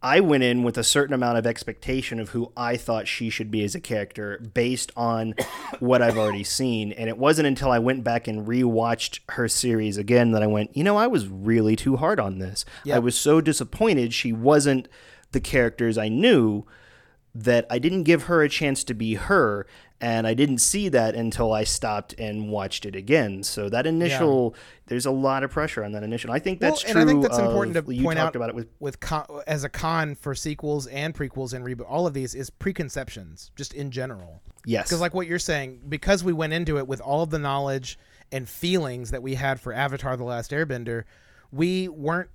I 0.03 0.19
went 0.19 0.43
in 0.43 0.61
with 0.61 0.77
a 0.77 0.83
certain 0.83 1.15
amount 1.15 1.39
of 1.39 1.47
expectation 1.47 2.19
of 2.19 2.29
who 2.29 2.51
I 2.55 2.77
thought 2.77 3.07
she 3.07 3.31
should 3.31 3.49
be 3.49 3.63
as 3.63 3.73
a 3.73 3.79
character 3.79 4.39
based 4.53 4.91
on 4.95 5.33
what 5.79 6.03
I've 6.03 6.17
already 6.17 6.43
seen. 6.43 6.91
And 6.91 7.09
it 7.09 7.17
wasn't 7.17 7.47
until 7.47 7.71
I 7.71 7.79
went 7.79 8.03
back 8.03 8.27
and 8.27 8.47
rewatched 8.47 9.21
her 9.29 9.47
series 9.47 9.97
again 9.97 10.31
that 10.31 10.43
I 10.43 10.47
went, 10.47 10.77
you 10.77 10.83
know, 10.83 10.95
I 10.95 11.07
was 11.07 11.27
really 11.27 11.75
too 11.75 11.97
hard 11.97 12.19
on 12.19 12.37
this. 12.37 12.65
Yep. 12.83 12.95
I 12.95 12.99
was 12.99 13.17
so 13.17 13.41
disappointed 13.41 14.13
she 14.13 14.31
wasn't 14.31 14.87
the 15.31 15.41
characters 15.41 15.97
I 15.97 16.09
knew 16.09 16.65
that 17.35 17.67
I 17.69 17.79
didn't 17.79 18.03
give 18.03 18.23
her 18.23 18.41
a 18.41 18.49
chance 18.49 18.85
to 18.85 18.93
be 18.93 19.15
her, 19.15 19.67
and 19.99 20.25
I 20.25 20.33
didn't 20.33 20.59
see 20.59 20.87
that 20.89 21.15
until 21.15 21.51
I 21.51 21.65
stopped 21.65 22.15
and 22.17 22.49
watched 22.49 22.85
it 22.85 22.95
again. 22.95 23.43
So 23.43 23.67
that 23.69 23.85
initial, 23.85 24.53
yeah. 24.55 24.61
there's 24.87 25.05
a 25.05 25.11
lot 25.11 25.43
of 25.43 25.51
pressure 25.51 25.83
on 25.83 25.91
that 25.91 26.03
initial. 26.03 26.31
I 26.31 26.39
think 26.39 26.61
that's 26.61 26.83
well, 26.85 26.93
true. 26.93 27.01
And 27.01 27.09
I 27.09 27.11
think 27.11 27.23
that's 27.23 27.37
important 27.37 27.85
to 27.85 27.93
you 27.93 28.03
point 28.03 28.19
out 28.19 28.37
about 28.37 28.49
it 28.49 28.55
with, 28.55 28.69
with 28.79 29.01
con, 29.01 29.25
as 29.47 29.65
a 29.65 29.69
con 29.69 30.15
for 30.15 30.33
sequels 30.33 30.87
and 30.87 31.13
prequels 31.13 31.53
and 31.53 31.65
reboot. 31.65 31.85
All 31.89 32.07
of 32.07 32.13
these 32.13 32.35
is 32.35 32.49
preconceptions, 32.49 33.51
just 33.57 33.73
in 33.73 33.91
general. 33.91 34.41
Yes, 34.65 34.87
because 34.87 35.01
like 35.01 35.13
what 35.13 35.27
you're 35.27 35.37
saying, 35.37 35.81
because 35.89 36.23
we 36.23 36.31
went 36.31 36.53
into 36.53 36.77
it 36.77 36.87
with 36.87 37.01
all 37.01 37.21
of 37.21 37.31
the 37.31 37.39
knowledge 37.39 37.99
and 38.31 38.47
feelings 38.47 39.11
that 39.11 39.21
we 39.21 39.35
had 39.35 39.59
for 39.59 39.73
Avatar: 39.73 40.15
The 40.15 40.23
Last 40.23 40.51
Airbender, 40.51 41.03
we 41.51 41.89
weren't. 41.89 42.29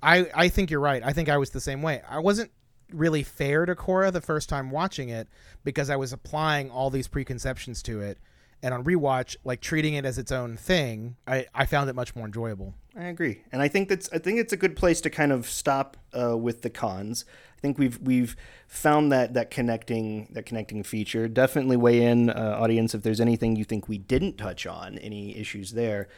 I 0.00 0.28
I 0.32 0.48
think 0.48 0.70
you're 0.70 0.80
right. 0.80 1.02
I 1.04 1.12
think 1.12 1.28
I 1.28 1.38
was 1.38 1.50
the 1.50 1.60
same 1.60 1.82
way. 1.82 2.02
I 2.08 2.20
wasn't 2.20 2.52
really 2.94 3.22
fair 3.22 3.66
to 3.66 3.74
Korra 3.74 4.12
the 4.12 4.20
first 4.20 4.48
time 4.48 4.70
watching 4.70 5.08
it 5.08 5.28
because 5.64 5.90
I 5.90 5.96
was 5.96 6.12
applying 6.12 6.70
all 6.70 6.90
these 6.90 7.08
preconceptions 7.08 7.82
to 7.82 8.00
it. 8.00 8.18
And 8.62 8.72
on 8.72 8.82
rewatch, 8.82 9.36
like 9.44 9.60
treating 9.60 9.92
it 9.92 10.06
as 10.06 10.16
its 10.16 10.32
own 10.32 10.56
thing, 10.56 11.16
I, 11.26 11.46
I 11.54 11.66
found 11.66 11.90
it 11.90 11.94
much 11.94 12.16
more 12.16 12.24
enjoyable. 12.24 12.74
I 12.96 13.04
agree, 13.04 13.42
and 13.50 13.60
I 13.60 13.68
think 13.68 13.88
that's 13.88 14.08
I 14.12 14.18
think 14.18 14.38
it's 14.38 14.52
a 14.52 14.56
good 14.56 14.76
place 14.76 15.00
to 15.00 15.10
kind 15.10 15.32
of 15.32 15.48
stop 15.48 15.96
uh, 16.18 16.36
with 16.38 16.62
the 16.62 16.70
cons. 16.70 17.24
I 17.58 17.60
think 17.60 17.76
we've 17.76 17.98
we've 17.98 18.36
found 18.68 19.10
that 19.10 19.34
that 19.34 19.50
connecting 19.50 20.28
that 20.30 20.46
connecting 20.46 20.82
feature. 20.84 21.26
Definitely 21.26 21.76
weigh 21.76 22.02
in, 22.02 22.30
uh, 22.30 22.56
audience, 22.58 22.94
if 22.94 23.02
there's 23.02 23.20
anything 23.20 23.56
you 23.56 23.64
think 23.64 23.88
we 23.88 23.98
didn't 23.98 24.38
touch 24.38 24.64
on, 24.64 24.96
any 24.98 25.36
issues 25.36 25.72
there. 25.72 26.08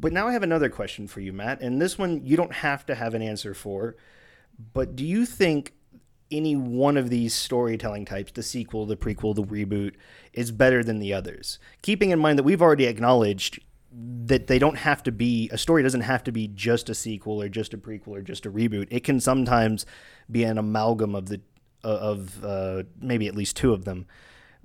But 0.00 0.12
now 0.12 0.26
I 0.26 0.32
have 0.32 0.42
another 0.42 0.68
question 0.70 1.06
for 1.06 1.20
you, 1.20 1.32
Matt, 1.32 1.60
and 1.60 1.80
this 1.80 1.98
one 1.98 2.24
you 2.24 2.36
don't 2.36 2.54
have 2.54 2.86
to 2.86 2.94
have 2.94 3.14
an 3.14 3.22
answer 3.22 3.54
for. 3.54 3.94
But 4.72 4.96
do 4.96 5.04
you 5.04 5.26
think 5.26 5.74
any 6.32 6.56
one 6.56 6.96
of 6.96 7.10
these 7.10 7.34
storytelling 7.34 8.04
types, 8.04 8.32
the 8.32 8.42
sequel, 8.42 8.86
the 8.86 8.96
prequel, 8.96 9.34
the 9.34 9.44
reboot, 9.44 9.94
is 10.32 10.50
better 10.50 10.82
than 10.82 10.98
the 10.98 11.12
others. 11.12 11.58
Keeping 11.82 12.10
in 12.10 12.18
mind 12.18 12.38
that 12.38 12.44
we've 12.44 12.62
already 12.62 12.86
acknowledged 12.86 13.60
that 13.94 14.46
they 14.46 14.58
don't 14.58 14.78
have 14.78 15.02
to 15.02 15.12
be 15.12 15.50
a 15.52 15.58
story 15.58 15.82
doesn't 15.82 16.00
have 16.00 16.24
to 16.24 16.32
be 16.32 16.48
just 16.48 16.88
a 16.88 16.94
sequel 16.94 17.42
or 17.42 17.48
just 17.48 17.74
a 17.74 17.78
prequel 17.78 18.08
or 18.08 18.22
just 18.22 18.46
a 18.46 18.50
reboot. 18.50 18.88
It 18.90 19.04
can 19.04 19.20
sometimes 19.20 19.84
be 20.30 20.44
an 20.44 20.56
amalgam 20.56 21.14
of 21.14 21.28
the 21.28 21.40
uh, 21.84 21.88
of 21.88 22.44
uh, 22.44 22.84
maybe 23.00 23.26
at 23.26 23.34
least 23.34 23.56
two 23.56 23.72
of 23.72 23.84
them. 23.84 24.06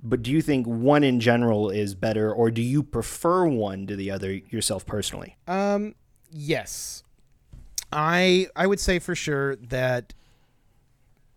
But 0.02 0.22
do 0.22 0.30
you 0.30 0.40
think 0.40 0.66
one 0.66 1.02
in 1.02 1.18
general 1.18 1.70
is 1.70 1.94
better, 1.94 2.32
or 2.32 2.50
do 2.50 2.62
you 2.62 2.82
prefer 2.82 3.46
one 3.46 3.86
to 3.88 3.96
the 3.96 4.10
other 4.10 4.32
yourself 4.32 4.86
personally? 4.86 5.36
Um, 5.48 5.96
yes, 6.30 7.02
I 7.92 8.46
I 8.54 8.66
would 8.66 8.80
say 8.80 8.98
for 8.98 9.14
sure 9.14 9.56
that 9.56 10.14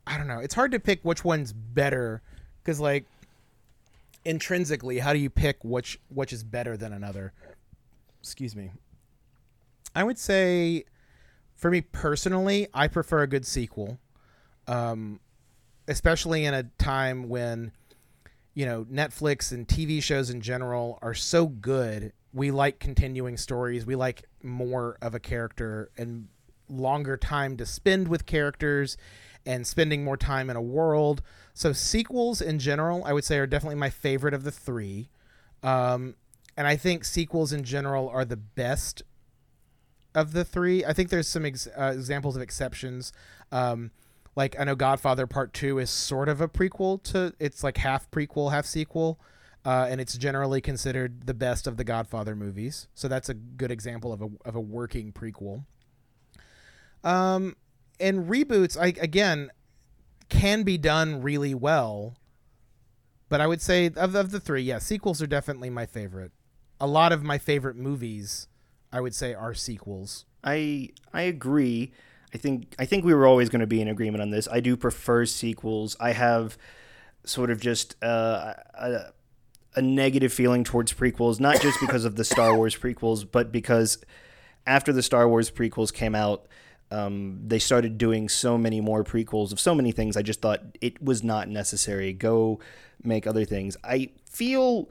I 0.08 0.18
don't 0.18 0.28
know. 0.28 0.40
It's 0.40 0.56
hard 0.56 0.72
to 0.72 0.80
pick 0.80 1.04
which 1.04 1.24
one's 1.24 1.54
better 1.54 2.22
because 2.64 2.80
like 2.80 3.06
intrinsically, 4.26 5.00
how 5.00 5.14
do 5.14 5.20
you 5.20 5.30
pick 5.30 5.64
which 5.64 6.00
which 6.10 6.34
is 6.34 6.44
better 6.44 6.78
than 6.78 6.94
another? 6.94 7.34
Excuse 8.20 8.56
me. 8.56 8.72
I 9.96 10.04
would 10.04 10.18
say, 10.18 10.86
for 11.56 11.70
me 11.70 11.82
personally, 11.82 12.68
I 12.74 12.88
prefer 12.88 13.24
a 13.24 13.28
good 13.28 13.46
sequel, 13.46 14.00
um, 14.68 15.20
especially 15.88 16.46
in 16.46 16.54
a 16.54 16.64
time 16.78 17.28
when 17.30 17.72
you 18.54 18.66
know 18.66 18.86
Netflix 18.86 19.52
and 19.52 19.68
TV 19.68 20.02
shows 20.02 20.30
in 20.30 20.42
general 20.42 21.00
are 21.02 21.14
so 21.14 21.48
good. 21.48 22.14
We 22.34 22.52
like 22.52 22.80
continuing 22.80 23.38
stories. 23.38 23.86
We 23.86 23.96
like 23.96 24.24
more 24.42 24.98
of 25.02 25.14
a 25.14 25.20
character 25.20 25.90
and 25.98 26.28
longer 26.70 27.18
time 27.18 27.58
to 27.58 27.66
spend 27.66 28.08
with 28.08 28.26
characters 28.26 28.96
and 29.46 29.66
spending 29.66 30.04
more 30.04 30.18
time 30.18 30.50
in 30.50 30.56
a 30.56 30.62
world. 30.62 31.22
So 31.54 31.74
sequels 31.74 32.42
in 32.42 32.60
general, 32.60 33.04
I 33.06 33.14
would 33.14 33.24
say, 33.24 33.38
are 33.38 33.48
definitely 33.48 33.76
my 33.76 33.90
favorite 33.90 34.34
of 34.34 34.44
the 34.44 34.52
three. 34.52 35.10
Um, 35.64 36.16
and 36.58 36.68
I 36.68 36.76
think 36.76 37.06
sequels 37.06 37.54
in 37.54 37.64
general 37.64 38.10
are 38.10 38.26
the 38.26 38.38
best 38.38 39.04
of 40.14 40.34
the 40.34 40.44
three. 40.44 40.84
I 40.86 40.94
think 40.94 41.10
there's 41.10 41.28
some 41.28 41.46
ex- 41.46 41.68
uh, 41.68 41.92
examples 41.94 42.36
of 42.36 42.42
exceptions. 42.42 43.14
Um, 43.52 43.92
like 44.36 44.60
I 44.60 44.64
know 44.64 44.76
Godfather 44.76 45.28
Part 45.28 45.54
Two 45.54 45.78
is 45.80 45.90
sort 45.90 46.30
of 46.30 46.42
a 46.42 46.48
prequel 46.48 47.02
to. 47.04 47.34
It's 47.40 47.64
like 47.64 47.78
half 47.78 48.10
prequel, 48.12 48.52
half 48.52 48.66
sequel. 48.66 49.20
Uh, 49.64 49.88
and 49.90 50.02
it's 50.02 50.18
generally 50.18 50.60
considered 50.60 51.28
the 51.28 51.36
best 51.36 51.68
of 51.68 51.78
the 51.78 51.84
Godfather 51.84 52.36
movies. 52.36 52.88
So 52.96 53.08
that's 53.08 53.30
a 53.30 53.36
good 53.36 53.70
example 53.72 54.12
of 54.12 54.22
a 54.22 54.30
of 54.44 54.56
a 54.56 54.60
working 54.60 55.12
prequel. 55.12 55.66
Um, 57.04 57.56
and 58.02 58.30
reboots, 58.30 58.78
I 58.80 58.88
again 59.02 59.52
can 60.30 60.64
be 60.64 60.78
done 60.78 61.22
really 61.22 61.54
well. 61.54 62.16
But 63.30 63.42
I 63.42 63.48
would 63.48 63.62
say 63.62 63.92
of, 63.96 64.16
of 64.16 64.32
the 64.32 64.40
three, 64.40 64.62
yeah, 64.62 64.80
sequels 64.80 65.22
are 65.22 65.28
definitely 65.28 65.70
my 65.70 65.86
favorite. 65.86 66.32
A 66.80 66.88
lot 66.88 67.14
of 67.14 67.24
my 67.24 67.38
favorite 67.38 67.76
movies, 67.78 68.48
I 68.92 69.00
would 69.00 69.16
say, 69.16 69.34
are 69.34 69.54
sequels. 69.54 70.26
I 70.44 70.90
I 71.14 71.22
agree. 71.24 71.92
I 72.34 72.38
think 72.38 72.76
I 72.80 72.86
think 72.86 73.06
we 73.06 73.14
were 73.14 73.28
always 73.28 73.50
going 73.50 73.60
to 73.62 73.68
be 73.68 73.82
in 73.82 73.88
agreement 73.88 74.22
on 74.22 74.32
this. 74.32 74.48
I 74.52 74.60
do 74.60 74.76
prefer 74.76 75.26
sequels. 75.26 75.96
I 76.00 76.12
have 76.12 76.58
sort 77.24 77.52
of 77.52 77.62
just 77.62 77.96
uh, 78.04 78.54
a, 78.74 79.14
a 79.76 79.82
negative 79.82 80.34
feeling 80.34 80.64
towards 80.64 80.94
prequels, 80.94 81.40
not 81.40 81.62
just 81.62 81.80
because 81.80 82.06
of 82.06 82.16
the 82.16 82.24
Star 82.24 82.56
Wars 82.58 82.76
prequels, 82.76 83.26
but 83.30 83.52
because 83.52 84.00
after 84.66 84.92
the 84.92 85.04
Star 85.04 85.28
Wars 85.28 85.52
prequels 85.52 85.94
came 85.94 86.16
out, 86.16 86.48
um, 86.92 87.40
they 87.46 87.60
started 87.60 87.98
doing 87.98 88.30
so 88.30 88.58
many 88.58 88.82
more 88.82 89.04
prequels 89.04 89.52
of 89.52 89.60
so 89.60 89.74
many 89.74 89.92
things. 89.92 90.18
I 90.18 90.22
just 90.22 90.42
thought 90.42 90.62
it 90.82 91.02
was 91.02 91.24
not 91.24 91.48
necessary. 91.48 92.14
Go 92.14 92.60
make 93.04 93.26
other 93.26 93.46
things. 93.46 93.78
I 93.84 94.10
feel 94.26 94.90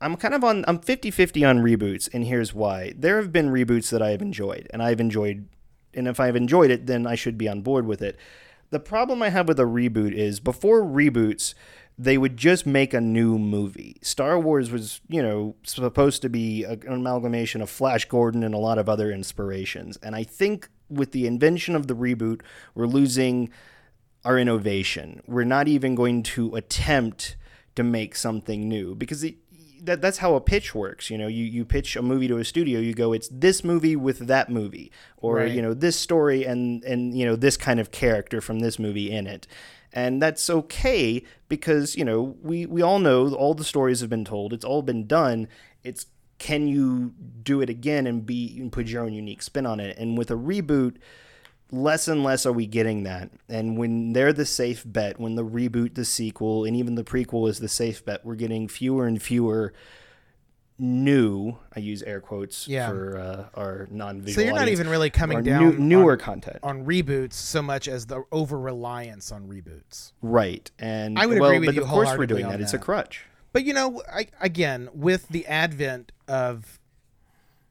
I'm 0.00 0.16
kind 0.16 0.34
of 0.34 0.42
on 0.42 0.64
I'm 0.66 0.78
50-50 0.78 1.48
on 1.48 1.58
reboots 1.58 2.08
and 2.12 2.24
here's 2.24 2.54
why. 2.54 2.94
There 2.96 3.16
have 3.16 3.32
been 3.32 3.50
reboots 3.50 3.90
that 3.90 4.02
I 4.02 4.10
have 4.10 4.22
enjoyed 4.22 4.66
and 4.72 4.82
I've 4.82 5.00
enjoyed 5.00 5.46
and 5.92 6.08
if 6.08 6.18
I've 6.18 6.36
enjoyed 6.36 6.70
it 6.70 6.86
then 6.86 7.06
I 7.06 7.14
should 7.14 7.36
be 7.36 7.48
on 7.48 7.60
board 7.60 7.86
with 7.86 8.00
it. 8.00 8.16
The 8.70 8.80
problem 8.80 9.20
I 9.20 9.30
have 9.30 9.48
with 9.48 9.60
a 9.60 9.64
reboot 9.64 10.12
is 10.12 10.40
before 10.40 10.82
reboots 10.82 11.54
they 11.98 12.16
would 12.16 12.36
just 12.36 12.64
make 12.66 12.94
a 12.94 13.00
new 13.00 13.38
movie. 13.38 13.96
Star 14.02 14.38
Wars 14.38 14.70
was, 14.70 15.00
you 15.08 15.22
know, 15.22 15.54
supposed 15.64 16.22
to 16.22 16.28
be 16.30 16.64
an 16.64 16.82
amalgamation 16.86 17.60
of 17.60 17.68
Flash 17.68 18.06
Gordon 18.06 18.42
and 18.42 18.54
a 18.54 18.58
lot 18.58 18.78
of 18.78 18.88
other 18.88 19.10
inspirations. 19.12 19.98
And 20.02 20.16
I 20.16 20.22
think 20.24 20.68
with 20.88 21.12
the 21.12 21.26
invention 21.26 21.76
of 21.76 21.88
the 21.88 21.94
reboot, 21.94 22.40
we're 22.74 22.86
losing 22.86 23.50
our 24.24 24.38
innovation. 24.38 25.22
We're 25.26 25.44
not 25.44 25.68
even 25.68 25.94
going 25.94 26.22
to 26.24 26.54
attempt 26.56 27.36
to 27.76 27.82
make 27.82 28.16
something 28.16 28.68
new 28.68 28.94
because 28.94 29.22
it, 29.22 29.36
that 29.82 30.02
that's 30.02 30.18
how 30.18 30.34
a 30.34 30.40
pitch 30.40 30.74
works. 30.74 31.08
You 31.10 31.16
know, 31.18 31.26
you 31.26 31.44
you 31.44 31.64
pitch 31.64 31.96
a 31.96 32.02
movie 32.02 32.28
to 32.28 32.36
a 32.38 32.44
studio, 32.44 32.80
you 32.80 32.92
go, 32.94 33.12
it's 33.12 33.28
this 33.30 33.62
movie 33.64 33.96
with 33.96 34.18
that 34.26 34.50
movie, 34.50 34.90
or 35.16 35.36
Right. 35.36 35.52
you 35.52 35.62
know, 35.62 35.72
this 35.72 35.96
story 35.96 36.44
and 36.44 36.82
and 36.84 37.16
you 37.16 37.24
know 37.24 37.36
this 37.36 37.56
kind 37.56 37.80
of 37.80 37.90
character 37.90 38.40
from 38.42 38.60
this 38.60 38.78
movie 38.78 39.10
in 39.10 39.26
it. 39.26 39.46
And 39.92 40.22
that's 40.22 40.48
okay 40.48 41.24
because 41.48 41.96
you 41.96 42.04
know 42.04 42.36
we 42.42 42.66
we 42.66 42.82
all 42.82 42.98
know 42.98 43.34
all 43.34 43.54
the 43.54 43.64
stories 43.64 44.00
have 44.00 44.10
been 44.10 44.24
told. 44.24 44.52
It's 44.52 44.64
all 44.64 44.82
been 44.82 45.06
done. 45.06 45.48
It's 45.82 46.06
can 46.38 46.66
you 46.66 47.12
do 47.42 47.60
it 47.60 47.68
again 47.68 48.06
and 48.06 48.24
be 48.24 48.56
and 48.58 48.72
put 48.72 48.86
your 48.86 49.04
own 49.04 49.12
unique 49.12 49.42
spin 49.42 49.66
on 49.66 49.78
it? 49.78 49.96
And 49.98 50.16
with 50.16 50.30
a 50.30 50.34
reboot, 50.34 50.96
less 51.70 52.08
and 52.08 52.24
less 52.24 52.46
are 52.46 52.52
we 52.52 52.66
getting 52.66 53.02
that. 53.04 53.30
And 53.48 53.76
when 53.76 54.14
they're 54.14 54.32
the 54.32 54.46
safe 54.46 54.82
bet, 54.86 55.20
when 55.20 55.34
the 55.34 55.44
reboot, 55.44 55.94
the 55.94 56.04
sequel, 56.04 56.64
and 56.64 56.74
even 56.76 56.94
the 56.94 57.04
prequel 57.04 57.48
is 57.48 57.60
the 57.60 57.68
safe 57.68 58.04
bet, 58.04 58.24
we're 58.24 58.36
getting 58.36 58.68
fewer 58.68 59.06
and 59.06 59.20
fewer 59.20 59.72
new. 60.80 61.56
I 61.76 61.80
use 61.80 62.02
air 62.02 62.20
quotes 62.20 62.66
Yeah. 62.66 62.88
for 62.88 63.18
uh, 63.18 63.60
our 63.60 63.86
non-visual. 63.90 64.34
So 64.34 64.40
you're 64.40 64.54
not 64.54 64.62
audience, 64.62 64.80
even 64.80 64.90
really 64.90 65.10
coming 65.10 65.42
down 65.42 65.76
new, 65.76 65.78
newer 65.78 66.12
on, 66.12 66.18
content, 66.18 66.58
on 66.62 66.84
reboots 66.86 67.34
so 67.34 67.60
much 67.62 67.86
as 67.86 68.06
the 68.06 68.24
over 68.32 68.58
reliance 68.58 69.30
on 69.30 69.46
reboots. 69.46 70.12
right? 70.22 70.70
And 70.78 71.18
I 71.18 71.26
would 71.26 71.38
well, 71.38 71.50
agree 71.50 71.66
with 71.66 71.76
but 71.76 71.82
of 71.82 71.88
course 71.88 72.16
we're 72.16 72.26
doing 72.26 72.44
on 72.46 72.52
that. 72.52 72.60
It's 72.60 72.74
a 72.74 72.78
crutch. 72.78 73.26
But 73.52 73.64
you 73.64 73.74
know, 73.74 74.02
I, 74.12 74.28
again, 74.40 74.88
with 74.94 75.28
the 75.28 75.46
advent 75.46 76.12
of 76.26 76.78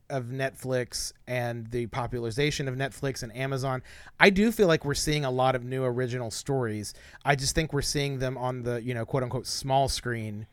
of 0.10 0.26
Netflix 0.26 1.14
and 1.28 1.70
the 1.70 1.86
popularization 1.86 2.68
of 2.68 2.76
Netflix 2.76 3.22
and 3.22 3.36
Amazon, 3.36 3.84
I 4.20 4.32
do 4.32 4.51
feel 4.51 4.68
like 4.68 4.84
we're 4.84 4.95
seeing 4.95 5.24
a 5.24 5.30
lot 5.30 5.55
of 5.55 5.64
new 5.64 5.84
original 5.84 6.32
stories. 6.32 6.95
I 7.24 7.36
just 7.36 7.53
think 7.53 7.74
we're 7.74 7.84
seeing 7.84 8.18
them 8.18 8.36
on 8.36 8.64
the, 8.64 8.82
you 8.82 8.95
know, 8.95 9.05
quote 9.05 9.22
unquote 9.22 9.45
small 9.45 9.88
screen 9.88 10.47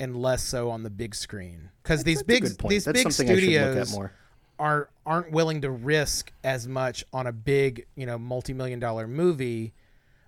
and 0.00 0.16
less 0.16 0.42
so 0.42 0.70
on 0.70 0.82
the 0.82 0.90
big 0.90 1.14
screen. 1.14 1.70
Cuz 1.82 2.04
these 2.04 2.22
big 2.22 2.44
these 2.68 2.84
That's 2.84 3.02
big 3.02 3.12
something 3.12 3.30
I 3.30 3.38
should 3.38 3.48
look 3.48 3.76
at 3.76 3.86
studios 3.88 4.10
are 4.58 4.90
aren't 5.06 5.30
willing 5.30 5.60
to 5.62 5.70
risk 5.70 6.32
as 6.42 6.66
much 6.66 7.04
on 7.12 7.26
a 7.26 7.32
big, 7.32 7.86
you 7.94 8.06
know, 8.06 8.18
multi-million 8.18 8.80
dollar 8.80 9.06
movie, 9.06 9.72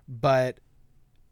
but 0.07 0.59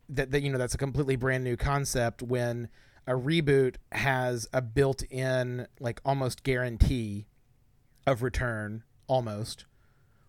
that, 0.09 0.31
that 0.31 0.41
you 0.41 0.51
know 0.51 0.57
that's 0.57 0.73
a 0.73 0.77
completely 0.77 1.15
brand 1.15 1.43
new 1.43 1.55
concept 1.55 2.21
when 2.21 2.69
a 3.07 3.13
reboot 3.13 3.75
has 3.91 4.47
a 4.53 4.61
built-in 4.61 5.67
like 5.79 6.01
almost 6.05 6.43
guarantee 6.43 7.25
of 8.05 8.21
return 8.21 8.83
almost. 9.07 9.65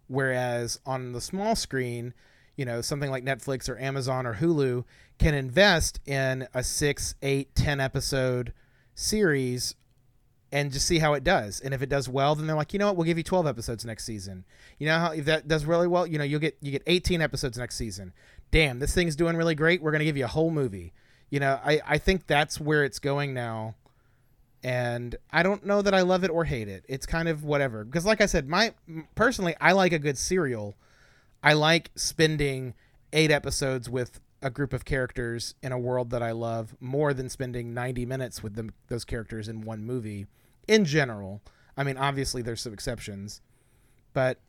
Whereas 0.06 0.80
on 0.86 1.12
the 1.12 1.20
small 1.20 1.54
screen 1.54 2.14
you 2.60 2.66
know 2.66 2.82
something 2.82 3.10
like 3.10 3.24
netflix 3.24 3.70
or 3.70 3.78
amazon 3.78 4.26
or 4.26 4.34
hulu 4.34 4.84
can 5.18 5.32
invest 5.32 5.98
in 6.04 6.46
a 6.52 6.62
six 6.62 7.14
eight 7.22 7.54
ten 7.54 7.80
episode 7.80 8.52
series 8.94 9.74
and 10.52 10.72
just 10.72 10.86
see 10.86 10.98
how 10.98 11.14
it 11.14 11.24
does. 11.24 11.60
And 11.60 11.72
if 11.72 11.80
it 11.80 11.88
does 11.88 12.06
well 12.06 12.34
then 12.34 12.46
they're 12.46 12.56
like 12.56 12.74
you 12.74 12.78
know 12.78 12.88
what? 12.88 12.96
We'll 12.96 13.06
give 13.06 13.16
you 13.16 13.24
12 13.24 13.46
episodes 13.46 13.84
next 13.84 14.04
season. 14.04 14.44
You 14.78 14.88
know 14.88 14.98
how 14.98 15.12
if 15.12 15.24
that 15.24 15.48
does 15.48 15.64
really 15.64 15.86
well 15.86 16.06
you 16.06 16.18
know 16.18 16.24
you'll 16.24 16.40
get 16.40 16.58
you 16.60 16.70
get 16.70 16.82
18 16.86 17.22
episodes 17.22 17.56
next 17.56 17.76
season. 17.76 18.12
Damn 18.50 18.78
this 18.78 18.94
thing's 18.94 19.16
doing 19.16 19.36
really 19.36 19.54
great. 19.54 19.82
We're 19.82 19.92
going 19.92 20.00
to 20.00 20.04
give 20.04 20.18
you 20.18 20.24
a 20.24 20.28
whole 20.28 20.50
movie. 20.50 20.92
You 21.30 21.40
know 21.40 21.58
i 21.64 21.80
i 21.86 21.98
think 21.98 22.26
that's 22.26 22.60
where 22.60 22.84
it's 22.84 22.98
going 22.98 23.32
now. 23.32 23.74
And 24.62 25.16
i 25.30 25.42
don't 25.42 25.64
know 25.64 25.80
that 25.80 25.94
i 25.94 26.02
love 26.02 26.24
it 26.24 26.30
or 26.30 26.44
hate 26.44 26.68
it. 26.68 26.84
It's 26.88 27.06
kind 27.06 27.28
of 27.28 27.42
whatever. 27.42 27.84
Because 27.84 28.04
like 28.04 28.20
i 28.20 28.26
said 28.26 28.48
my 28.48 28.74
personally 29.14 29.54
i 29.60 29.72
like 29.72 29.92
a 29.92 29.98
good 29.98 30.18
serial 30.18 30.76
i 31.42 31.52
like 31.52 31.90
spending 31.94 32.74
eight 33.12 33.30
episodes 33.30 33.88
with 33.88 34.20
a 34.42 34.50
group 34.50 34.72
of 34.72 34.84
characters 34.84 35.54
in 35.62 35.72
a 35.72 35.78
world 35.78 36.10
that 36.10 36.22
i 36.22 36.30
love 36.30 36.74
more 36.80 37.12
than 37.12 37.28
spending 37.28 37.74
90 37.74 38.06
minutes 38.06 38.42
with 38.42 38.54
them 38.54 38.72
those 38.88 39.04
characters 39.04 39.48
in 39.48 39.62
one 39.62 39.84
movie 39.84 40.26
in 40.70 40.84
general. 40.84 41.42
I 41.76 41.84
mean 41.84 41.96
obviously 41.96 42.42
there's 42.42 42.60
some 42.60 42.72
exceptions 42.72 43.40
but 44.12 44.40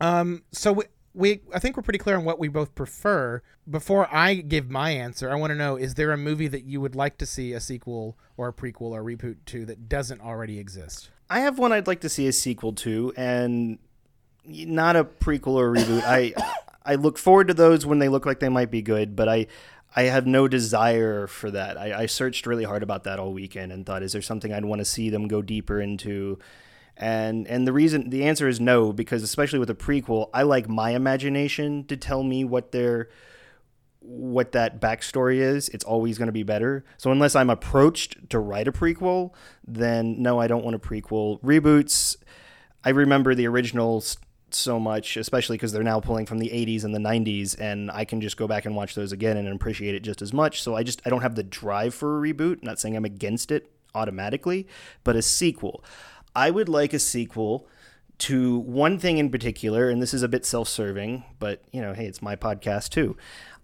um 0.00 0.42
so 0.50 0.72
we, 0.72 0.84
we 1.14 1.40
i 1.54 1.58
think 1.58 1.76
we're 1.76 1.82
pretty 1.82 1.98
clear 1.98 2.16
on 2.16 2.24
what 2.24 2.38
we 2.38 2.48
both 2.48 2.74
prefer. 2.74 3.42
Before 3.68 4.12
i 4.12 4.34
give 4.34 4.70
my 4.70 4.90
answer 4.90 5.30
i 5.30 5.34
want 5.34 5.50
to 5.50 5.54
know 5.56 5.76
is 5.76 5.94
there 5.94 6.10
a 6.10 6.16
movie 6.16 6.48
that 6.48 6.64
you 6.64 6.80
would 6.80 6.94
like 6.94 7.18
to 7.18 7.26
see 7.26 7.52
a 7.52 7.60
sequel 7.60 8.16
or 8.36 8.48
a 8.48 8.52
prequel 8.52 8.92
or 8.92 9.02
reboot 9.02 9.36
to 9.46 9.66
that 9.66 9.88
doesn't 9.88 10.20
already 10.20 10.58
exist? 10.58 11.10
I 11.28 11.40
have 11.40 11.58
one 11.58 11.72
I'd 11.72 11.86
like 11.86 12.00
to 12.02 12.10
see 12.10 12.26
a 12.26 12.32
sequel 12.32 12.74
to, 12.74 13.10
and 13.16 13.78
not 14.44 14.96
a 14.96 15.04
prequel 15.04 15.54
or 15.54 15.72
reboot. 15.72 16.02
I 16.04 16.34
I 16.84 16.96
look 16.96 17.16
forward 17.16 17.48
to 17.48 17.54
those 17.54 17.86
when 17.86 18.00
they 18.00 18.08
look 18.08 18.26
like 18.26 18.40
they 18.40 18.48
might 18.48 18.70
be 18.70 18.82
good, 18.82 19.14
but 19.14 19.28
I 19.28 19.46
I 19.94 20.04
have 20.04 20.26
no 20.26 20.48
desire 20.48 21.26
for 21.26 21.50
that. 21.50 21.76
I, 21.76 22.02
I 22.02 22.06
searched 22.06 22.46
really 22.46 22.64
hard 22.64 22.82
about 22.82 23.04
that 23.04 23.18
all 23.18 23.32
weekend 23.32 23.72
and 23.72 23.84
thought, 23.84 24.02
is 24.02 24.12
there 24.12 24.22
something 24.22 24.52
I'd 24.52 24.64
want 24.64 24.80
to 24.80 24.84
see 24.84 25.10
them 25.10 25.28
go 25.28 25.42
deeper 25.42 25.80
into? 25.80 26.38
And 26.96 27.46
and 27.46 27.66
the 27.66 27.72
reason 27.72 28.10
the 28.10 28.24
answer 28.24 28.48
is 28.48 28.60
no, 28.60 28.92
because 28.92 29.22
especially 29.22 29.58
with 29.58 29.70
a 29.70 29.74
prequel, 29.74 30.30
I 30.32 30.42
like 30.42 30.68
my 30.68 30.90
imagination 30.90 31.84
to 31.84 31.96
tell 31.96 32.22
me 32.22 32.44
what 32.44 32.72
their 32.72 33.08
what 34.04 34.52
that 34.52 34.80
backstory 34.80 35.36
is, 35.36 35.68
it's 35.68 35.84
always 35.84 36.18
going 36.18 36.26
to 36.26 36.32
be 36.32 36.42
better. 36.42 36.84
So 36.96 37.12
unless 37.12 37.36
I'm 37.36 37.50
approached 37.50 38.30
to 38.30 38.38
write 38.38 38.66
a 38.66 38.72
prequel, 38.72 39.32
then 39.66 40.20
no, 40.20 40.40
I 40.40 40.48
don't 40.48 40.64
want 40.64 40.74
a 40.74 40.78
prequel. 40.78 41.40
Reboots, 41.40 42.16
I 42.84 42.90
remember 42.90 43.34
the 43.34 43.46
originals 43.46 44.16
so 44.54 44.78
much, 44.78 45.16
especially 45.16 45.56
because 45.56 45.72
they're 45.72 45.82
now 45.82 46.00
pulling 46.00 46.26
from 46.26 46.38
the 46.38 46.48
80s 46.48 46.84
and 46.84 46.94
the 46.94 46.98
90s, 46.98 47.58
and 47.58 47.90
I 47.90 48.04
can 48.04 48.20
just 48.20 48.36
go 48.36 48.46
back 48.46 48.64
and 48.64 48.76
watch 48.76 48.94
those 48.94 49.12
again 49.12 49.36
and 49.36 49.48
appreciate 49.48 49.94
it 49.94 50.00
just 50.00 50.22
as 50.22 50.32
much. 50.32 50.62
So 50.62 50.74
I 50.74 50.82
just 50.82 51.02
I 51.04 51.10
don't 51.10 51.22
have 51.22 51.34
the 51.34 51.42
drive 51.42 51.94
for 51.94 52.18
a 52.18 52.32
reboot. 52.32 52.62
not 52.62 52.78
saying 52.78 52.96
I'm 52.96 53.04
against 53.04 53.50
it 53.50 53.70
automatically, 53.94 54.66
but 55.04 55.16
a 55.16 55.22
sequel. 55.22 55.84
I 56.34 56.50
would 56.50 56.68
like 56.68 56.92
a 56.92 56.98
sequel 56.98 57.68
to 58.18 58.58
one 58.60 58.98
thing 58.98 59.18
in 59.18 59.30
particular, 59.30 59.90
and 59.90 60.00
this 60.00 60.14
is 60.14 60.22
a 60.22 60.28
bit 60.28 60.44
self-serving, 60.46 61.24
but 61.38 61.62
you 61.72 61.80
know, 61.80 61.92
hey, 61.92 62.06
it's 62.06 62.22
my 62.22 62.36
podcast 62.36 62.90
too. 62.90 63.16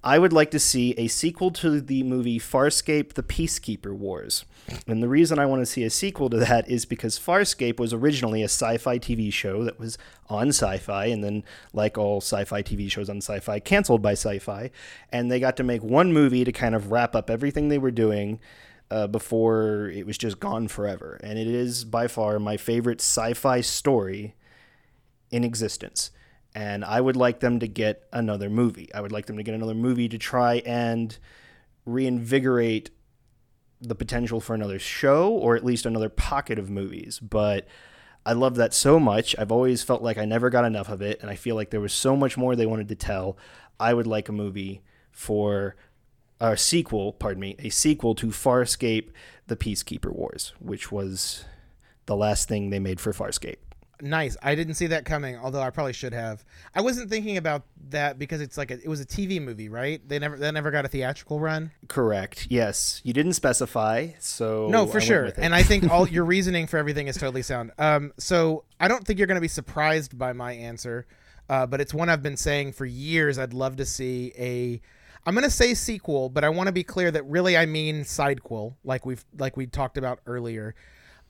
I 0.03 0.19
would 0.19 0.33
like 0.33 0.51
to 0.53 0.61
see 0.61 0.95
a 0.97 1.09
sequel 1.09 1.51
to 1.53 1.81
the 1.81 2.03
movie 2.03 2.39
Farscape: 2.39 3.15
The 3.15 3.23
Peacekeeper 3.23 3.93
Wars. 3.93 4.45
And 4.87 5.03
the 5.03 5.09
reason 5.09 5.39
I 5.39 5.47
want 5.47 5.63
to 5.63 5.67
see 5.67 5.83
a 5.83 5.91
sequel 5.91 6.31
to 6.31 6.37
that 6.37 6.69
is 6.69 6.85
because 6.85 7.19
Farscape 7.19 7.79
was 7.81 7.93
originally 7.93 8.43
a 8.43 8.47
sci-fi 8.47 8.99
TV 8.99 9.33
show 9.33 9.65
that 9.65 9.79
was 9.79 9.99
on 10.29 10.49
Sci-Fi 10.49 11.07
and 11.07 11.25
then 11.25 11.43
like 11.73 11.97
all 11.97 12.21
sci-fi 12.21 12.63
TV 12.63 12.91
shows 12.91 13.09
on 13.09 13.17
Sci-Fi 13.19 13.61
canceled 13.61 14.03
by 14.03 14.13
Sci-Fi 14.13 14.71
and 15.11 15.31
they 15.31 15.41
got 15.41 15.57
to 15.57 15.63
make 15.65 15.83
one 15.83 16.13
movie 16.13 16.45
to 16.45 16.53
kind 16.53 16.75
of 16.75 16.93
wrap 16.93 17.17
up 17.17 17.31
everything 17.31 17.69
they 17.69 17.79
were 17.79 17.91
doing 17.91 18.41
uh, 18.91 19.07
before 19.07 19.91
it 19.95 20.07
was 20.07 20.19
just 20.19 20.39
gone 20.39 20.69
forever. 20.69 21.19
And 21.23 21.39
it 21.39 21.47
is 21.47 21.85
by 21.85 22.09
far 22.09 22.39
my 22.39 22.57
favorite 22.57 23.01
sci-fi 23.01 23.61
story 23.61 24.35
in 25.31 25.45
existence. 25.45 26.11
And 26.59 26.85
I 26.85 27.01
would 27.01 27.15
like 27.15 27.39
them 27.39 27.61
to 27.61 27.69
get 27.69 28.09
another 28.13 28.51
movie. 28.51 28.93
I 28.93 29.01
would 29.01 29.13
like 29.13 29.27
them 29.27 29.37
to 29.37 29.45
get 29.45 29.55
another 29.55 29.77
movie 29.77 30.09
to 30.09 30.19
try 30.19 30.57
and 30.67 31.17
reinvigorate 31.87 32.91
the 33.81 33.95
potential 33.95 34.41
for 34.41 34.57
another 34.57 34.81
show 34.81 35.31
or 35.31 35.55
at 35.55 35.65
least 35.65 35.87
another 35.87 36.09
pocket 36.09 36.59
of 36.59 36.69
movies. 36.69 37.21
But 37.21 37.69
I 38.27 38.33
love 38.33 38.57
that 38.57 38.75
so 38.75 38.99
much. 38.99 39.37
I've 39.39 39.53
always 39.53 39.85
felt 39.85 40.03
like 40.03 40.19
I 40.19 40.25
never 40.25 40.51
got 40.51 40.65
enough 40.65 40.89
of 40.89 41.01
it. 41.01 41.21
And 41.23 41.31
I 41.31 41.37
feel 41.37 41.55
like 41.55 41.71
there 41.71 41.81
was 41.81 41.93
so 41.93 42.17
much 42.17 42.37
more 42.37 42.57
they 42.57 42.67
wanted 42.67 42.89
to 42.89 42.97
tell. 42.97 43.39
I 43.79 43.95
would 43.95 44.09
like 44.09 44.29
a 44.29 44.33
movie 44.33 44.83
for 45.13 45.77
a 46.41 46.57
sequel, 46.57 47.13
pardon 47.13 47.41
me, 47.41 47.55
a 47.61 47.69
sequel 47.69 48.17
to 48.17 48.33
Farscape 48.33 49.11
The 49.47 49.55
Peacekeeper 49.55 50.13
Wars, 50.13 50.55
which 50.59 50.91
was 50.91 51.45
the 52.07 52.17
last 52.17 52.49
thing 52.49 52.71
they 52.71 52.81
made 52.81 52.99
for 52.99 53.13
Farscape. 53.13 53.59
Nice. 54.01 54.37
I 54.43 54.55
didn't 54.55 54.75
see 54.75 54.87
that 54.89 55.05
coming 55.05 55.37
although 55.37 55.61
i 55.61 55.71
probably 55.71 55.93
should 55.93 56.13
have. 56.13 56.45
I 56.75 56.81
wasn't 56.81 57.11
thinking 57.11 57.37
about 57.37 57.63
that 57.91 58.19
because 58.19 58.41
it's 58.41 58.57
like 58.59 58.71
a, 58.71 58.75
it 58.75 58.89
was 58.89 59.01
a 59.01 59.07
tv 59.07 59.41
movie 59.43 59.69
right? 59.69 60.07
They 60.09 60.19
never 60.19 60.37
that 60.37 60.53
never 60.53 60.71
got 60.71 60.85
a 60.85 60.89
theatrical 60.89 61.41
run? 61.41 61.71
Correct. 61.89 62.47
Yes. 62.51 63.01
You 63.05 63.13
didn't 63.13 63.35
specify, 63.35 64.09
so 64.19 64.69
no 64.69 64.87
for 64.87 64.95
went 64.95 65.05
sure. 65.05 65.33
and 65.37 65.55
i 65.55 65.63
think 65.63 65.91
all 65.91 66.09
your 66.17 66.25
reasoning 66.25 66.67
for 66.67 66.77
everything 66.77 67.09
is 67.09 67.17
totally 67.17 67.43
sound. 67.43 67.73
Um 67.79 68.13
so 68.19 68.65
i 68.81 68.89
don't 68.89 69.07
think 69.07 69.19
you're 69.19 69.27
going 69.27 69.37
to 69.37 69.41
be 69.41 69.49
surprised 69.49 70.19
by 70.19 70.33
my 70.33 70.53
answer 70.53 71.07
uh, 71.49 71.67
but 71.67 71.81
it's 71.81 71.95
one 71.95 72.09
i've 72.09 72.23
been 72.23 72.37
saying 72.37 72.73
for 72.73 72.85
years 72.85 73.39
i'd 73.39 73.55
love 73.55 73.77
to 73.77 73.87
see 73.87 74.33
a 74.39 74.81
i'm 75.27 75.35
going 75.35 75.45
to 75.45 75.51
say 75.51 75.75
sequel 75.75 76.29
but 76.29 76.45
i 76.45 76.49
want 76.49 76.67
to 76.67 76.73
be 76.73 76.85
clear 76.85 77.11
that 77.11 77.25
really 77.25 77.57
i 77.57 77.67
mean 77.67 78.03
sidequel 78.03 78.75
like 78.85 79.05
we've 79.07 79.25
like 79.39 79.57
we 79.57 79.67
talked 79.67 79.97
about 79.99 80.21
earlier 80.27 80.75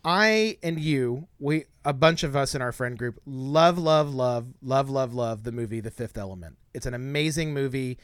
I 0.05 0.59
and 0.63 0.79
you, 0.79 1.29
we 1.39 1.65
a 1.85 1.93
bunch 1.93 2.23
of 2.23 2.37
us 2.37 2.55
in 2.55 2.63
our 2.63 2.73
friend 2.73 2.99
group 2.99 3.21
love, 3.27 3.79
love, 3.79 4.15
love, 4.15 4.49
love, 4.63 4.91
love, 4.91 5.15
love 5.15 5.43
the 5.45 5.53
movie 5.53 5.81
The 5.81 5.91
Fifth 5.91 6.19
Element. 6.19 6.57
It's 6.75 6.87
an 6.87 6.95
amazing 6.95 7.53
movie, 7.53 7.99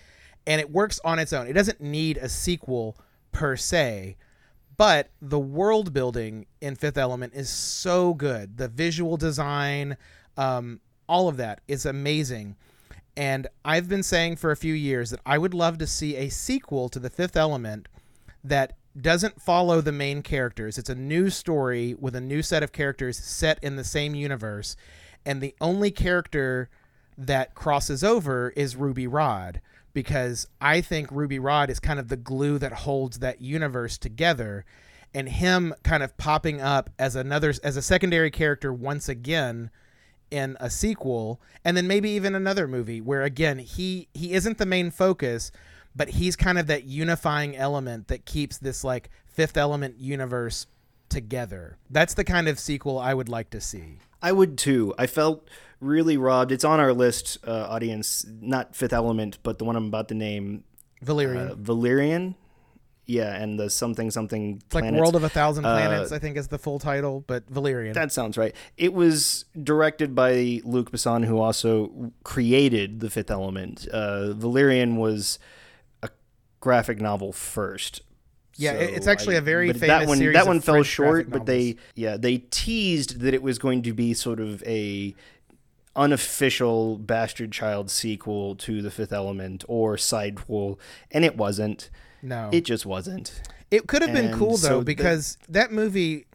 and 0.46 0.60
it 0.60 0.70
works 0.70 1.00
on 1.04 1.18
its 1.18 1.32
own. 1.32 1.46
It 1.46 1.52
doesn't 1.52 1.80
need 1.80 2.16
a 2.16 2.28
sequel 2.28 2.96
per 3.32 3.56
se, 3.56 4.16
but 4.76 5.10
the 5.20 5.38
world 5.38 5.92
building 5.92 6.46
in 6.60 6.76
Fifth 6.76 6.98
Element 6.98 7.34
is 7.34 7.48
so 7.48 8.14
good. 8.14 8.56
The 8.56 8.68
visual 8.68 9.16
design, 9.16 9.96
um, 10.36 10.80
all 11.08 11.28
of 11.28 11.36
that 11.36 11.60
is 11.68 11.86
amazing. 11.86 12.56
And 13.16 13.46
I've 13.64 13.88
been 13.88 14.02
saying 14.02 14.36
for 14.36 14.50
a 14.50 14.56
few 14.56 14.74
years 14.74 15.10
that 15.10 15.20
I 15.24 15.38
would 15.38 15.54
love 15.54 15.78
to 15.78 15.86
see 15.86 16.16
a 16.16 16.28
sequel 16.28 16.88
to 16.88 16.98
The 16.98 17.10
Fifth 17.10 17.36
Element 17.36 17.86
that 18.42 18.76
doesn't 19.00 19.40
follow 19.40 19.80
the 19.80 19.92
main 19.92 20.22
characters. 20.22 20.78
It's 20.78 20.90
a 20.90 20.94
new 20.94 21.30
story 21.30 21.94
with 21.98 22.14
a 22.14 22.20
new 22.20 22.42
set 22.42 22.62
of 22.62 22.72
characters 22.72 23.18
set 23.18 23.58
in 23.62 23.76
the 23.76 23.84
same 23.84 24.14
universe. 24.14 24.76
And 25.26 25.40
the 25.40 25.54
only 25.60 25.90
character 25.90 26.68
that 27.16 27.54
crosses 27.54 28.04
over 28.04 28.50
is 28.50 28.76
Ruby 28.76 29.06
Rod 29.06 29.60
because 29.92 30.46
I 30.60 30.80
think 30.80 31.10
Ruby 31.10 31.38
Rod 31.38 31.70
is 31.70 31.80
kind 31.80 32.00
of 32.00 32.08
the 32.08 32.16
glue 32.16 32.58
that 32.58 32.72
holds 32.72 33.20
that 33.20 33.40
universe 33.40 33.96
together 33.96 34.64
and 35.14 35.28
him 35.28 35.74
kind 35.84 36.02
of 36.02 36.16
popping 36.16 36.60
up 36.60 36.90
as 36.98 37.14
another 37.14 37.54
as 37.62 37.76
a 37.76 37.82
secondary 37.82 38.30
character 38.30 38.72
once 38.72 39.08
again 39.08 39.70
in 40.30 40.56
a 40.58 40.68
sequel 40.68 41.40
and 41.64 41.76
then 41.76 41.86
maybe 41.86 42.10
even 42.10 42.34
another 42.34 42.66
movie 42.66 43.00
where 43.00 43.22
again 43.22 43.58
he 43.60 44.08
he 44.12 44.32
isn't 44.32 44.58
the 44.58 44.66
main 44.66 44.90
focus 44.90 45.52
but 45.96 46.08
he's 46.08 46.36
kind 46.36 46.58
of 46.58 46.66
that 46.66 46.84
unifying 46.84 47.56
element 47.56 48.08
that 48.08 48.24
keeps 48.24 48.58
this 48.58 48.84
like 48.84 49.10
fifth 49.26 49.56
element 49.56 49.98
universe 49.98 50.66
together 51.08 51.76
that's 51.90 52.14
the 52.14 52.24
kind 52.24 52.48
of 52.48 52.58
sequel 52.58 52.98
i 52.98 53.12
would 53.14 53.28
like 53.28 53.50
to 53.50 53.60
see 53.60 53.98
I 54.22 54.32
would 54.32 54.56
too. 54.56 54.94
I 54.96 55.06
felt 55.06 55.46
really 55.80 56.16
robbed. 56.16 56.50
It's 56.50 56.64
on 56.64 56.80
our 56.80 56.94
list, 56.94 57.36
uh, 57.46 57.66
audience, 57.68 58.24
not 58.40 58.74
Fifth 58.74 58.94
Element, 58.94 59.36
but 59.42 59.58
the 59.58 59.66
one 59.66 59.76
I'm 59.76 59.84
about 59.88 60.08
to 60.08 60.14
name, 60.14 60.64
valerian 61.02 61.50
uh, 61.50 61.54
Valerian. 61.56 62.34
Yeah, 63.04 63.34
and 63.34 63.60
the 63.60 63.68
something 63.68 64.10
something 64.10 64.62
it's 64.64 64.74
like 64.74 64.90
world 64.94 65.14
of 65.14 65.24
a 65.24 65.28
thousand 65.28 65.66
Uh, 65.66 65.76
planets 65.76 66.10
i 66.10 66.18
think 66.18 66.38
is 66.38 66.48
the 66.48 66.56
full 66.56 66.78
title 66.78 67.22
but 67.26 67.46
valerian 67.50 67.92
That 67.92 68.12
sounds 68.12 68.38
right. 68.38 68.56
It 68.78 68.94
was 68.94 69.44
directed 69.62 70.14
by 70.14 70.62
Luc 70.64 70.90
Besson, 70.90 71.26
who 71.26 71.38
also 71.38 72.12
created 72.24 73.00
The 73.00 73.10
Fifth 73.10 73.30
Element. 73.30 73.86
Uh, 73.88 74.32
Valerian 74.32 74.96
was 74.96 75.38
graphic 76.64 76.98
novel 76.98 77.30
first. 77.30 78.00
Yeah, 78.56 78.72
So 78.72 78.78
it's 78.78 79.06
actually 79.06 79.36
a 79.36 79.40
very 79.42 79.66
famous 79.72 79.80
that 79.88 80.06
one, 80.08 80.16
series 80.18 80.34
That 80.34 80.46
one 80.46 80.60
fell 80.60 80.76
French 80.76 80.86
short, 80.86 81.30
but 81.30 81.44
they 81.44 81.76
yeah 81.94 82.16
they 82.16 82.38
teased 82.38 83.20
that 83.20 83.34
it 83.34 83.42
was 83.42 83.58
going 83.58 83.82
to 83.82 83.92
be 83.92 84.14
sort 84.14 84.40
of 84.40 84.62
a 84.64 85.14
unofficial 85.96 86.98
bastard 86.98 87.52
child 87.52 87.90
sequel 87.90 88.56
to 88.56 88.82
The 88.82 88.90
Fifth 88.90 89.12
Element 89.12 89.64
or 89.68 89.96
sidequel, 89.96 90.78
and 91.10 91.24
it 91.24 91.36
wasn't. 91.36 91.90
no 92.22 92.48
It 92.52 92.64
just 92.64 92.84
wasn't. 92.86 93.42
It 93.70 93.86
could 93.86 94.02
have 94.02 94.12
been 94.12 94.26
And 94.26 94.34
cool 94.34 94.56
so 94.56 94.68
though 94.68 94.78
the- 94.78 94.84
because 94.84 95.36
that 95.48 95.70
movie, 95.72 96.26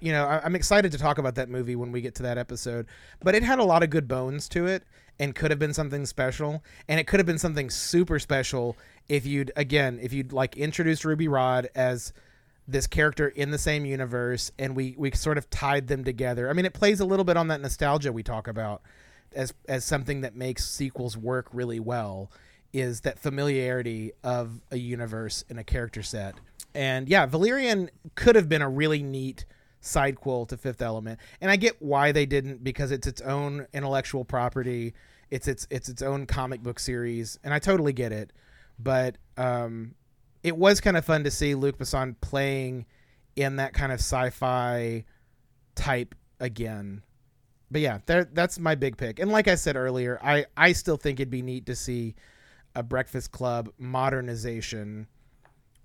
you 0.00 0.12
know, 0.12 0.26
I'm 0.26 0.54
excited 0.54 0.92
to 0.92 0.98
talk 0.98 1.18
about 1.18 1.34
that 1.36 1.48
movie 1.48 1.76
when 1.76 1.92
we 1.92 2.00
get 2.00 2.14
to 2.16 2.22
that 2.24 2.38
episode. 2.38 2.86
But 3.22 3.34
it 3.34 3.42
had 3.42 3.58
a 3.58 3.64
lot 3.64 3.82
of 3.82 3.90
good 3.90 4.08
bones 4.08 4.48
to 4.50 4.66
it, 4.66 4.84
and 5.18 5.34
could 5.34 5.50
have 5.50 5.58
been 5.58 5.74
something 5.74 6.06
special, 6.06 6.62
and 6.88 6.98
it 6.98 7.06
could 7.06 7.20
have 7.20 7.26
been 7.26 7.38
something 7.38 7.70
super 7.70 8.18
special 8.18 8.76
if 9.08 9.26
you'd 9.26 9.52
again 9.56 9.98
if 10.02 10.12
you'd 10.12 10.32
like 10.32 10.56
introduced 10.56 11.04
Ruby 11.04 11.28
Rod 11.28 11.68
as 11.74 12.12
this 12.66 12.86
character 12.86 13.28
in 13.28 13.50
the 13.50 13.58
same 13.58 13.84
universe, 13.84 14.50
and 14.58 14.74
we 14.74 14.94
we 14.96 15.10
sort 15.12 15.38
of 15.38 15.48
tied 15.50 15.88
them 15.88 16.04
together. 16.04 16.48
I 16.48 16.52
mean, 16.52 16.64
it 16.64 16.72
plays 16.72 17.00
a 17.00 17.04
little 17.04 17.24
bit 17.24 17.36
on 17.36 17.48
that 17.48 17.60
nostalgia 17.60 18.12
we 18.12 18.22
talk 18.22 18.48
about 18.48 18.82
as 19.34 19.54
as 19.68 19.84
something 19.84 20.22
that 20.22 20.34
makes 20.34 20.68
sequels 20.68 21.16
work 21.16 21.48
really 21.52 21.80
well 21.80 22.30
is 22.72 23.02
that 23.02 23.18
familiarity 23.18 24.12
of 24.24 24.60
a 24.70 24.76
universe 24.76 25.44
and 25.48 25.60
a 25.60 25.64
character 25.64 26.02
set. 26.02 26.34
And 26.74 27.08
yeah, 27.08 27.24
Valerian 27.26 27.88
could 28.16 28.34
have 28.34 28.48
been 28.48 28.62
a 28.62 28.68
really 28.68 29.02
neat 29.02 29.44
sidequel 29.84 30.48
to 30.48 30.56
Fifth 30.56 30.82
Element. 30.82 31.20
And 31.40 31.50
I 31.50 31.56
get 31.56 31.80
why 31.80 32.12
they 32.12 32.26
didn't 32.26 32.64
because 32.64 32.90
it's 32.90 33.06
its 33.06 33.20
own 33.20 33.66
intellectual 33.72 34.24
property. 34.24 34.94
It's 35.30 35.48
its 35.48 35.66
it's 35.70 35.88
its 35.88 36.02
own 36.02 36.26
comic 36.26 36.62
book 36.62 36.78
series, 36.78 37.38
and 37.44 37.52
I 37.52 37.58
totally 37.58 37.92
get 37.92 38.12
it. 38.12 38.32
But 38.78 39.16
um, 39.36 39.94
it 40.42 40.56
was 40.56 40.80
kind 40.80 40.96
of 40.96 41.04
fun 41.04 41.24
to 41.24 41.30
see 41.30 41.54
Luc 41.54 41.78
Besson 41.78 42.16
playing 42.20 42.86
in 43.36 43.56
that 43.56 43.72
kind 43.72 43.92
of 43.92 43.98
sci-fi 43.98 45.04
type 45.74 46.14
again. 46.40 47.02
But 47.70 47.80
yeah, 47.80 47.98
that's 48.06 48.58
my 48.58 48.74
big 48.74 48.96
pick. 48.96 49.18
And 49.18 49.32
like 49.32 49.48
I 49.48 49.56
said 49.56 49.74
earlier, 49.74 50.20
I, 50.22 50.46
I 50.56 50.72
still 50.72 50.96
think 50.96 51.18
it'd 51.18 51.30
be 51.30 51.42
neat 51.42 51.66
to 51.66 51.74
see 51.74 52.14
a 52.76 52.82
Breakfast 52.82 53.32
Club 53.32 53.70
modernization 53.78 55.08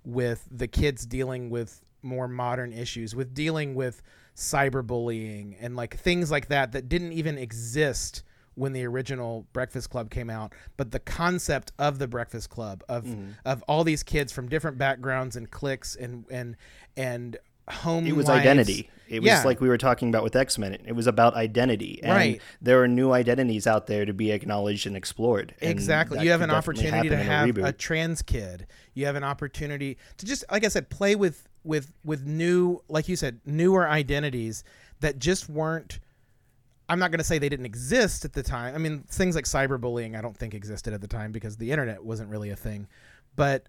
with 0.04 0.46
the 0.50 0.68
kids 0.68 1.04
dealing 1.06 1.50
with 1.50 1.82
more 2.02 2.28
modern 2.28 2.72
issues, 2.72 3.14
with 3.14 3.34
dealing 3.34 3.74
with 3.74 4.02
cyberbullying 4.36 5.56
and 5.60 5.76
like 5.76 5.96
things 5.98 6.30
like 6.30 6.48
that 6.48 6.72
that 6.72 6.88
didn't 6.88 7.12
even 7.12 7.36
exist 7.36 8.22
when 8.54 8.72
the 8.72 8.84
original 8.84 9.46
Breakfast 9.52 9.90
Club 9.90 10.10
came 10.10 10.28
out, 10.28 10.52
but 10.76 10.90
the 10.90 10.98
concept 10.98 11.72
of 11.78 11.98
the 11.98 12.08
Breakfast 12.08 12.50
Club 12.50 12.82
of 12.88 13.04
mm-hmm. 13.04 13.30
of 13.44 13.62
all 13.68 13.84
these 13.84 14.02
kids 14.02 14.32
from 14.32 14.48
different 14.48 14.76
backgrounds 14.76 15.36
and 15.36 15.50
cliques 15.50 15.96
and 15.96 16.24
and 16.30 16.56
and 16.96 17.38
home 17.72 18.06
It 18.06 18.16
was 18.16 18.26
lives. 18.26 18.40
identity. 18.40 18.90
It 19.08 19.20
was 19.22 19.26
Yeah. 19.26 19.42
like 19.42 19.60
we 19.60 19.68
were 19.68 19.78
talking 19.78 20.08
about 20.08 20.22
with 20.22 20.36
X 20.36 20.56
Men. 20.56 20.74
It 20.84 20.92
was 20.92 21.06
about 21.08 21.34
identity. 21.34 22.00
And 22.02 22.12
Right. 22.12 22.40
There 22.62 22.80
are 22.82 22.86
new 22.86 23.10
identities 23.12 23.66
out 23.66 23.86
there 23.88 24.04
to 24.04 24.12
be 24.12 24.30
acknowledged 24.30 24.86
and 24.86 24.96
explored. 24.96 25.54
and 25.60 25.68
Exactly. 25.70 26.22
You 26.22 26.30
have 26.30 26.42
an 26.42 26.50
opportunity 26.50 27.08
to 27.08 27.16
have 27.16 27.48
a, 27.48 27.52
reboot. 27.52 27.78
trans 27.78 28.22
kid. 28.22 28.66
You 28.94 29.06
have 29.06 29.16
an 29.16 29.24
opportunity 29.24 29.96
to 30.18 30.26
just 30.26 30.44
like 30.50 30.64
I 30.64 30.68
said 30.68 30.90
play 30.90 31.16
with 31.16 31.48
with 31.64 31.92
with 32.04 32.24
new 32.24 32.82
like 32.88 33.08
you 33.08 33.16
said 33.16 33.40
newer 33.44 33.88
identities 33.88 34.62
that 35.00 35.18
just 35.18 35.48
weren't 35.48 35.98
I'm 36.88 36.98
not 36.98 37.10
going 37.12 37.18
to 37.18 37.24
say 37.24 37.38
they 37.38 37.48
didn't 37.48 37.66
exist 37.66 38.24
at 38.24 38.32
the 38.32 38.42
time. 38.42 38.74
I 38.74 38.78
mean, 38.78 39.04
things 39.08 39.36
like 39.36 39.44
cyberbullying 39.44 40.16
I 40.16 40.20
don't 40.20 40.36
think 40.36 40.54
existed 40.54 40.92
at 40.92 41.00
the 41.00 41.06
time 41.08 41.30
because 41.32 41.56
the 41.56 41.70
internet 41.70 42.04
wasn't 42.04 42.30
really 42.30 42.50
a 42.50 42.56
thing. 42.56 42.86
But 43.36 43.64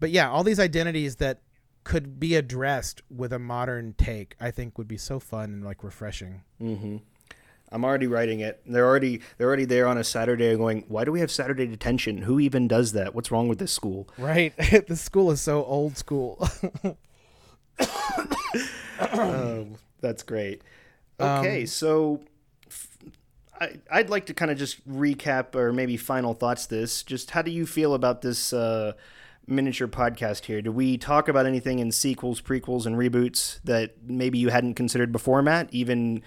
but 0.00 0.10
yeah, 0.10 0.30
all 0.30 0.42
these 0.44 0.60
identities 0.60 1.16
that 1.16 1.38
could 1.86 2.18
be 2.18 2.34
addressed 2.34 3.00
with 3.08 3.32
a 3.32 3.38
modern 3.38 3.94
take, 3.96 4.34
I 4.40 4.50
think 4.50 4.76
would 4.76 4.88
be 4.88 4.96
so 4.98 5.20
fun 5.20 5.44
and 5.50 5.64
like 5.64 5.84
refreshing. 5.84 6.42
hmm 6.58 6.96
I'm 7.70 7.84
already 7.84 8.06
writing 8.06 8.40
it. 8.40 8.60
They're 8.66 8.86
already 8.86 9.20
they're 9.38 9.46
already 9.46 9.64
there 9.64 9.86
on 9.88 9.96
a 9.98 10.04
Saturday 10.04 10.56
going, 10.56 10.84
why 10.88 11.04
do 11.04 11.10
we 11.12 11.20
have 11.20 11.30
Saturday 11.30 11.66
detention? 11.66 12.18
Who 12.18 12.38
even 12.40 12.66
does 12.68 12.92
that? 12.92 13.14
What's 13.14 13.30
wrong 13.32 13.48
with 13.48 13.58
this 13.58 13.72
school? 13.72 14.08
Right. 14.18 14.52
the 14.88 14.96
school 14.96 15.30
is 15.30 15.40
so 15.40 15.64
old 15.64 15.96
school. 15.96 16.48
Oh, 19.00 19.66
that's 20.00 20.22
great. 20.22 20.62
Okay, 21.20 21.60
Um, 21.62 21.66
so 21.66 22.20
f- 22.68 22.98
I, 23.60 23.78
I'd 23.90 24.10
like 24.10 24.26
to 24.26 24.34
kind 24.34 24.50
of 24.50 24.58
just 24.58 24.86
recap 24.88 25.54
or 25.54 25.72
maybe 25.72 25.96
final 25.96 26.34
thoughts 26.34 26.66
this. 26.66 27.02
Just 27.02 27.30
how 27.32 27.42
do 27.42 27.50
you 27.50 27.66
feel 27.66 27.94
about 27.94 28.22
this 28.22 28.52
uh, 28.52 28.92
miniature 29.46 29.88
podcast 29.88 30.46
here? 30.46 30.60
Do 30.60 30.72
we 30.72 30.98
talk 30.98 31.28
about 31.28 31.46
anything 31.46 31.78
in 31.78 31.92
sequels, 31.92 32.40
prequels, 32.40 32.86
and 32.86 32.96
reboots 32.96 33.60
that 33.64 33.94
maybe 34.04 34.38
you 34.38 34.48
hadn't 34.48 34.74
considered 34.74 35.12
before, 35.12 35.42
Matt? 35.42 35.68
Even 35.72 36.22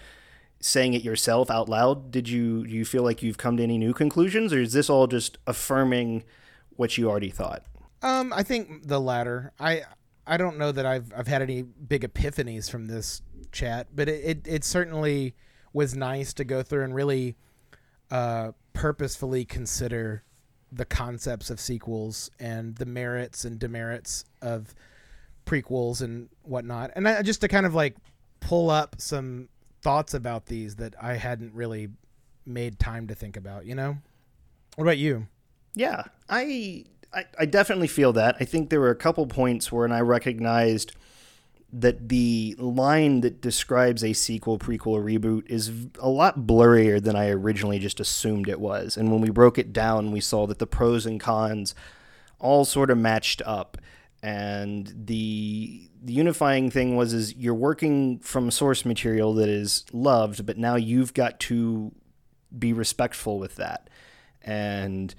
saying 0.61 0.93
it 0.93 1.03
yourself 1.03 1.49
out 1.49 1.70
loud, 1.70 2.11
did 2.11 2.28
you 2.28 2.65
do 2.67 2.74
you 2.74 2.86
feel 2.86 3.03
like 3.03 3.24
you've 3.24 3.38
come 3.38 3.57
to 3.57 3.63
any 3.63 3.78
new 3.78 3.93
conclusions, 3.93 4.53
or 4.53 4.61
is 4.61 4.74
this 4.74 4.89
all 4.89 5.07
just 5.07 5.38
affirming 5.47 6.24
what 6.72 6.97
you 6.97 7.09
already 7.09 7.30
thought? 7.30 7.63
Um, 8.01 8.32
I 8.34 8.43
think 8.43 8.88
the 8.88 8.99
latter. 8.99 9.53
I 9.59 9.84
I 10.26 10.38
don't 10.38 10.57
know 10.57 10.72
that 10.72 10.86
I've 10.86 11.11
I've 11.15 11.28
had 11.28 11.41
any 11.41 11.61
big 11.61 12.01
epiphanies 12.01 12.70
from 12.70 12.88
this 12.88 13.22
chat, 13.51 13.88
but 13.93 14.09
it 14.09 14.24
it, 14.24 14.47
it 14.47 14.63
certainly 14.63 15.36
was 15.74 15.95
nice 15.95 16.34
to 16.34 16.43
go 16.43 16.63
through 16.63 16.84
and 16.84 16.95
really 16.95 17.36
uh, 18.11 18.51
purposefully 18.74 19.45
consider 19.45 20.24
the 20.72 20.86
concepts 20.86 21.49
of 21.49 21.59
sequels 21.59 22.30
and 22.39 22.76
the 22.76 22.86
merits 22.86 23.45
and 23.45 23.59
demerits 23.59 24.26
of 24.41 24.76
prequels 25.45 26.01
and 26.01 26.30
whatnot, 26.43 26.91
and 26.95 27.07
I, 27.07 27.22
just 27.22 27.41
to 27.41 27.47
kind 27.47 27.65
of 27.65 27.74
like 27.74 27.95
pull 28.39 28.70
up 28.70 28.95
some 28.99 29.49
thoughts 29.82 30.13
about 30.13 30.45
these 30.45 30.76
that 30.76 30.93
I 31.01 31.13
hadn't 31.13 31.53
really 31.53 31.89
made 32.45 32.80
time 32.80 33.07
to 33.07 33.15
think 33.15 33.38
about. 33.38 33.65
You 33.65 33.76
know, 33.76 33.97
what 34.76 34.84
about 34.84 34.97
you? 34.97 35.28
Yeah, 35.76 36.03
I, 36.30 36.86
I 37.13 37.26
I 37.39 37.45
definitely 37.45 37.88
feel 37.88 38.13
that. 38.13 38.36
I 38.39 38.45
think 38.45 38.70
there 38.70 38.80
were 38.80 38.91
a 38.91 38.95
couple 38.95 39.26
points 39.28 39.72
where 39.72 39.91
I 39.91 40.01
recognized 40.01 40.93
that 41.72 42.09
the 42.09 42.55
line 42.57 43.22
that 43.22 43.41
describes 43.41 44.03
a 44.03 44.13
sequel, 44.13 44.57
prequel, 44.57 44.88
or 44.88 45.03
reboot 45.03 45.47
is 45.47 45.72
a 45.99 46.09
lot 46.09 46.39
blurrier 46.39 47.01
than 47.01 47.15
I 47.15 47.30
originally 47.30 47.78
just 47.78 47.99
assumed 47.99 48.49
it 48.49 48.59
was. 48.59 48.97
And 48.97 49.11
when 49.11 49.22
we 49.22 49.30
broke 49.30 49.59
it 49.59 49.72
down, 49.72 50.11
we 50.11 50.20
saw 50.20 50.47
that 50.47 50.57
the 50.59 50.65
pros 50.65 51.05
and 51.05 51.20
cons 51.20 51.76
all 52.39 52.65
sort 52.65 52.89
of 52.89 52.97
matched 52.97 53.41
up. 53.45 53.78
And 54.22 54.91
the 55.05 55.89
the 56.01 56.13
unifying 56.13 56.72
thing 56.72 56.95
was 56.95 57.13
is 57.13 57.36
you're 57.36 57.53
working 57.53 58.20
from 58.20 58.51
source 58.51 58.84
material 58.84 59.34
that 59.36 59.49
is 59.49 59.86
loved, 59.93 60.45
but 60.45 60.57
now 60.57 60.76
you've 60.76 61.13
got 61.13 61.39
to 61.41 61.91
be 62.57 62.74
respectful 62.74 63.38
with 63.38 63.55
that. 63.57 63.89
And 64.41 65.13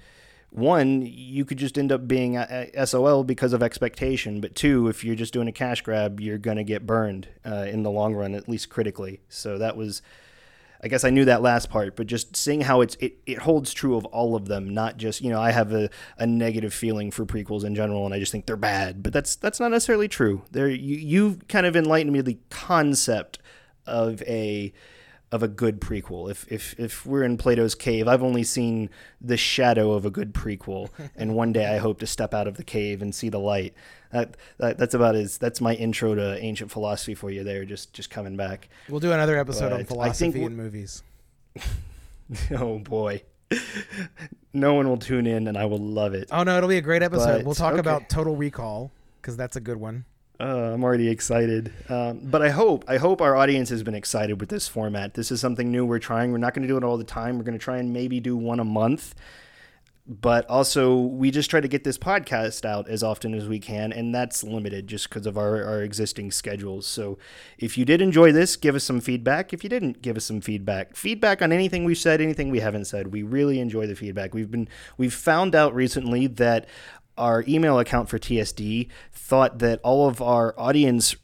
one, 0.51 1.01
you 1.01 1.45
could 1.45 1.57
just 1.57 1.77
end 1.77 1.91
up 1.91 2.07
being 2.07 2.37
SOL 2.85 3.23
because 3.23 3.53
of 3.53 3.63
expectation. 3.63 4.41
But 4.41 4.53
two, 4.53 4.87
if 4.87 5.03
you're 5.03 5.15
just 5.15 5.33
doing 5.33 5.47
a 5.47 5.51
cash 5.51 5.81
grab, 5.81 6.19
you're 6.19 6.37
going 6.37 6.57
to 6.57 6.63
get 6.63 6.85
burned 6.85 7.27
uh, 7.45 7.67
in 7.69 7.83
the 7.83 7.91
long 7.91 8.13
run, 8.13 8.35
at 8.35 8.47
least 8.47 8.69
critically. 8.69 9.21
So 9.29 9.57
that 9.57 9.77
was 9.77 10.01
I 10.83 10.87
guess 10.87 11.03
I 11.03 11.11
knew 11.11 11.25
that 11.25 11.43
last 11.43 11.69
part, 11.69 11.95
but 11.95 12.07
just 12.07 12.35
seeing 12.35 12.61
how 12.61 12.81
it's 12.81 12.95
it, 12.99 13.17
it 13.27 13.37
holds 13.37 13.71
true 13.71 13.95
of 13.95 14.05
all 14.05 14.35
of 14.35 14.47
them, 14.47 14.73
not 14.73 14.97
just 14.97 15.21
you 15.21 15.29
know 15.29 15.39
I 15.39 15.51
have 15.51 15.71
a, 15.73 15.89
a 16.17 16.25
negative 16.25 16.73
feeling 16.73 17.11
for 17.11 17.25
prequels 17.25 17.63
in 17.63 17.75
general, 17.75 18.05
and 18.05 18.13
I 18.15 18.19
just 18.19 18.31
think 18.31 18.47
they're 18.47 18.57
bad. 18.57 19.03
But 19.03 19.13
that's 19.13 19.35
that's 19.35 19.59
not 19.59 19.69
necessarily 19.69 20.07
true. 20.07 20.41
There 20.51 20.67
you 20.67 20.95
you 20.95 21.39
kind 21.47 21.67
of 21.67 21.75
enlightened 21.75 22.13
me 22.13 22.21
the 22.21 22.39
concept 22.49 23.37
of 23.85 24.23
a 24.23 24.73
of 25.31 25.43
a 25.43 25.47
good 25.47 25.79
prequel. 25.79 26.29
If 26.29 26.51
if 26.51 26.77
if 26.79 27.05
we're 27.05 27.23
in 27.23 27.37
Plato's 27.37 27.75
cave, 27.75 28.07
I've 28.07 28.23
only 28.23 28.43
seen 28.43 28.89
the 29.21 29.37
shadow 29.37 29.93
of 29.93 30.05
a 30.05 30.09
good 30.09 30.33
prequel, 30.33 30.89
and 31.15 31.35
one 31.35 31.53
day 31.53 31.65
I 31.73 31.77
hope 31.77 31.99
to 31.99 32.07
step 32.07 32.33
out 32.33 32.47
of 32.47 32.57
the 32.57 32.63
cave 32.63 33.01
and 33.01 33.15
see 33.15 33.29
the 33.29 33.39
light. 33.39 33.73
That, 34.11 34.35
that 34.57 34.77
that's 34.77 34.93
about 34.93 35.15
as 35.15 35.37
that's 35.37 35.61
my 35.61 35.73
intro 35.75 36.15
to 36.15 36.37
ancient 36.43 36.69
philosophy 36.69 37.15
for 37.15 37.31
you 37.31 37.43
there. 37.43 37.63
Just 37.63 37.93
just 37.93 38.09
coming 38.09 38.35
back. 38.35 38.67
We'll 38.89 38.99
do 38.99 39.13
another 39.13 39.37
episode 39.37 39.69
But 39.69 39.79
on 39.79 39.85
philosophy 39.85 40.43
and 40.43 40.57
movies. 40.57 41.03
oh 42.51 42.79
boy, 42.79 43.23
no 44.53 44.73
one 44.73 44.89
will 44.89 44.97
tune 44.97 45.27
in, 45.27 45.47
and 45.47 45.57
I 45.57 45.65
will 45.65 45.79
love 45.79 46.13
it. 46.13 46.27
Oh 46.31 46.43
no, 46.43 46.57
it'll 46.57 46.69
be 46.69 46.77
a 46.77 46.81
great 46.81 47.03
episode. 47.03 47.37
But, 47.37 47.45
we'll 47.45 47.55
talk 47.55 47.73
okay. 47.73 47.79
about 47.79 48.09
Total 48.09 48.35
Recall 48.35 48.91
because 49.21 49.37
that's 49.37 49.55
a 49.55 49.61
good 49.61 49.77
one. 49.77 50.05
Uh, 50.41 50.71
I'm 50.73 50.83
already 50.83 51.07
excited, 51.07 51.71
um, 51.87 52.21
but 52.23 52.41
I 52.41 52.49
hope 52.49 52.83
I 52.87 52.97
hope 52.97 53.21
our 53.21 53.35
audience 53.35 53.69
has 53.69 53.83
been 53.83 53.93
excited 53.93 54.39
with 54.39 54.49
this 54.49 54.67
format. 54.67 55.13
This 55.13 55.31
is 55.31 55.39
something 55.39 55.71
new 55.71 55.85
we're 55.85 55.99
trying. 55.99 56.31
We're 56.31 56.39
not 56.39 56.55
going 56.55 56.63
to 56.63 56.67
do 56.67 56.77
it 56.77 56.83
all 56.83 56.97
the 56.97 57.03
time. 57.03 57.37
We're 57.37 57.43
going 57.43 57.59
to 57.59 57.63
try 57.63 57.77
and 57.77 57.93
maybe 57.93 58.19
do 58.19 58.35
one 58.35 58.59
a 58.59 58.63
month, 58.63 59.13
but 60.07 60.49
also 60.49 60.97
we 60.97 61.29
just 61.29 61.51
try 61.51 61.59
to 61.61 61.67
get 61.67 61.83
this 61.83 61.99
podcast 61.99 62.65
out 62.65 62.89
as 62.89 63.03
often 63.03 63.35
as 63.35 63.47
we 63.47 63.59
can, 63.59 63.93
and 63.93 64.15
that's 64.15 64.43
limited 64.43 64.87
just 64.87 65.09
because 65.09 65.27
of 65.27 65.37
our, 65.37 65.63
our 65.63 65.83
existing 65.83 66.31
schedules. 66.31 66.87
So 66.87 67.19
if 67.59 67.77
you 67.77 67.85
did 67.85 68.01
enjoy 68.01 68.31
this, 68.31 68.55
give 68.55 68.73
us 68.73 68.83
some 68.83 68.99
feedback. 68.99 69.53
If 69.53 69.63
you 69.63 69.69
didn't, 69.69 70.01
give 70.01 70.17
us 70.17 70.25
some 70.25 70.41
feedback. 70.41 70.95
Feedback 70.95 71.43
on 71.43 71.51
anything 71.51 71.85
we've 71.85 71.99
said, 71.99 72.19
anything 72.19 72.49
we 72.49 72.61
haven't 72.61 72.85
said. 72.85 73.13
We 73.13 73.21
really 73.21 73.59
enjoy 73.59 73.85
the 73.85 73.95
feedback. 73.95 74.33
We've 74.33 74.49
been 74.49 74.67
we've 74.97 75.13
found 75.13 75.53
out 75.53 75.75
recently 75.75 76.25
that 76.25 76.65
our 77.21 77.45
email 77.47 77.79
account 77.79 78.09
for 78.09 78.19
TSD 78.19 78.89
thought 79.13 79.59
that 79.59 79.79
all 79.83 80.07
of 80.07 80.21
our 80.21 80.59
audience 80.59 81.15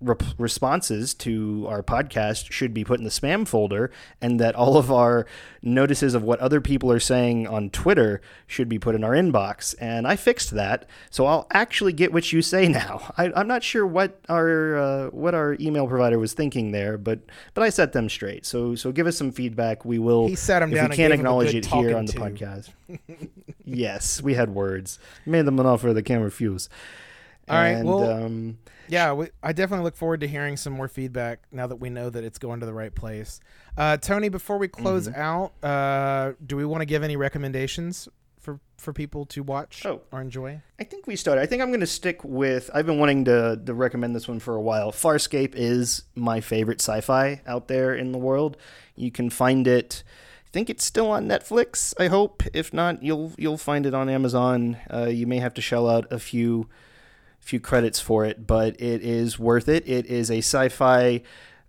rep- 0.00 0.22
responses 0.38 1.14
to 1.14 1.66
our 1.68 1.82
podcast 1.82 2.50
should 2.52 2.74
be 2.74 2.84
put 2.84 2.98
in 2.98 3.04
the 3.04 3.10
spam 3.10 3.46
folder 3.46 3.90
and 4.20 4.38
that 4.40 4.54
all 4.54 4.76
of 4.76 4.90
our 4.92 5.26
notices 5.62 6.14
of 6.14 6.22
what 6.22 6.38
other 6.40 6.60
people 6.60 6.90
are 6.92 7.00
saying 7.00 7.46
on 7.46 7.70
Twitter 7.70 8.20
should 8.46 8.68
be 8.68 8.78
put 8.78 8.94
in 8.94 9.02
our 9.04 9.12
inbox. 9.12 9.74
And 9.80 10.06
I 10.06 10.16
fixed 10.16 10.50
that, 10.52 10.86
so 11.10 11.26
I'll 11.26 11.46
actually 11.50 11.92
get 11.92 12.12
what 12.12 12.32
you 12.32 12.42
say 12.42 12.68
now. 12.68 13.12
I, 13.18 13.32
I'm 13.34 13.48
not 13.48 13.62
sure 13.62 13.86
what 13.86 14.20
our 14.28 14.76
uh, 14.76 15.06
what 15.10 15.34
our 15.34 15.56
email 15.60 15.86
provider 15.86 16.18
was 16.18 16.32
thinking 16.34 16.72
there, 16.72 16.98
but 16.98 17.20
but 17.54 17.62
I 17.62 17.70
set 17.70 17.92
them 17.92 18.08
straight. 18.08 18.44
So 18.46 18.74
so 18.74 18.92
give 18.92 19.06
us 19.06 19.16
some 19.16 19.32
feedback. 19.32 19.84
We 19.84 19.98
will. 19.98 20.28
He 20.28 20.36
sat 20.36 20.62
him 20.62 20.70
if 20.70 20.76
down 20.76 20.90
we 20.90 20.96
can't 20.96 21.10
gave 21.10 21.20
him 21.20 21.26
a 21.26 21.28
acknowledge 21.28 21.54
it 21.54 21.66
here 21.66 21.96
on 21.96 22.06
the 22.06 22.12
to. 22.12 22.18
podcast. 22.20 22.70
yes, 23.64 24.22
we 24.22 24.34
had 24.34 24.50
words. 24.50 24.98
Made 25.26 25.42
them 25.46 25.58
an 25.58 25.66
offer 25.66 25.92
the 25.92 26.02
camera 26.02 26.24
refuse. 26.26 26.68
All 27.48 27.56
right, 27.56 27.68
And, 27.70 27.88
well- 27.88 28.24
um, 28.24 28.58
Yeah, 28.88 29.12
we, 29.12 29.28
I 29.42 29.52
definitely 29.52 29.84
look 29.84 29.96
forward 29.96 30.20
to 30.20 30.28
hearing 30.28 30.56
some 30.56 30.72
more 30.72 30.88
feedback 30.88 31.40
now 31.50 31.66
that 31.66 31.76
we 31.76 31.90
know 31.90 32.10
that 32.10 32.22
it's 32.24 32.38
going 32.38 32.60
to 32.60 32.66
the 32.66 32.72
right 32.74 32.94
place. 32.94 33.40
Uh, 33.76 33.96
Tony, 33.96 34.28
before 34.28 34.58
we 34.58 34.68
close 34.68 35.08
Mm-hmm. 35.08 35.20
out, 35.20 35.52
uh, 35.64 36.32
do 36.44 36.56
we 36.56 36.64
want 36.64 36.82
to 36.82 36.86
give 36.86 37.02
any 37.02 37.16
recommendations 37.16 38.08
for 38.38 38.60
for 38.76 38.92
people 38.92 39.24
to 39.24 39.42
watch 39.42 39.86
Oh. 39.86 40.02
or 40.12 40.20
enjoy? 40.20 40.60
I 40.78 40.84
think 40.84 41.06
we 41.06 41.16
started. 41.16 41.40
I 41.40 41.46
think 41.46 41.62
I'm 41.62 41.68
going 41.70 41.80
to 41.80 41.86
stick 41.86 42.22
with. 42.22 42.70
I've 42.74 42.84
been 42.84 42.98
wanting 42.98 43.24
to, 43.24 43.58
to 43.64 43.72
recommend 43.72 44.14
this 44.14 44.28
one 44.28 44.38
for 44.40 44.54
a 44.54 44.60
while. 44.60 44.92
Farscape 44.92 45.54
is 45.54 46.02
my 46.14 46.40
favorite 46.42 46.80
sci-fi 46.82 47.40
out 47.46 47.68
there 47.68 47.94
in 47.94 48.12
the 48.12 48.18
world. 48.18 48.58
You 48.96 49.10
can 49.10 49.30
find 49.30 49.66
it. 49.66 50.02
I 50.46 50.50
think 50.52 50.68
it's 50.68 50.84
still 50.84 51.10
on 51.10 51.26
Netflix. 51.26 51.94
I 51.98 52.08
hope. 52.08 52.42
If 52.52 52.74
not, 52.74 53.02
you'll 53.02 53.32
you'll 53.38 53.56
find 53.56 53.86
it 53.86 53.94
on 53.94 54.08
Amazon. 54.10 54.76
Uh, 54.92 55.06
you 55.06 55.26
may 55.26 55.38
have 55.38 55.54
to 55.54 55.62
shell 55.62 55.88
out 55.88 56.06
a 56.12 56.18
few 56.18 56.68
few 57.44 57.60
credits 57.60 58.00
for 58.00 58.24
it, 58.24 58.46
but 58.46 58.80
it 58.80 59.02
is 59.02 59.38
worth 59.38 59.68
it. 59.68 59.86
It 59.86 60.06
is 60.06 60.30
a 60.30 60.38
sci-fi 60.38 61.22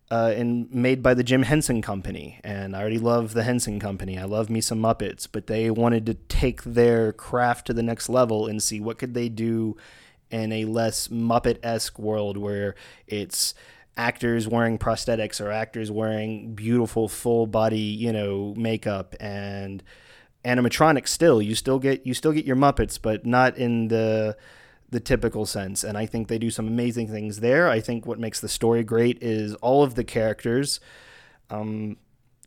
uh, 0.10 0.34
and 0.36 0.72
made 0.74 1.04
by 1.04 1.14
the 1.14 1.24
Jim 1.24 1.44
Henson 1.44 1.82
Company, 1.82 2.40
and 2.44 2.76
I 2.76 2.80
already 2.80 3.00
love 3.00 3.34
the 3.34 3.44
Henson 3.44 3.80
Company. 3.80 4.18
I 4.18 4.24
love 4.24 4.50
me 4.50 4.62
some 4.62 4.80
Muppets, 4.80 5.28
but 5.30 5.48
they 5.48 5.70
wanted 5.70 6.06
to 6.06 6.14
take 6.14 6.64
their 6.64 7.12
craft 7.12 7.68
to 7.68 7.74
the 7.74 7.84
next 7.84 8.08
level 8.08 8.48
and 8.48 8.62
see 8.62 8.80
what 8.80 8.98
could 8.98 9.14
they 9.14 9.30
do 9.30 9.76
in 10.30 10.52
a 10.52 10.66
less 10.66 11.08
Muppet-esque 11.08 12.00
world 12.00 12.38
where 12.38 12.76
it's 13.08 13.54
actors 13.98 14.48
wearing 14.48 14.78
prosthetics 14.78 15.40
or 15.44 15.52
actors 15.52 15.90
wearing 15.90 16.54
beautiful 16.54 17.08
full 17.08 17.48
body, 17.48 17.80
you 17.80 18.12
know, 18.12 18.54
makeup 18.56 19.16
and 19.20 19.84
animatronics 20.44 21.08
still. 21.08 21.42
You 21.42 21.56
still 21.56 21.80
get 21.80 22.06
you 22.06 22.14
still 22.14 22.32
get 22.32 22.46
your 22.46 22.56
Muppets, 22.56 23.00
but 23.02 23.26
not 23.26 23.58
in 23.58 23.88
the 23.88 24.38
the 24.90 25.00
typical 25.00 25.46
sense. 25.46 25.84
And 25.84 25.98
I 25.98 26.06
think 26.06 26.28
they 26.28 26.38
do 26.38 26.50
some 26.50 26.68
amazing 26.68 27.08
things 27.08 27.40
there. 27.40 27.70
I 27.70 27.80
think 27.80 28.06
what 28.06 28.20
makes 28.20 28.40
the 28.40 28.50
story 28.50 28.84
great 28.84 29.22
is 29.22 29.56
all 29.56 29.84
of 29.84 29.96
the 29.96 30.04
characters, 30.04 30.80
um, 31.50 31.98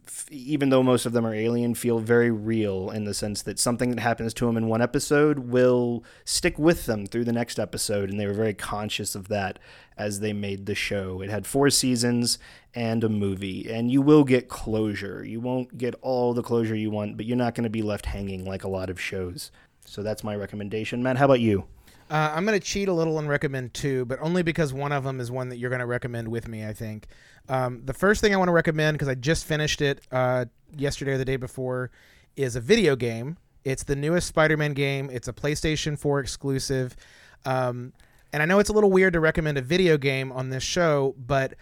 f- 0.07 0.30
even 0.30 0.70
though 0.70 0.82
most 0.82 1.05
of 1.05 1.12
them 1.12 1.26
are 1.26 1.34
alien, 1.34 1.74
feel 1.74 1.99
very 1.99 2.30
real 2.30 2.91
in 2.91 3.05
the 3.05 3.14
sense 3.14 3.43
that 3.43 3.59
something 3.59 3.91
that 3.91 4.01
happens 4.01 4.32
to 4.34 4.47
them 4.47 4.57
in 4.57 4.68
one 4.68 4.80
episode 4.80 5.41
will 5.41 6.05
stick 6.24 6.59
with 6.59 6.86
them 6.86 7.07
through 7.07 7.24
the 7.24 7.32
next 7.32 7.59
episode. 7.59 8.09
And 8.09 8.18
they 8.18 8.26
were 8.26 8.32
very 8.32 8.55
conscious 8.55 9.14
of 9.14 9.28
that 9.28 9.59
as 9.97 10.20
they 10.20 10.32
made 10.32 10.66
the 10.66 10.76
show. 10.76 11.20
It 11.20 11.30
had 11.30 11.47
four 11.47 11.70
seasons 11.70 12.39
and 12.72 13.03
a 13.03 13.09
movie, 13.09 13.68
and 13.68 13.91
you 13.91 14.01
will 14.01 14.22
get 14.22 14.49
closure. 14.49 15.24
You 15.24 15.41
won't 15.41 15.76
get 15.76 15.97
all 16.03 16.34
the 16.34 16.43
closure 16.43 16.76
you 16.76 16.91
want, 16.91 17.16
but 17.16 17.26
you're 17.26 17.36
not 17.36 17.57
going 17.57 17.64
to 17.64 17.70
be 17.70 17.82
left 17.82 18.07
hanging 18.07 18.45
like 18.45 18.62
a 18.62 18.68
lot 18.68 18.91
of 18.91 19.01
shows. 19.01 19.51
So 19.84 20.03
that's 20.03 20.22
my 20.22 20.36
recommendation. 20.36 21.03
Matt, 21.03 21.16
how 21.16 21.24
about 21.24 21.41
you? 21.41 21.64
Uh, 22.11 22.33
I'm 22.35 22.47
going 22.47 22.59
to 22.59 22.65
cheat 22.65 22.89
a 22.89 22.93
little 22.93 23.19
and 23.19 23.29
recommend 23.29 23.75
two, 23.75 24.05
but 24.07 24.19
only 24.21 24.43
because 24.43 24.73
one 24.73 24.93
of 24.93 25.05
them 25.05 25.21
is 25.21 25.31
one 25.31 25.51
that 25.51 25.59
you're 25.59 25.69
going 25.69 25.81
to 25.81 25.87
recommend 25.87 26.29
with 26.29 26.49
me, 26.49 26.65
I 26.65 26.73
think. 26.73 27.07
Um, 27.49 27.83
the 27.85 27.93
first 27.93 28.21
thing 28.21 28.33
I 28.33 28.39
want 28.39 28.49
to 28.49 28.53
recommend, 28.53 28.95
because 28.95 29.09
I 29.09 29.15
just 29.15 29.45
finished 29.45 29.83
it 29.83 30.01
uh, 30.11 30.47
yesterday 30.77 31.13
or 31.13 31.19
the 31.19 31.25
day 31.25 31.37
before, 31.37 31.91
is 32.37 32.57
a 32.57 32.61
video 32.61 32.97
game. 32.97 33.37
It's 33.65 33.83
the 33.83 33.97
newest 33.97 34.27
Spider 34.27 34.57
Man 34.57 34.73
game, 34.73 35.11
it's 35.13 35.29
a 35.29 35.33
PlayStation 35.33 35.99
4 35.99 36.21
exclusive. 36.21 36.97
Um, 37.45 37.93
and 38.33 38.43
I 38.43 38.47
know 38.47 38.59
it's 38.59 38.71
a 38.71 38.75
little 38.75 38.91
weird 38.91 39.13
to 39.13 39.21
recommend 39.21 39.59
a 39.59 39.63
video 39.63 39.99
game 39.99 40.33
on 40.33 40.49
this 40.49 40.63
show, 40.63 41.15
but 41.19 41.55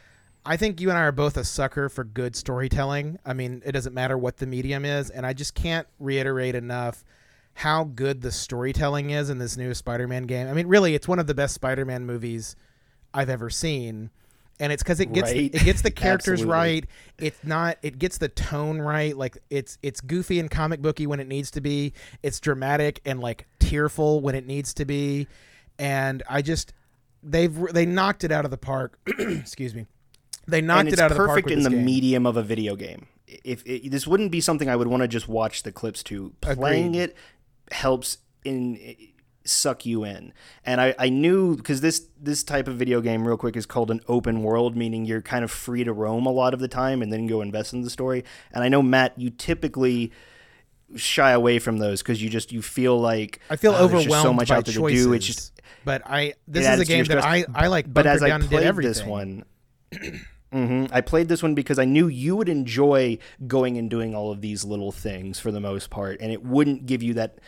I 0.44 0.56
think 0.56 0.80
you 0.80 0.90
and 0.90 0.98
I 0.98 1.02
are 1.02 1.12
both 1.12 1.36
a 1.36 1.44
sucker 1.44 1.88
for 1.88 2.04
good 2.04 2.36
storytelling. 2.36 3.18
I 3.24 3.32
mean, 3.32 3.62
it 3.64 3.72
doesn't 3.72 3.94
matter 3.94 4.16
what 4.16 4.36
the 4.36 4.46
medium 4.46 4.84
is, 4.84 5.10
and 5.10 5.26
I 5.26 5.32
just 5.32 5.54
can't 5.54 5.88
reiterate 5.98 6.54
enough 6.54 7.04
how 7.56 7.84
good 7.84 8.20
the 8.20 8.30
storytelling 8.30 9.10
is 9.10 9.30
in 9.30 9.38
this 9.38 9.56
new 9.56 9.72
Spider-Man 9.74 10.24
game. 10.24 10.46
I 10.46 10.52
mean, 10.52 10.66
really, 10.66 10.94
it's 10.94 11.08
one 11.08 11.18
of 11.18 11.26
the 11.26 11.34
best 11.34 11.54
Spider-Man 11.54 12.04
movies 12.04 12.54
I've 13.14 13.30
ever 13.30 13.48
seen, 13.48 14.10
and 14.60 14.72
it's 14.72 14.82
because 14.82 15.00
it 15.00 15.12
gets 15.12 15.30
Right. 15.32 15.54
it 15.54 15.64
gets 15.64 15.80
the 15.82 15.90
characters 16.02 16.44
right. 16.44 16.84
It's 17.18 17.42
not. 17.42 17.78
It 17.82 17.98
gets 17.98 18.18
the 18.18 18.28
tone 18.28 18.78
right. 18.78 19.16
Like 19.16 19.38
it's 19.48 19.78
it's 19.82 20.00
goofy 20.02 20.38
and 20.38 20.50
comic 20.50 20.82
booky 20.82 21.06
when 21.06 21.18
it 21.18 21.28
needs 21.28 21.50
to 21.52 21.60
be. 21.62 21.94
It's 22.22 22.40
dramatic 22.40 23.00
and 23.06 23.20
like 23.20 23.46
tearful 23.58 24.20
when 24.20 24.34
it 24.34 24.46
needs 24.46 24.74
to 24.74 24.84
be, 24.84 25.26
and 25.78 26.22
I 26.28 26.42
just 26.42 26.74
they've 27.22 27.54
they 27.72 27.86
knocked 27.86 28.22
it 28.22 28.32
out 28.32 28.44
of 28.44 28.50
the 28.50 28.58
park. 28.58 28.98
Excuse 29.18 29.74
me. 29.74 29.86
They 30.46 30.60
knocked 30.60 30.92
it 30.92 30.98
out 31.00 31.10
of 31.10 31.16
the 31.16 31.24
park 31.24 31.38
perfect 31.44 31.50
in 31.50 31.62
the 31.62 31.70
game. 31.70 31.84
medium 31.84 32.26
of 32.26 32.36
a 32.36 32.42
video 32.42 32.76
game. 32.76 33.06
If 33.42 33.64
it, 33.66 33.90
this 33.90 34.06
wouldn't 34.06 34.30
be 34.30 34.40
something 34.40 34.68
I 34.68 34.76
would 34.76 34.86
want 34.86 35.02
to 35.02 35.08
just 35.08 35.26
watch 35.26 35.64
the 35.64 35.72
clips 35.72 36.04
to, 36.04 36.32
playing 36.40 36.90
Agreed. 36.94 37.00
it 37.00 37.16
helps 37.70 38.18
in 38.44 38.96
suck 39.44 39.86
you 39.86 40.04
in. 40.04 40.32
And 40.64 40.80
I, 40.80 40.94
I 40.98 41.08
knew 41.08 41.56
because 41.56 41.80
this 41.80 42.06
this 42.20 42.42
type 42.42 42.68
of 42.68 42.76
video 42.76 43.00
game, 43.00 43.26
real 43.26 43.36
quick, 43.36 43.56
is 43.56 43.66
called 43.66 43.90
an 43.90 44.00
open 44.08 44.42
world, 44.42 44.76
meaning 44.76 45.04
you're 45.04 45.22
kind 45.22 45.44
of 45.44 45.50
free 45.50 45.84
to 45.84 45.92
roam 45.92 46.26
a 46.26 46.32
lot 46.32 46.54
of 46.54 46.60
the 46.60 46.68
time 46.68 47.02
and 47.02 47.12
then 47.12 47.26
go 47.26 47.40
invest 47.40 47.72
in 47.72 47.82
the 47.82 47.90
story. 47.90 48.24
And 48.52 48.62
I 48.62 48.68
know 48.68 48.82
Matt, 48.82 49.14
you 49.16 49.30
typically 49.30 50.12
shy 50.94 51.32
away 51.32 51.58
from 51.58 51.78
those 51.78 52.02
because 52.02 52.22
you 52.22 52.30
just 52.30 52.52
you 52.52 52.62
feel 52.62 52.98
like 52.98 53.40
I 53.50 53.56
feel 53.56 53.72
"Oh, 53.72 53.88
there's 53.88 54.02
overwhelmed 54.02 54.24
so 54.24 54.32
much 54.32 54.48
by 54.48 54.56
out 54.56 54.64
there 54.64 54.74
choices. 54.74 55.04
to 55.04 55.08
do. 55.08 55.12
It's 55.14 55.26
just 55.26 55.60
but 55.84 56.02
I 56.04 56.34
this 56.48 56.62
is 56.62 56.66
a 56.66 56.70
adds 56.70 56.86
to 56.86 56.96
your 56.96 57.04
game 57.04 57.16
that 57.16 57.24
I. 57.24 57.44
I 57.54 57.66
like. 57.68 57.92
but 57.92 58.06
as 58.06 58.22
I 58.22 58.38
played 58.38 58.76
this 58.76 59.04
one, 59.04 59.44
hmm 60.52 60.86
I 60.92 61.00
played 61.00 61.28
this 61.28 61.42
one 61.42 61.54
because 61.54 61.78
I 61.78 61.84
knew 61.84 62.06
you 62.08 62.36
would 62.36 62.48
enjoy 62.48 63.18
going 63.46 63.76
and 63.78 63.90
doing 63.90 64.14
all 64.14 64.30
of 64.32 64.40
these 64.40 64.64
little 64.64 64.92
things 64.92 65.38
for 65.40 65.50
the 65.50 65.60
most 65.60 65.90
part, 65.90 66.20
and 66.20 66.32
it 66.32 66.44
wouldn't 66.44 66.86
give 66.86 67.02
you 67.02 67.14
that 67.14 67.38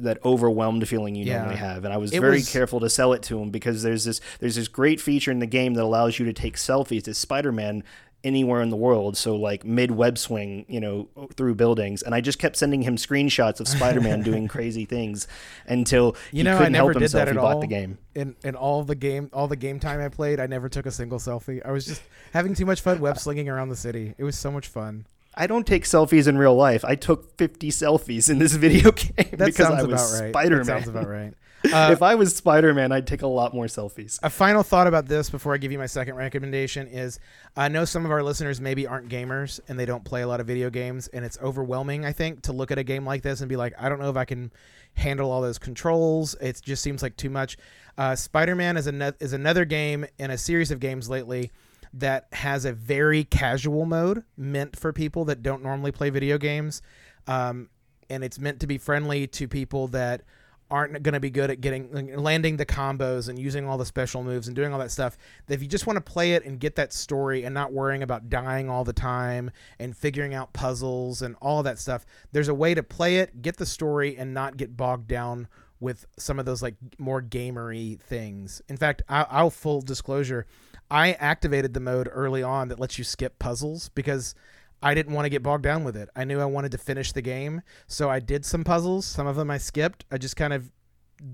that 0.00 0.24
overwhelmed 0.24 0.86
feeling 0.88 1.16
you 1.16 1.24
Yeah. 1.24 1.38
normally 1.38 1.56
have. 1.56 1.84
And 1.84 1.92
I 1.92 1.96
was 1.96 2.12
It 2.12 2.20
very 2.20 2.36
was- 2.36 2.48
careful 2.52 2.78
to 2.80 2.88
sell 2.88 3.12
it 3.14 3.22
to 3.24 3.40
him 3.40 3.50
because 3.50 3.82
there's 3.82 4.04
this 4.04 4.20
there's 4.38 4.54
this 4.54 4.68
great 4.68 5.00
feature 5.00 5.32
in 5.32 5.40
the 5.40 5.46
game 5.46 5.74
that 5.74 5.82
allows 5.82 6.20
you 6.20 6.24
to 6.26 6.32
take 6.32 6.56
selfies 6.56 7.08
as 7.08 7.18
Spider-Man 7.18 7.82
anywhere 8.24 8.60
in 8.62 8.70
the 8.70 8.76
world. 8.76 9.16
So 9.16 9.36
like 9.36 9.64
mid 9.64 9.90
web 9.90 10.18
swing, 10.18 10.64
you 10.68 10.80
know, 10.80 11.08
through 11.36 11.54
buildings, 11.54 12.02
and 12.02 12.14
I 12.14 12.20
just 12.20 12.38
kept 12.38 12.56
sending 12.56 12.82
him 12.82 12.96
screenshots 12.96 13.60
of 13.60 13.68
Spider 13.76 14.00
Man 14.00 14.22
doing 14.22 14.48
crazy 14.48 14.84
things 14.84 15.28
until 15.66 16.16
You 16.32 16.44
know, 16.44 16.54
I 16.54 16.58
couldn't 16.58 16.72
never 16.72 16.84
help 16.86 16.92
did 16.94 17.02
himself. 17.02 17.26
that 17.26 17.28
at 17.36 17.40
bought 17.40 17.54
all. 17.56 17.60
the 17.60 17.66
game. 17.66 17.98
In 18.14 18.34
in 18.42 18.54
all 18.56 18.82
the 18.82 18.94
game 18.96 19.30
all 19.32 19.46
the 19.48 19.56
game 19.56 19.78
time 19.80 20.00
I 20.00 20.08
played, 20.08 20.40
I 20.40 20.46
never 20.46 20.68
took 20.68 20.86
a 20.86 20.90
single 20.90 21.18
selfie. 21.18 21.64
I 21.64 21.70
was 21.70 21.86
just 21.86 22.02
having 22.32 22.54
too 22.54 22.66
much 22.66 22.80
fun 22.80 23.00
web 23.00 23.18
slinging 23.18 23.48
around 23.48 23.68
the 23.68 23.76
city. 23.76 24.14
It 24.18 24.24
was 24.24 24.36
so 24.36 24.50
much 24.50 24.66
fun. 24.68 25.06
I 25.34 25.46
don't 25.46 25.66
take 25.66 25.84
selfies 25.84 26.26
in 26.26 26.36
real 26.36 26.56
life. 26.56 26.84
I 26.84 26.96
took 26.96 27.36
50 27.38 27.70
selfies 27.70 28.28
in 28.28 28.38
this 28.40 28.54
video 28.66 28.90
game 28.90 29.14
That 29.36 29.38
because 29.38 29.54
sounds 29.68 29.84
I 29.84 29.86
was 29.86 30.20
right. 30.20 30.30
Spider 30.32 30.58
That 30.58 30.66
sounds 30.66 30.86
Man. 30.86 30.96
about 30.96 31.08
right. 31.08 31.34
Uh, 31.72 31.90
if 31.92 32.02
I 32.02 32.14
was 32.14 32.34
Spider 32.34 32.72
Man, 32.72 32.92
I'd 32.92 33.06
take 33.06 33.22
a 33.22 33.26
lot 33.26 33.52
more 33.52 33.66
selfies. 33.66 34.18
a 34.22 34.30
final 34.30 34.62
thought 34.62 34.86
about 34.86 35.06
this 35.06 35.28
before 35.28 35.54
I 35.54 35.58
give 35.58 35.72
you 35.72 35.78
my 35.78 35.86
second 35.86 36.14
recommendation 36.14 36.86
is 36.86 37.18
I 37.56 37.68
know 37.68 37.84
some 37.84 38.04
of 38.04 38.10
our 38.12 38.22
listeners 38.22 38.60
maybe 38.60 38.86
aren't 38.86 39.08
gamers 39.08 39.58
and 39.68 39.78
they 39.78 39.84
don't 39.84 40.04
play 40.04 40.22
a 40.22 40.28
lot 40.28 40.40
of 40.40 40.46
video 40.46 40.70
games 40.70 41.08
and 41.08 41.24
it's 41.24 41.36
overwhelming 41.38 42.04
I 42.04 42.12
think 42.12 42.42
to 42.42 42.52
look 42.52 42.70
at 42.70 42.78
a 42.78 42.84
game 42.84 43.04
like 43.04 43.22
this 43.22 43.40
and 43.40 43.48
be 43.48 43.56
like 43.56 43.74
I 43.78 43.88
don't 43.88 43.98
know 43.98 44.10
if 44.10 44.16
I 44.16 44.24
can 44.24 44.52
handle 44.94 45.30
all 45.30 45.40
those 45.42 45.58
controls. 45.58 46.34
It 46.40 46.60
just 46.62 46.82
seems 46.82 47.02
like 47.02 47.16
too 47.16 47.30
much. 47.30 47.56
Uh, 47.96 48.14
Spider-Man 48.14 48.76
is, 48.76 48.86
an- 48.86 49.14
is 49.20 49.32
another 49.32 49.64
game 49.64 50.06
in 50.18 50.30
a 50.30 50.38
series 50.38 50.70
of 50.70 50.80
games 50.80 51.08
lately 51.08 51.50
that 51.94 52.26
has 52.32 52.64
a 52.64 52.72
very 52.72 53.24
casual 53.24 53.84
mode 53.86 54.22
meant 54.36 54.76
for 54.76 54.92
people 54.92 55.24
that 55.26 55.42
don't 55.42 55.62
normally 55.62 55.90
play 55.90 56.10
video 56.10 56.38
games. 56.38 56.82
Um, 57.26 57.68
and 58.10 58.22
it's 58.22 58.38
meant 58.38 58.60
to 58.60 58.66
be 58.66 58.78
friendly 58.78 59.26
to 59.26 59.48
people 59.48 59.88
that 59.88 60.22
aren't 60.70 61.02
going 61.02 61.14
to 61.14 61.20
be 61.20 61.30
good 61.30 61.50
at 61.50 61.60
getting 61.60 62.16
landing 62.16 62.56
the 62.56 62.66
combos 62.66 63.28
and 63.28 63.38
using 63.38 63.66
all 63.66 63.78
the 63.78 63.86
special 63.86 64.22
moves 64.22 64.46
and 64.48 64.56
doing 64.56 64.72
all 64.72 64.78
that 64.78 64.90
stuff 64.90 65.16
that 65.46 65.54
if 65.54 65.62
you 65.62 65.68
just 65.68 65.86
want 65.86 65.96
to 65.96 66.12
play 66.12 66.34
it 66.34 66.44
and 66.44 66.60
get 66.60 66.76
that 66.76 66.92
story 66.92 67.44
and 67.44 67.54
not 67.54 67.72
worrying 67.72 68.02
about 68.02 68.28
dying 68.28 68.68
all 68.68 68.84
the 68.84 68.92
time 68.92 69.50
and 69.78 69.96
figuring 69.96 70.34
out 70.34 70.52
puzzles 70.52 71.22
and 71.22 71.36
all 71.40 71.62
that 71.62 71.78
stuff 71.78 72.04
there's 72.32 72.48
a 72.48 72.54
way 72.54 72.74
to 72.74 72.82
play 72.82 73.16
it 73.16 73.40
get 73.40 73.56
the 73.56 73.66
story 73.66 74.16
and 74.16 74.34
not 74.34 74.56
get 74.56 74.76
bogged 74.76 75.08
down 75.08 75.48
with 75.80 76.06
some 76.18 76.38
of 76.38 76.44
those 76.44 76.62
like 76.62 76.74
more 76.98 77.22
gamery 77.22 78.00
things. 78.00 78.60
In 78.68 78.76
fact 78.76 79.02
I, 79.08 79.26
i'll 79.30 79.50
full 79.50 79.80
disclosure 79.80 80.46
i 80.90 81.12
activated 81.12 81.74
the 81.74 81.80
mode 81.80 82.08
early 82.12 82.42
on 82.42 82.68
that 82.68 82.80
lets 82.80 82.98
you 82.98 83.04
skip 83.04 83.38
puzzles 83.38 83.88
because 83.90 84.34
I 84.82 84.94
didn't 84.94 85.12
want 85.14 85.26
to 85.26 85.30
get 85.30 85.42
bogged 85.42 85.64
down 85.64 85.84
with 85.84 85.96
it. 85.96 86.08
I 86.14 86.24
knew 86.24 86.40
I 86.40 86.44
wanted 86.44 86.72
to 86.72 86.78
finish 86.78 87.12
the 87.12 87.22
game, 87.22 87.62
so 87.86 88.08
I 88.08 88.20
did 88.20 88.44
some 88.46 88.62
puzzles. 88.64 89.06
Some 89.06 89.26
of 89.26 89.36
them 89.36 89.50
I 89.50 89.58
skipped. 89.58 90.04
I 90.10 90.18
just 90.18 90.36
kind 90.36 90.52
of 90.52 90.70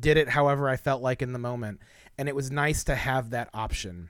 did 0.00 0.16
it 0.16 0.30
however 0.30 0.68
I 0.68 0.76
felt 0.76 1.02
like 1.02 1.20
in 1.20 1.32
the 1.32 1.38
moment, 1.38 1.80
and 2.16 2.28
it 2.28 2.34
was 2.34 2.50
nice 2.50 2.84
to 2.84 2.94
have 2.94 3.30
that 3.30 3.50
option. 3.52 4.08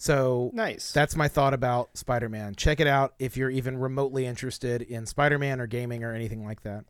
So 0.00 0.50
Nice. 0.54 0.92
that's 0.92 1.16
my 1.16 1.26
thought 1.26 1.52
about 1.54 1.96
Spider-Man. 1.98 2.54
Check 2.54 2.78
it 2.78 2.86
out 2.86 3.14
if 3.18 3.36
you're 3.36 3.50
even 3.50 3.76
remotely 3.78 4.26
interested 4.26 4.80
in 4.82 5.06
Spider-Man 5.06 5.60
or 5.60 5.66
gaming 5.66 6.04
or 6.04 6.14
anything 6.14 6.44
like 6.44 6.62
that. 6.62 6.84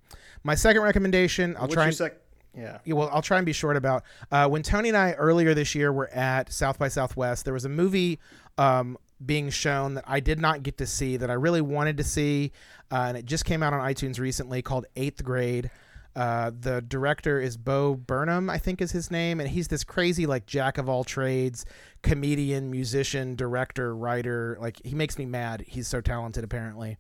My 0.45 0.55
second 0.55 0.83
recommendation, 0.83 1.57
I'll 1.57 1.63
What's 1.63 1.75
try 1.75 1.85
and 1.87 1.95
sec- 1.95 2.21
yeah. 2.55 2.79
yeah, 2.85 2.95
well, 2.95 3.09
I'll 3.11 3.23
try 3.23 3.39
and 3.39 3.47
be 3.47 3.53
short 3.55 3.77
about. 3.77 4.05
Uh, 4.31 4.47
when 4.49 4.63
Tony 4.63 4.89
and 4.91 4.97
I 4.99 5.13
earlier 5.13 5.55
this 5.55 5.75
year 5.75 5.91
were 5.91 6.11
at 6.11 6.53
South 6.53 6.79
by 6.79 6.89
Southwest, 6.89 7.45
there 7.47 7.55
was 7.55 7.65
a 7.65 7.69
movie 7.71 8.19
um, 8.59 8.99
being 9.25 9.51
shown 9.51 9.95
that 9.95 10.05
I 10.07 10.21
did 10.21 10.39
not 10.39 10.63
get 10.63 10.79
to 10.79 10.87
see 10.87 11.17
that 11.17 11.31
I 11.31 11.35
really 11.35 11.61
wanted 11.61 11.97
to 11.99 12.05
see, 12.05 12.53
uh, 12.91 13.07
and 13.09 13.17
it 13.17 13.25
just 13.25 13.45
came 13.45 13.63
out 13.63 13.73
on 13.73 13.81
iTunes 13.81 14.19
recently 14.19 14.63
called 14.63 14.87
Eighth 14.97 15.23
Grade. 15.25 15.71
Uh, 16.17 16.51
the 16.59 16.83
director 16.83 17.41
is 17.41 17.57
Bo 17.57 17.95
Burnham, 17.95 18.51
I 18.51 18.59
think 18.59 18.81
is 18.81 18.91
his 18.91 19.11
name, 19.11 19.41
and 19.41 19.49
he's 19.49 19.69
this 19.69 19.85
crazy 19.85 20.27
like 20.27 20.47
jack 20.47 20.79
of 20.79 20.89
all 20.89 21.05
trades, 21.05 21.65
comedian, 22.03 22.71
musician, 22.71 23.37
director, 23.37 23.95
writer. 23.95 24.57
Like 24.61 24.81
he 24.85 24.95
makes 24.95 25.19
me 25.19 25.27
mad. 25.27 25.65
He's 25.67 25.87
so 25.87 26.01
talented, 26.01 26.43
apparently. 26.43 26.97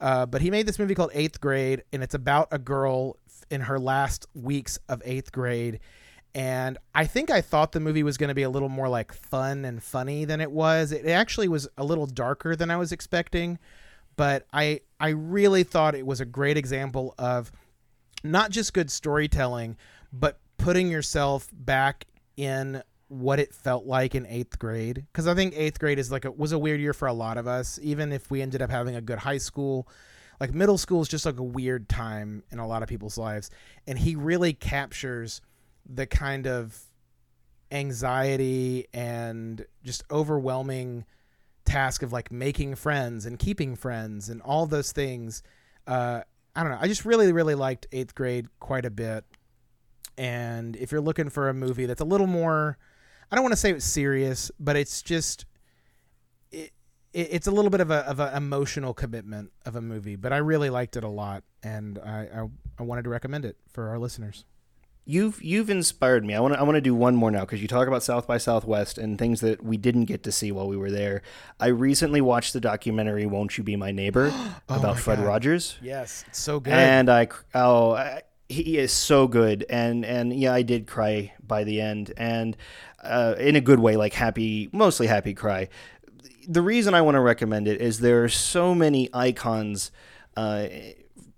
Uh, 0.00 0.26
but 0.26 0.42
he 0.42 0.50
made 0.50 0.66
this 0.66 0.78
movie 0.78 0.94
called 0.94 1.10
Eighth 1.14 1.40
Grade, 1.40 1.82
and 1.92 2.02
it's 2.02 2.14
about 2.14 2.48
a 2.50 2.58
girl 2.58 3.16
in 3.50 3.62
her 3.62 3.78
last 3.78 4.26
weeks 4.34 4.78
of 4.88 5.02
eighth 5.04 5.32
grade. 5.32 5.80
And 6.34 6.78
I 6.94 7.04
think 7.04 7.30
I 7.30 7.42
thought 7.42 7.72
the 7.72 7.80
movie 7.80 8.02
was 8.02 8.16
going 8.16 8.28
to 8.28 8.34
be 8.34 8.42
a 8.42 8.50
little 8.50 8.70
more 8.70 8.88
like 8.88 9.12
fun 9.12 9.64
and 9.64 9.82
funny 9.82 10.24
than 10.24 10.40
it 10.40 10.50
was. 10.50 10.90
It 10.92 11.06
actually 11.06 11.48
was 11.48 11.68
a 11.76 11.84
little 11.84 12.06
darker 12.06 12.56
than 12.56 12.70
I 12.70 12.76
was 12.76 12.90
expecting, 12.90 13.58
but 14.16 14.46
I 14.52 14.80
I 14.98 15.10
really 15.10 15.62
thought 15.62 15.94
it 15.94 16.06
was 16.06 16.20
a 16.20 16.24
great 16.24 16.56
example 16.56 17.14
of 17.18 17.52
not 18.24 18.50
just 18.50 18.72
good 18.72 18.90
storytelling, 18.90 19.76
but 20.12 20.38
putting 20.56 20.90
yourself 20.90 21.48
back 21.52 22.06
in 22.36 22.82
what 23.08 23.38
it 23.38 23.54
felt 23.54 23.84
like 23.84 24.14
in 24.14 24.26
eighth 24.26 24.58
grade. 24.58 25.04
Because 25.12 25.26
I 25.26 25.34
think 25.34 25.52
eighth 25.54 25.78
grade 25.78 25.98
is 25.98 26.10
like 26.10 26.24
was 26.38 26.52
a 26.52 26.58
weird 26.58 26.80
year 26.80 26.94
for 26.94 27.08
a 27.08 27.12
lot 27.12 27.36
of 27.36 27.46
us. 27.46 27.78
Even 27.82 28.10
if 28.10 28.30
we 28.30 28.40
ended 28.40 28.62
up 28.62 28.70
having 28.70 28.96
a 28.96 29.02
good 29.02 29.18
high 29.18 29.38
school, 29.38 29.86
like 30.40 30.54
middle 30.54 30.78
school 30.78 31.02
is 31.02 31.08
just 31.08 31.26
like 31.26 31.38
a 31.38 31.42
weird 31.42 31.90
time 31.90 32.42
in 32.50 32.58
a 32.58 32.66
lot 32.66 32.82
of 32.82 32.88
people's 32.88 33.18
lives. 33.18 33.50
And 33.86 33.98
he 33.98 34.16
really 34.16 34.54
captures 34.54 35.42
the 35.86 36.06
kind 36.06 36.46
of 36.46 36.78
anxiety 37.70 38.86
and 38.92 39.64
just 39.82 40.04
overwhelming 40.10 41.04
task 41.64 42.02
of 42.02 42.12
like 42.12 42.30
making 42.30 42.74
friends 42.74 43.24
and 43.24 43.38
keeping 43.38 43.74
friends 43.76 44.28
and 44.28 44.42
all 44.42 44.66
those 44.66 44.92
things. 44.92 45.42
Uh, 45.86 46.20
I 46.54 46.62
don't 46.62 46.72
know. 46.72 46.78
I 46.80 46.88
just 46.88 47.04
really, 47.04 47.32
really 47.32 47.54
liked 47.54 47.86
eighth 47.92 48.14
grade 48.14 48.46
quite 48.60 48.84
a 48.84 48.90
bit. 48.90 49.24
And 50.18 50.76
if 50.76 50.92
you're 50.92 51.00
looking 51.00 51.30
for 51.30 51.48
a 51.48 51.54
movie 51.54 51.86
that's 51.86 52.02
a 52.02 52.04
little 52.04 52.26
more, 52.26 52.76
I 53.30 53.36
don't 53.36 53.42
want 53.42 53.52
to 53.52 53.56
say 53.56 53.70
it's 53.70 53.84
serious, 53.84 54.50
but 54.60 54.76
it's 54.76 55.00
just, 55.00 55.46
it, 56.50 56.72
it, 57.14 57.28
it's 57.30 57.46
a 57.46 57.50
little 57.50 57.70
bit 57.70 57.80
of 57.80 57.90
a 57.90 58.06
of 58.06 58.20
an 58.20 58.34
emotional 58.36 58.92
commitment 58.92 59.52
of 59.64 59.74
a 59.74 59.80
movie. 59.80 60.16
But 60.16 60.34
I 60.34 60.36
really 60.36 60.68
liked 60.68 60.96
it 60.96 61.04
a 61.04 61.08
lot, 61.08 61.44
and 61.62 61.98
I 61.98 62.28
I, 62.34 62.48
I 62.78 62.82
wanted 62.82 63.04
to 63.04 63.10
recommend 63.10 63.46
it 63.46 63.56
for 63.72 63.88
our 63.88 63.98
listeners. 63.98 64.44
You've 65.04 65.42
you've 65.42 65.68
inspired 65.68 66.24
me. 66.24 66.34
I 66.34 66.40
want 66.40 66.54
to 66.54 66.60
I 66.60 66.62
want 66.62 66.76
to 66.76 66.80
do 66.80 66.94
one 66.94 67.16
more 67.16 67.30
now 67.30 67.40
because 67.40 67.60
you 67.60 67.66
talk 67.66 67.88
about 67.88 68.04
South 68.04 68.26
by 68.26 68.38
Southwest 68.38 68.98
and 68.98 69.18
things 69.18 69.40
that 69.40 69.62
we 69.64 69.76
didn't 69.76 70.04
get 70.04 70.22
to 70.22 70.32
see 70.32 70.52
while 70.52 70.68
we 70.68 70.76
were 70.76 70.92
there. 70.92 71.22
I 71.58 71.68
recently 71.68 72.20
watched 72.20 72.52
the 72.52 72.60
documentary 72.60 73.26
"Won't 73.26 73.58
You 73.58 73.64
Be 73.64 73.74
My 73.74 73.90
Neighbor" 73.90 74.30
Oh 74.34 74.60
about 74.68 74.94
my 74.94 75.00
Fred 75.00 75.18
God. 75.18 75.26
Rogers, 75.26 75.76
Yes, 75.82 76.24
it's 76.28 76.40
so 76.40 76.60
good. 76.60 76.72
and 76.72 77.10
I 77.10 77.28
oh 77.54 77.92
I, 77.92 78.22
he 78.48 78.78
is 78.78 78.92
so 78.92 79.26
good, 79.26 79.66
and 79.68 80.04
and 80.04 80.32
yeah, 80.32 80.52
I 80.54 80.62
did 80.62 80.86
cry 80.86 81.32
by 81.44 81.64
the 81.64 81.80
end, 81.80 82.12
and 82.16 82.56
uh, 83.02 83.34
in 83.38 83.56
a 83.56 83.60
good 83.60 83.80
way, 83.80 83.96
like 83.96 84.12
happy, 84.12 84.68
mostly 84.72 85.08
happy 85.08 85.34
cry. 85.34 85.68
The 86.46 86.62
reason 86.62 86.94
I 86.94 87.00
want 87.02 87.16
to 87.16 87.20
recommend 87.20 87.66
it 87.66 87.80
is 87.80 87.98
there 88.00 88.22
are 88.22 88.28
so 88.28 88.72
many 88.74 89.08
icons 89.12 89.90
uh, 90.36 90.66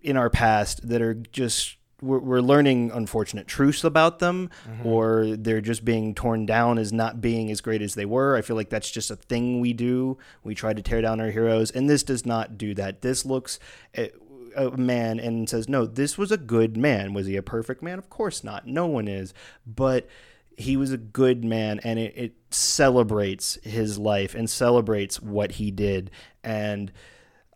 in 0.02 0.16
our 0.18 0.28
past 0.28 0.86
that 0.88 1.00
are 1.00 1.14
just 1.14 1.76
we're, 2.00 2.18
we're 2.18 2.40
learning 2.40 2.90
unfortunate 2.92 3.46
truths 3.46 3.84
about 3.84 4.18
them 4.18 4.50
mm-hmm. 4.68 4.86
or 4.86 5.36
they're 5.36 5.60
just 5.60 5.84
being 5.84 6.14
torn 6.14 6.46
down 6.46 6.78
as 6.78 6.92
not 6.92 7.20
being 7.20 7.50
as 7.50 7.60
great 7.60 7.82
as 7.82 7.94
they 7.94 8.04
were. 8.04 8.36
I 8.36 8.42
feel 8.42 8.56
like 8.56 8.70
that's 8.70 8.90
just 8.90 9.10
a 9.10 9.16
thing 9.16 9.60
we 9.60 9.72
do. 9.72 10.18
We 10.42 10.54
try 10.54 10.72
to 10.72 10.82
tear 10.82 11.00
down 11.00 11.20
our 11.20 11.30
heroes 11.30 11.70
and 11.70 11.88
this 11.88 12.02
does 12.02 12.26
not 12.26 12.58
do 12.58 12.74
that. 12.74 13.02
This 13.02 13.24
looks 13.24 13.58
at 13.94 14.12
a 14.56 14.76
man 14.76 15.18
and 15.18 15.48
says 15.48 15.68
no 15.68 15.84
this 15.84 16.16
was 16.16 16.30
a 16.30 16.36
good 16.36 16.76
man. 16.76 17.14
Was 17.14 17.26
he 17.26 17.36
a 17.36 17.42
perfect 17.42 17.82
man? 17.82 17.98
Of 17.98 18.10
course 18.10 18.44
not. 18.44 18.66
No 18.66 18.86
one 18.86 19.08
is. 19.08 19.34
But 19.66 20.08
he 20.56 20.76
was 20.76 20.92
a 20.92 20.98
good 20.98 21.44
man 21.44 21.80
and 21.82 21.98
it, 21.98 22.12
it 22.16 22.34
celebrates 22.50 23.58
his 23.62 23.98
life 23.98 24.34
and 24.34 24.48
celebrates 24.48 25.20
what 25.20 25.52
he 25.52 25.70
did. 25.70 26.10
And 26.42 26.92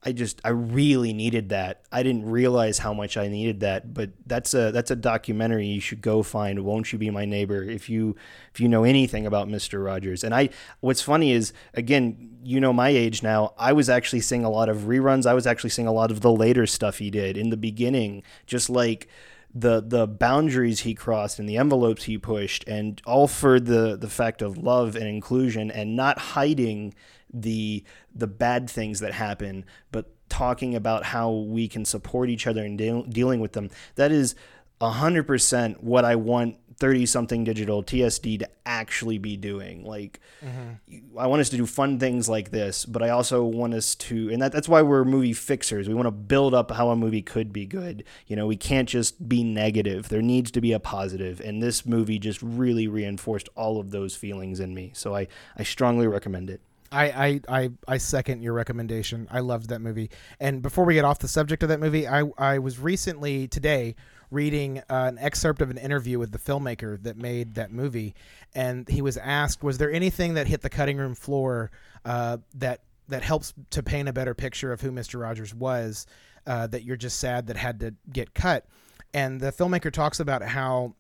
I 0.03 0.13
just 0.13 0.41
I 0.45 0.51
really 0.51 1.13
needed 1.13 1.49
that. 1.49 1.83
I 1.91 2.03
didn't 2.03 2.31
realize 2.31 2.79
how 2.79 2.93
much 2.95 3.17
I 3.17 3.29
needed 3.29 3.61
that, 3.61 3.93
but 3.93 4.11
that's 4.27 4.55
a 4.55 4.71
that's 4.71 4.91
a 4.91 4.97
documentary 4.97 5.67
you 5.67 5.81
should 5.81 6.01
go 6.03 6.23
find. 6.23 6.65
Won't 6.65 6.93
you 6.93 6.99
be 6.99 7.11
my 7.11 7.25
neighbor? 7.25 7.63
If 7.63 7.89
you 7.89 8.15
if 8.53 8.61
you 8.61 8.69
know 8.69 8.85
anything 8.85 9.27
about 9.27 9.49
Mister 9.49 9.83
Rogers, 9.83 10.23
and 10.23 10.35
I 10.35 10.51
what's 10.81 11.03
funny 11.03 11.33
is 11.33 11.53
again 11.75 12.39
you 12.43 12.61
know 12.61 12.73
my 12.73 12.91
age 12.91 13.23
now. 13.23 13.55
I 13.59 13.73
was 13.73 13.89
actually 13.89 14.21
seeing 14.21 14.45
a 14.45 14.51
lot 14.51 14.69
of 14.69 14.79
reruns. 14.83 15.27
I 15.27 15.35
was 15.35 15.47
actually 15.47 15.71
seeing 15.71 15.89
a 15.89 15.93
lot 15.93 16.11
of 16.11 16.21
the 16.21 16.33
later 16.33 16.67
stuff 16.67 16.99
he 16.99 17.11
did 17.11 17.37
in 17.37 17.51
the 17.51 17.57
beginning, 17.57 18.23
just 18.47 18.71
like 18.71 19.09
the 19.53 19.83
the 19.85 20.07
boundaries 20.07 20.81
he 20.81 20.95
crossed 20.95 21.39
and 21.39 21.49
the 21.49 21.57
envelopes 21.57 22.05
he 22.05 22.19
pushed, 22.19 22.67
and 22.69 23.03
all 23.05 23.27
for 23.27 23.59
the 23.59 23.97
the 23.97 24.09
fact 24.09 24.43
of 24.43 24.57
love 24.59 24.95
and 24.95 25.07
inclusion 25.07 25.71
and 25.71 25.97
not 25.97 26.19
hiding 26.19 26.95
the 27.33 27.85
the 28.15 28.27
bad 28.27 28.69
things 28.69 29.01
that 29.01 29.13
happen, 29.13 29.65
but 29.93 30.11
talking 30.29 30.75
about 30.75 31.05
how 31.05 31.31
we 31.31 31.69
can 31.69 31.85
support 31.85 32.29
each 32.29 32.47
other 32.47 32.65
and 32.65 32.79
deal 32.79 33.03
dealing 33.03 33.41
with 33.41 33.53
them. 33.53 33.71
That 33.97 34.13
is 34.13 34.35
hundred 34.81 35.27
percent 35.27 35.83
what 35.83 36.05
I 36.05 36.15
want 36.15 36.57
thirty 36.79 37.07
something 37.07 37.43
digital 37.43 37.83
TSD 37.83 38.39
to 38.39 38.49
actually 38.65 39.19
be 39.19 39.37
doing. 39.37 39.85
Like, 39.85 40.21
mm-hmm. 40.45 41.19
I 41.19 41.27
want 41.27 41.41
us 41.41 41.49
to 41.49 41.57
do 41.57 41.67
fun 41.67 41.99
things 41.99 42.29
like 42.29 42.51
this, 42.51 42.85
but 42.85 43.03
I 43.03 43.09
also 43.09 43.45
want 43.45 43.75
us 43.75 43.97
to, 43.97 44.31
and 44.31 44.41
that, 44.41 44.53
that's 44.53 44.69
why 44.69 44.83
we're 44.83 45.05
movie 45.05 45.33
fixers. 45.33 45.89
We 45.89 45.95
want 45.95 46.07
to 46.07 46.13
build 46.13 46.55
up 46.55 46.71
how 46.71 46.91
a 46.91 46.97
movie 46.97 47.23
could 47.23 47.53
be 47.53 47.67
good. 47.67 48.05
You 48.29 48.37
know, 48.37 48.47
we 48.47 48.57
can't 48.57 48.89
just 48.89 49.29
be 49.29 49.43
negative. 49.43 50.09
There 50.09 50.23
needs 50.23 50.53
to 50.53 50.61
be 50.61 50.73
a 50.73 50.79
positive, 50.79 51.41
and 51.41 51.61
this 51.61 51.85
movie 51.85 52.21
just 52.21 52.41
really 52.43 52.87
reinforced 52.87 53.49
all 53.57 53.81
of 53.81 53.91
those 53.91 54.15
feelings 54.15 54.61
in 54.61 54.75
me. 54.75 54.93
So 54.95 55.17
I 55.17 55.27
I 55.57 55.65
strongly 55.65 56.07
recommend 56.07 56.49
it. 56.51 56.61
I, 56.91 57.05
I, 57.05 57.41
I, 57.49 57.71
I 57.87 57.99
second 57.99 58.43
your 58.43 58.55
recommendation. 58.55 59.29
I 59.31 59.41
loved 59.41 59.69
that 59.69 59.81
movie. 59.81 60.11
And 60.41 60.63
before 60.63 60.85
we 60.85 60.95
get 60.95 61.05
off 61.05 61.19
the 61.19 61.29
subject 61.29 61.63
of 61.63 61.69
that 61.69 61.81
movie, 61.81 62.09
I, 62.09 62.25
I 62.39 62.59
was 62.59 62.79
recently 62.79 63.49
today 63.49 63.95
reading 64.31 64.79
uh, 64.79 64.83
an 64.91 65.19
excerpt 65.19 65.63
of 65.63 65.71
an 65.71 65.79
interview 65.79 66.19
with 66.19 66.33
the 66.33 66.39
filmmaker 66.39 67.03
that 67.03 67.17
made 67.17 67.55
that 67.55 67.73
movie, 67.73 68.15
and 68.55 68.87
he 68.89 69.01
was 69.01 69.17
asked, 69.17 69.63
"Was 69.63 69.79
there 69.79 69.91
anything 69.91 70.35
that 70.35 70.47
hit 70.47 70.61
the 70.61 70.69
cutting 70.69 70.99
room 70.99 71.15
floor 71.15 71.71
uh, 72.05 72.37
that 72.55 72.81
that 73.09 73.23
helps 73.23 73.55
to 73.71 73.83
paint 73.83 74.07
a 74.07 74.13
better 74.13 74.35
picture 74.35 74.71
of 74.71 74.83
who 74.83 74.93
Mister 74.93 75.19
Rogers 75.19 75.55
was 75.55 76.07
uh, 76.47 76.67
that 76.67 76.85
you're 76.85 76.97
just 76.97 77.19
sad 77.19 77.47
that 77.47 77.57
had 77.57 77.81
to 77.81 77.95
get 78.13 78.35
cut?" 78.35 78.67
And 79.15 79.41
the 79.41 79.51
filmmaker 79.51 79.91
talks 79.91 80.21
about 80.21 80.43
how 80.43 80.95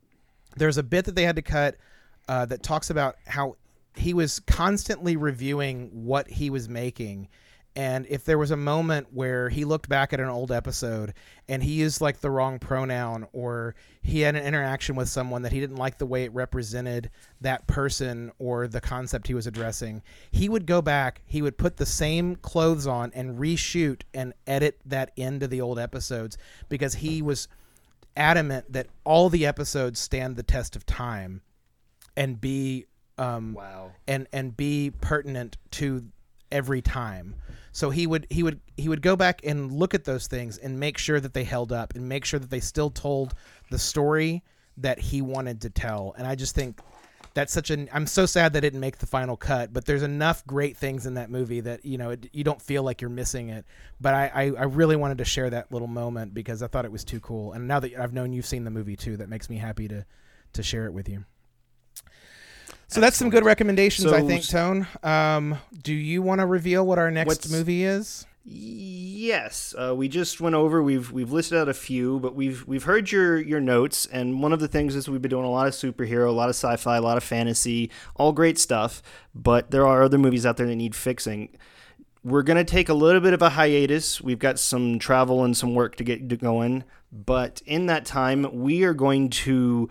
there's 0.56 0.78
a 0.78 0.82
bit 0.82 1.04
that 1.04 1.14
they 1.14 1.24
had 1.24 1.36
to 1.36 1.42
cut 1.42 1.76
uh, 2.28 2.46
that 2.46 2.62
talks 2.62 2.88
about 2.88 3.16
how 3.26 3.56
he 3.94 4.14
was 4.14 4.40
constantly 4.40 5.16
reviewing 5.16 5.90
what 5.92 6.28
he 6.28 6.50
was 6.50 6.68
making. 6.68 7.28
And 7.76 8.06
if 8.08 8.24
there 8.24 8.38
was 8.38 8.50
a 8.50 8.56
moment 8.56 9.08
where 9.12 9.50
he 9.50 9.64
looked 9.64 9.88
back 9.88 10.12
at 10.12 10.18
an 10.18 10.28
old 10.28 10.50
episode 10.50 11.14
and 11.48 11.62
he 11.62 11.74
used 11.74 12.00
like 12.00 12.20
the 12.20 12.30
wrong 12.30 12.58
pronoun 12.58 13.28
or 13.32 13.76
he 14.02 14.22
had 14.22 14.34
an 14.34 14.44
interaction 14.44 14.96
with 14.96 15.08
someone 15.08 15.42
that 15.42 15.52
he 15.52 15.60
didn't 15.60 15.76
like 15.76 15.98
the 15.98 16.06
way 16.06 16.24
it 16.24 16.32
represented 16.34 17.08
that 17.40 17.68
person 17.68 18.32
or 18.40 18.66
the 18.66 18.80
concept 18.80 19.28
he 19.28 19.34
was 19.34 19.46
addressing, 19.46 20.02
he 20.32 20.48
would 20.48 20.66
go 20.66 20.82
back, 20.82 21.22
he 21.24 21.40
would 21.40 21.56
put 21.56 21.76
the 21.76 21.86
same 21.86 22.34
clothes 22.34 22.86
on 22.86 23.12
and 23.14 23.38
reshoot 23.38 24.02
and 24.12 24.32
edit 24.44 24.80
that 24.84 25.12
into 25.14 25.46
the 25.46 25.60
old 25.60 25.78
episodes 25.78 26.36
because 26.68 26.94
he 26.94 27.22
was 27.22 27.46
adamant 28.16 28.72
that 28.72 28.88
all 29.04 29.28
the 29.28 29.46
episodes 29.46 30.00
stand 30.00 30.34
the 30.34 30.42
test 30.42 30.74
of 30.74 30.84
time 30.84 31.42
and 32.16 32.40
be 32.40 32.86
um, 33.18 33.54
Wow. 33.54 33.92
and 34.06 34.26
and 34.32 34.56
be 34.56 34.92
pertinent 35.00 35.56
to 35.72 36.04
every 36.50 36.80
time. 36.82 37.34
So 37.72 37.90
he 37.90 38.06
would 38.06 38.26
he 38.30 38.42
would 38.42 38.60
he 38.76 38.88
would 38.88 39.02
go 39.02 39.16
back 39.16 39.40
and 39.44 39.70
look 39.72 39.94
at 39.94 40.04
those 40.04 40.26
things 40.26 40.58
and 40.58 40.80
make 40.80 40.98
sure 40.98 41.20
that 41.20 41.34
they 41.34 41.44
held 41.44 41.72
up 41.72 41.94
and 41.94 42.08
make 42.08 42.24
sure 42.24 42.40
that 42.40 42.50
they 42.50 42.60
still 42.60 42.90
told 42.90 43.34
the 43.70 43.78
story 43.78 44.42
that 44.78 44.98
he 44.98 45.22
wanted 45.22 45.60
to 45.62 45.70
tell. 45.70 46.14
And 46.16 46.26
I 46.26 46.34
just 46.34 46.54
think 46.54 46.80
that's 47.34 47.52
such 47.52 47.70
an 47.70 47.88
I'm 47.92 48.06
so 48.06 48.26
sad 48.26 48.54
that 48.54 48.58
it 48.64 48.70
didn't 48.70 48.80
make 48.80 48.98
the 48.98 49.06
final 49.06 49.36
cut, 49.36 49.72
but 49.72 49.84
there's 49.84 50.02
enough 50.02 50.44
great 50.46 50.76
things 50.76 51.06
in 51.06 51.14
that 51.14 51.30
movie 51.30 51.60
that 51.60 51.84
you 51.84 51.98
know 51.98 52.10
it, 52.10 52.28
you 52.32 52.42
don't 52.42 52.60
feel 52.60 52.82
like 52.82 53.00
you're 53.00 53.10
missing 53.10 53.50
it. 53.50 53.64
But 54.00 54.14
I, 54.14 54.30
I 54.34 54.42
I 54.58 54.64
really 54.64 54.96
wanted 54.96 55.18
to 55.18 55.24
share 55.24 55.50
that 55.50 55.70
little 55.70 55.86
moment 55.88 56.34
because 56.34 56.62
I 56.62 56.66
thought 56.68 56.84
it 56.84 56.90
was 56.92 57.04
too 57.04 57.20
cool. 57.20 57.52
And 57.52 57.68
now 57.68 57.78
that 57.80 57.94
I've 57.94 58.12
known 58.14 58.32
you've 58.32 58.46
seen 58.46 58.64
the 58.64 58.70
movie 58.70 58.96
too, 58.96 59.18
that 59.18 59.28
makes 59.28 59.48
me 59.50 59.56
happy 59.56 59.86
to 59.88 60.04
to 60.54 60.62
share 60.62 60.86
it 60.86 60.92
with 60.92 61.08
you. 61.08 61.24
So 62.88 63.00
that's 63.02 63.18
some 63.18 63.28
good 63.28 63.44
recommendations, 63.44 64.10
I 64.10 64.22
think, 64.22 64.46
Tone. 64.48 64.86
Um, 65.02 65.58
do 65.82 65.92
you 65.92 66.22
want 66.22 66.40
to 66.40 66.46
reveal 66.46 66.86
what 66.86 66.98
our 66.98 67.10
next 67.10 67.50
movie 67.50 67.84
is? 67.84 68.26
Yes, 68.50 69.74
uh, 69.76 69.94
we 69.94 70.08
just 70.08 70.40
went 70.40 70.54
over. 70.54 70.82
We've 70.82 71.12
we've 71.12 71.30
listed 71.30 71.58
out 71.58 71.68
a 71.68 71.74
few, 71.74 72.18
but 72.20 72.34
we've 72.34 72.66
we've 72.66 72.84
heard 72.84 73.12
your 73.12 73.38
your 73.38 73.60
notes, 73.60 74.06
and 74.06 74.42
one 74.42 74.54
of 74.54 74.60
the 74.60 74.68
things 74.68 74.96
is 74.96 75.06
we've 75.06 75.20
been 75.20 75.28
doing 75.28 75.44
a 75.44 75.50
lot 75.50 75.66
of 75.66 75.74
superhero, 75.74 76.28
a 76.28 76.32
lot 76.32 76.48
of 76.48 76.54
sci-fi, 76.54 76.96
a 76.96 77.02
lot 77.02 77.18
of 77.18 77.22
fantasy, 77.24 77.90
all 78.14 78.32
great 78.32 78.58
stuff. 78.58 79.02
But 79.34 79.70
there 79.70 79.86
are 79.86 80.02
other 80.02 80.16
movies 80.16 80.46
out 80.46 80.56
there 80.56 80.66
that 80.66 80.76
need 80.76 80.94
fixing. 80.94 81.50
We're 82.24 82.42
gonna 82.42 82.64
take 82.64 82.88
a 82.88 82.94
little 82.94 83.20
bit 83.20 83.34
of 83.34 83.42
a 83.42 83.50
hiatus. 83.50 84.22
We've 84.22 84.38
got 84.38 84.58
some 84.58 84.98
travel 84.98 85.44
and 85.44 85.54
some 85.54 85.74
work 85.74 85.96
to 85.96 86.04
get 86.04 86.40
going, 86.40 86.84
but 87.12 87.60
in 87.66 87.84
that 87.86 88.06
time, 88.06 88.46
we 88.50 88.82
are 88.84 88.94
going 88.94 89.28
to 89.30 89.90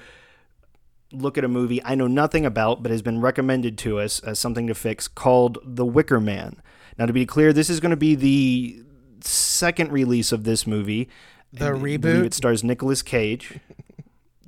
look 1.12 1.38
at 1.38 1.44
a 1.44 1.48
movie 1.48 1.84
I 1.86 1.96
know 1.96 2.08
nothing 2.08 2.46
about, 2.46 2.84
but 2.84 2.92
has 2.92 3.02
been 3.02 3.22
recommended 3.22 3.78
to 3.80 4.00
us 4.00 4.20
as 4.20 4.40
something 4.40 4.68
to 4.68 4.76
fix 4.76 5.08
called 5.08 5.58
The 5.64 5.86
Wicker 5.86 6.20
Man. 6.20 6.62
Now, 6.98 7.06
to 7.06 7.14
be 7.14 7.26
clear, 7.26 7.54
this 7.54 7.70
is 7.70 7.80
going 7.80 7.92
to 7.92 7.96
be 7.96 8.16
the 8.16 8.84
second 9.22 9.92
release 9.92 10.32
of 10.32 10.44
this 10.44 10.66
movie. 10.68 11.10
The 11.54 11.68
I 11.68 11.70
reboot? 11.70 12.26
It 12.26 12.34
stars 12.34 12.64
Nicolas 12.64 13.02
Cage. 13.02 13.60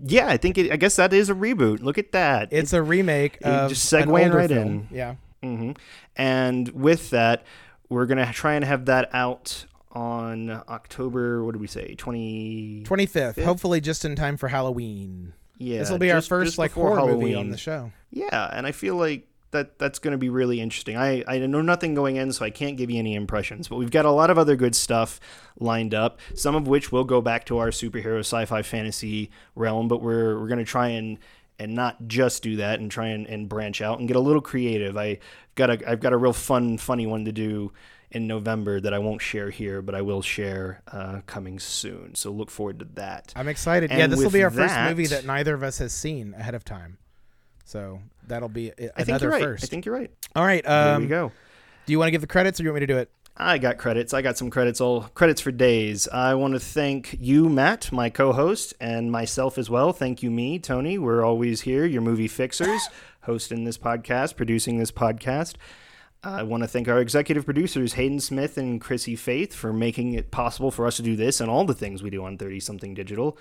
yeah, 0.04 0.28
I 0.28 0.38
think 0.38 0.58
it, 0.58 0.72
I 0.72 0.76
guess 0.76 0.96
that 0.98 1.14
is 1.14 1.30
a 1.30 1.34
reboot. 1.36 1.82
Look 1.82 1.98
at 1.98 2.12
that. 2.12 2.50
It's 2.52 2.74
a 2.74 2.82
remake 2.82 3.38
of 3.44 3.70
just 3.70 3.92
segueing 3.92 4.34
right 4.34 4.50
film. 4.50 4.68
in. 4.68 4.88
Yeah. 4.92 5.16
hmm 5.44 5.72
And 6.16 6.70
with 6.70 7.10
that, 7.12 7.44
we're 7.88 8.06
gonna 8.06 8.32
try 8.34 8.54
and 8.54 8.66
have 8.66 8.86
that 8.86 9.10
out 9.14 9.66
on 9.92 10.50
October. 10.68 11.44
What 11.44 11.54
did 11.54 11.62
we 11.62 11.68
say? 11.68 11.96
Twenty. 11.96 12.84
25th, 12.86 13.36
Fifth? 13.36 13.46
hopefully 13.46 13.82
just 13.82 14.04
in 14.06 14.16
time 14.16 14.38
for 14.38 14.50
Halloween. 14.50 15.34
Yeah. 15.60 15.80
this 15.80 15.92
will 15.92 16.00
be 16.00 16.12
our 16.12 16.22
first 16.22 16.58
like 16.58 16.72
horror 16.72 17.06
movie 17.06 17.36
on 17.36 17.50
the 17.50 17.58
show. 17.58 17.92
Yeah, 18.12 18.50
and 18.52 18.66
I 18.66 18.72
feel 18.72 18.96
like 18.96 19.28
that 19.52 19.78
that's 19.78 20.00
going 20.00 20.14
to 20.14 20.18
be 20.18 20.30
really 20.30 20.62
interesting. 20.62 20.96
I 20.96 21.24
I 21.28 21.38
know 21.40 21.62
nothing 21.62 21.94
going 21.94 22.16
in, 22.16 22.32
so 22.32 22.46
I 22.46 22.50
can't 22.50 22.78
give 22.78 22.90
you 22.90 22.98
any 22.98 23.14
impressions. 23.14 23.68
But 23.68 23.76
we've 23.78 23.92
got 23.92 24.06
a 24.06 24.12
lot 24.12 24.30
of 24.30 24.38
other 24.38 24.56
good 24.56 24.76
stuff 24.76 25.20
lined 25.60 25.94
up. 25.94 26.20
Some 26.34 26.56
of 26.56 26.68
which 26.68 26.92
will 26.92 27.04
go 27.04 27.22
back 27.22 27.46
to 27.48 27.58
our 27.58 27.70
superhero, 27.70 28.20
sci-fi, 28.20 28.62
fantasy 28.62 29.32
realm. 29.54 29.88
But 29.88 30.02
we're 30.02 30.40
we're 30.40 30.48
going 30.48 30.60
to 30.60 30.66
try 30.66 30.90
and 30.90 31.20
and 31.60 31.76
not 31.76 32.08
just 32.08 32.42
do 32.42 32.56
that, 32.56 32.80
and 32.80 32.90
try 32.90 33.08
and, 33.08 33.28
and 33.28 33.50
branch 33.50 33.82
out 33.82 34.00
and 34.00 34.08
get 34.08 34.16
a 34.16 34.22
little 34.22 34.42
creative. 34.42 34.96
I 34.98 35.20
got 35.56 35.70
a 35.70 35.90
I've 35.90 36.00
got 36.00 36.14
a 36.14 36.18
real 36.18 36.34
fun, 36.34 36.78
funny 36.78 37.06
one 37.06 37.26
to 37.26 37.32
do 37.34 37.74
in 38.12 38.26
November 38.28 38.80
that 38.82 38.94
I 38.94 39.00
won't 39.00 39.22
share 39.22 39.50
here, 39.52 39.82
but 39.82 39.94
I 39.96 40.02
will 40.02 40.22
share 40.22 40.82
uh, 40.92 41.22
coming 41.28 41.60
soon. 41.60 42.16
So 42.16 42.32
look 42.32 42.50
forward 42.50 42.80
to 42.80 42.86
that. 42.96 43.32
I'm 43.36 43.48
excited. 43.48 43.92
And 43.92 44.00
yeah, 44.00 44.08
this 44.08 44.20
will 44.20 44.32
be 44.32 44.44
our 44.44 44.50
first 44.52 44.76
movie 44.80 45.06
that 45.08 45.26
neither 45.26 45.54
of 45.54 45.62
us 45.64 45.78
has 45.78 45.94
seen 45.94 46.34
ahead 46.34 46.56
of 46.56 46.66
time. 46.66 46.98
So 47.66 48.02
that'll 48.26 48.50
be 48.50 48.70
a- 48.70 48.90
I 48.96 49.04
think 49.04 49.10
another 49.10 49.26
you're 49.26 49.32
right. 49.34 49.44
first. 49.44 49.64
I 49.64 49.68
think 49.68 49.86
you're 49.86 49.94
right. 49.96 50.10
All 50.36 50.44
right. 50.46 50.64
There 50.64 50.96
Um, 50.96 51.04
we 51.04 51.08
go. 51.08 51.32
do 51.86 51.92
you 51.94 52.00
want 52.00 52.08
to 52.08 52.12
give 52.12 52.22
the 52.22 52.28
credits 52.28 52.60
or 52.60 52.64
do 52.64 52.68
you 52.68 52.72
want 52.72 52.82
me 52.82 52.88
to 52.88 52.94
do 52.94 52.98
it? 52.98 53.12
I 53.38 53.58
got 53.58 53.78
credits. 53.78 54.14
I 54.14 54.22
got 54.22 54.38
some 54.38 54.50
credits, 54.50 54.82
all 54.82 55.04
credits 55.14 55.40
for 55.40 55.52
days. 55.52 56.08
I 56.10 56.34
want 56.34 56.56
to 56.56 56.60
thank 56.60 57.16
you, 57.22 57.48
Matt, 57.48 57.90
my 57.92 58.10
co 58.10 58.34
host, 58.34 58.74
and 58.82 59.12
myself 59.14 59.58
as 59.58 59.70
well. 59.70 59.94
Thank 59.94 60.22
you, 60.22 60.30
me, 60.30 60.60
Tony. 60.60 60.98
We're 60.98 61.24
always 61.24 61.62
here, 61.62 61.86
your 61.86 62.02
movie 62.02 62.28
fixers, 62.28 62.82
hosting 63.22 63.64
this 63.64 63.78
podcast, 63.78 64.36
producing 64.36 64.78
this 64.78 64.92
podcast. 64.92 65.56
I 66.22 66.44
want 66.44 66.64
to 66.64 66.68
thank 66.68 66.90
our 66.90 67.00
executive 67.00 67.46
producers, 67.46 67.94
Hayden 67.94 68.20
Smith 68.20 68.58
and 68.58 68.82
Chrissy 68.82 69.16
Faith, 69.16 69.54
for 69.54 69.72
making 69.72 70.14
it 70.14 70.32
possible 70.32 70.70
for 70.70 70.86
us 70.86 70.98
to 70.98 71.02
do 71.02 71.16
this 71.16 71.40
and 71.40 71.50
all 71.50 71.64
the 71.64 71.74
things 71.74 72.04
we 72.04 72.10
do 72.10 72.26
on 72.26 72.38
30 72.38 72.60
something 72.60 72.94
digital. 72.94 73.38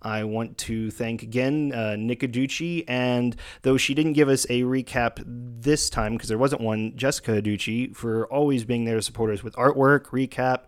I 0.00 0.22
want 0.24 0.56
to 0.58 0.92
thank 0.92 1.24
again 1.24 1.72
uh, 1.72 1.96
Nick 1.96 2.20
Aducci, 2.20 2.84
and 2.86 3.34
though 3.62 3.76
she 3.76 3.94
didn't 3.94 4.12
give 4.12 4.28
us 4.28 4.46
a 4.48 4.62
recap 4.62 5.22
this 5.26 5.90
time 5.90 6.12
because 6.12 6.28
there 6.28 6.38
wasn't 6.38 6.62
one, 6.62 6.96
Jessica 6.96 7.42
Aducci, 7.42 7.94
for 7.94 8.26
always 8.28 8.64
being 8.64 8.84
there 8.84 8.96
to 8.96 9.02
support 9.02 9.32
us 9.32 9.42
with 9.42 9.54
artwork, 9.56 10.06
recap, 10.06 10.66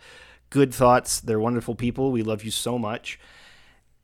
good 0.51 0.75
thoughts. 0.75 1.21
They're 1.21 1.41
wonderful 1.41 1.77
people. 1.77 2.11
We 2.11 2.23
love 2.25 2.43
you 2.43 2.51
so 2.51 2.77
much. 2.77 3.21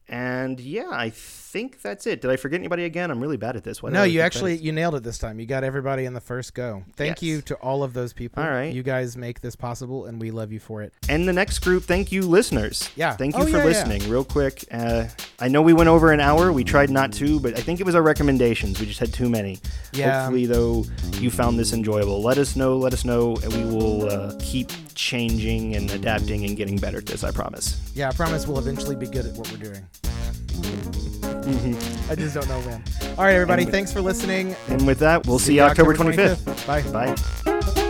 And 0.09 0.61
yeah, 0.61 0.89
I 0.91 1.11
think 1.51 1.81
that's 1.83 2.07
it. 2.07 2.21
Did 2.21 2.31
I 2.31 2.37
forget 2.37 2.61
anybody 2.61 2.85
again? 2.85 3.11
I'm 3.11 3.21
really 3.21 3.37
bad 3.37 3.57
at 3.57 3.65
this. 3.65 3.83
Why 3.83 3.91
No, 3.91 4.03
you 4.05 4.21
actually 4.21 4.57
you 4.59 4.71
nailed 4.73 4.95
it 4.95 5.03
this 5.03 5.19
time. 5.19 5.41
You 5.41 5.47
got 5.47 5.65
everybody 5.65 6.05
in 6.05 6.13
the 6.13 6.21
first 6.21 6.55
go. 6.55 6.85
Thank 6.97 7.17
Yes. 7.17 7.23
you 7.23 7.43
to 7.43 7.55
all 7.57 7.83
of 7.83 7.95
those 7.95 8.13
people. 8.13 8.43
All 8.43 8.51
right. 8.51 8.73
You 8.73 8.83
guys 8.83 9.17
make 9.17 9.41
this 9.41 9.57
possible 9.57 10.07
and 10.07 10.21
we 10.21 10.31
love 10.31 10.53
you 10.53 10.61
for 10.61 10.83
it. 10.83 10.93
And 11.09 11.27
the 11.27 11.33
next 11.33 11.61
group, 11.61 11.85
thank 11.85 12.13
you, 12.13 12.23
listeners. 12.23 12.91
Yeah. 12.97 13.17
Thank 13.17 13.35
you 13.37 13.43
Oh, 13.43 13.45
for 13.45 13.51
yeah, 13.51 13.59
yeah. 13.59 13.65
listening. 13.65 14.09
Real 14.11 14.25
quick, 14.25 14.65
uh, 14.71 15.05
I 15.41 15.49
know 15.49 15.63
we 15.63 15.73
went 15.73 15.89
over 15.89 16.13
an 16.13 16.21
hour. 16.21 16.53
We 16.53 16.65
tried 16.65 16.91
not 16.91 17.13
to, 17.15 17.41
but 17.41 17.57
I 17.57 17.61
think 17.63 17.81
it 17.81 17.87
was 17.87 17.95
our 17.95 18.03
recommendations. 18.03 18.79
We 18.79 18.87
just 18.87 19.01
had 19.01 19.13
too 19.13 19.29
many. 19.29 19.59
Yeah. 19.93 20.21
Hopefully, 20.25 20.47
though, 20.47 20.85
you 21.15 21.31
found 21.31 21.59
this 21.59 21.73
enjoyable. 21.73 22.23
Let 22.23 22.39
us 22.39 22.57
know. 22.57 22.77
Let 22.77 22.93
us 22.93 23.05
know, 23.05 23.37
and 23.43 23.53
we 23.55 23.65
will 23.75 24.11
uh, 24.11 24.35
keep 24.39 24.71
changing 24.95 25.77
and 25.77 25.91
adapting 25.93 26.45
and 26.45 26.57
getting 26.57 26.77
better 26.77 26.99
at 26.99 27.07
this. 27.07 27.25
I 27.25 27.31
promise. 27.31 27.91
Yeah, 27.95 28.09
I 28.09 28.13
promise 28.13 28.47
we'll 28.47 28.59
eventually 28.59 28.97
be 28.97 29.07
good 29.07 29.27
at 29.27 29.35
what 29.35 29.51
we're 29.51 29.59
doing. 29.73 31.08
I 32.11 32.15
just 32.15 32.35
don't 32.35 32.49
know 32.49 32.61
when. 32.61 32.83
All 33.17 33.25
right, 33.25 33.33
everybody. 33.35 33.63
And- 33.65 33.73
Thanks 33.73 33.93
for 33.93 34.01
listening. 34.01 34.55
And 34.69 34.87
with 34.87 34.99
that, 34.99 35.27
we'll 35.27 35.39
see, 35.39 35.55
you 35.55 35.63
October 35.63 35.95
25th. 35.95 36.67
Bye. 36.67 36.83
Bye. 37.15 37.85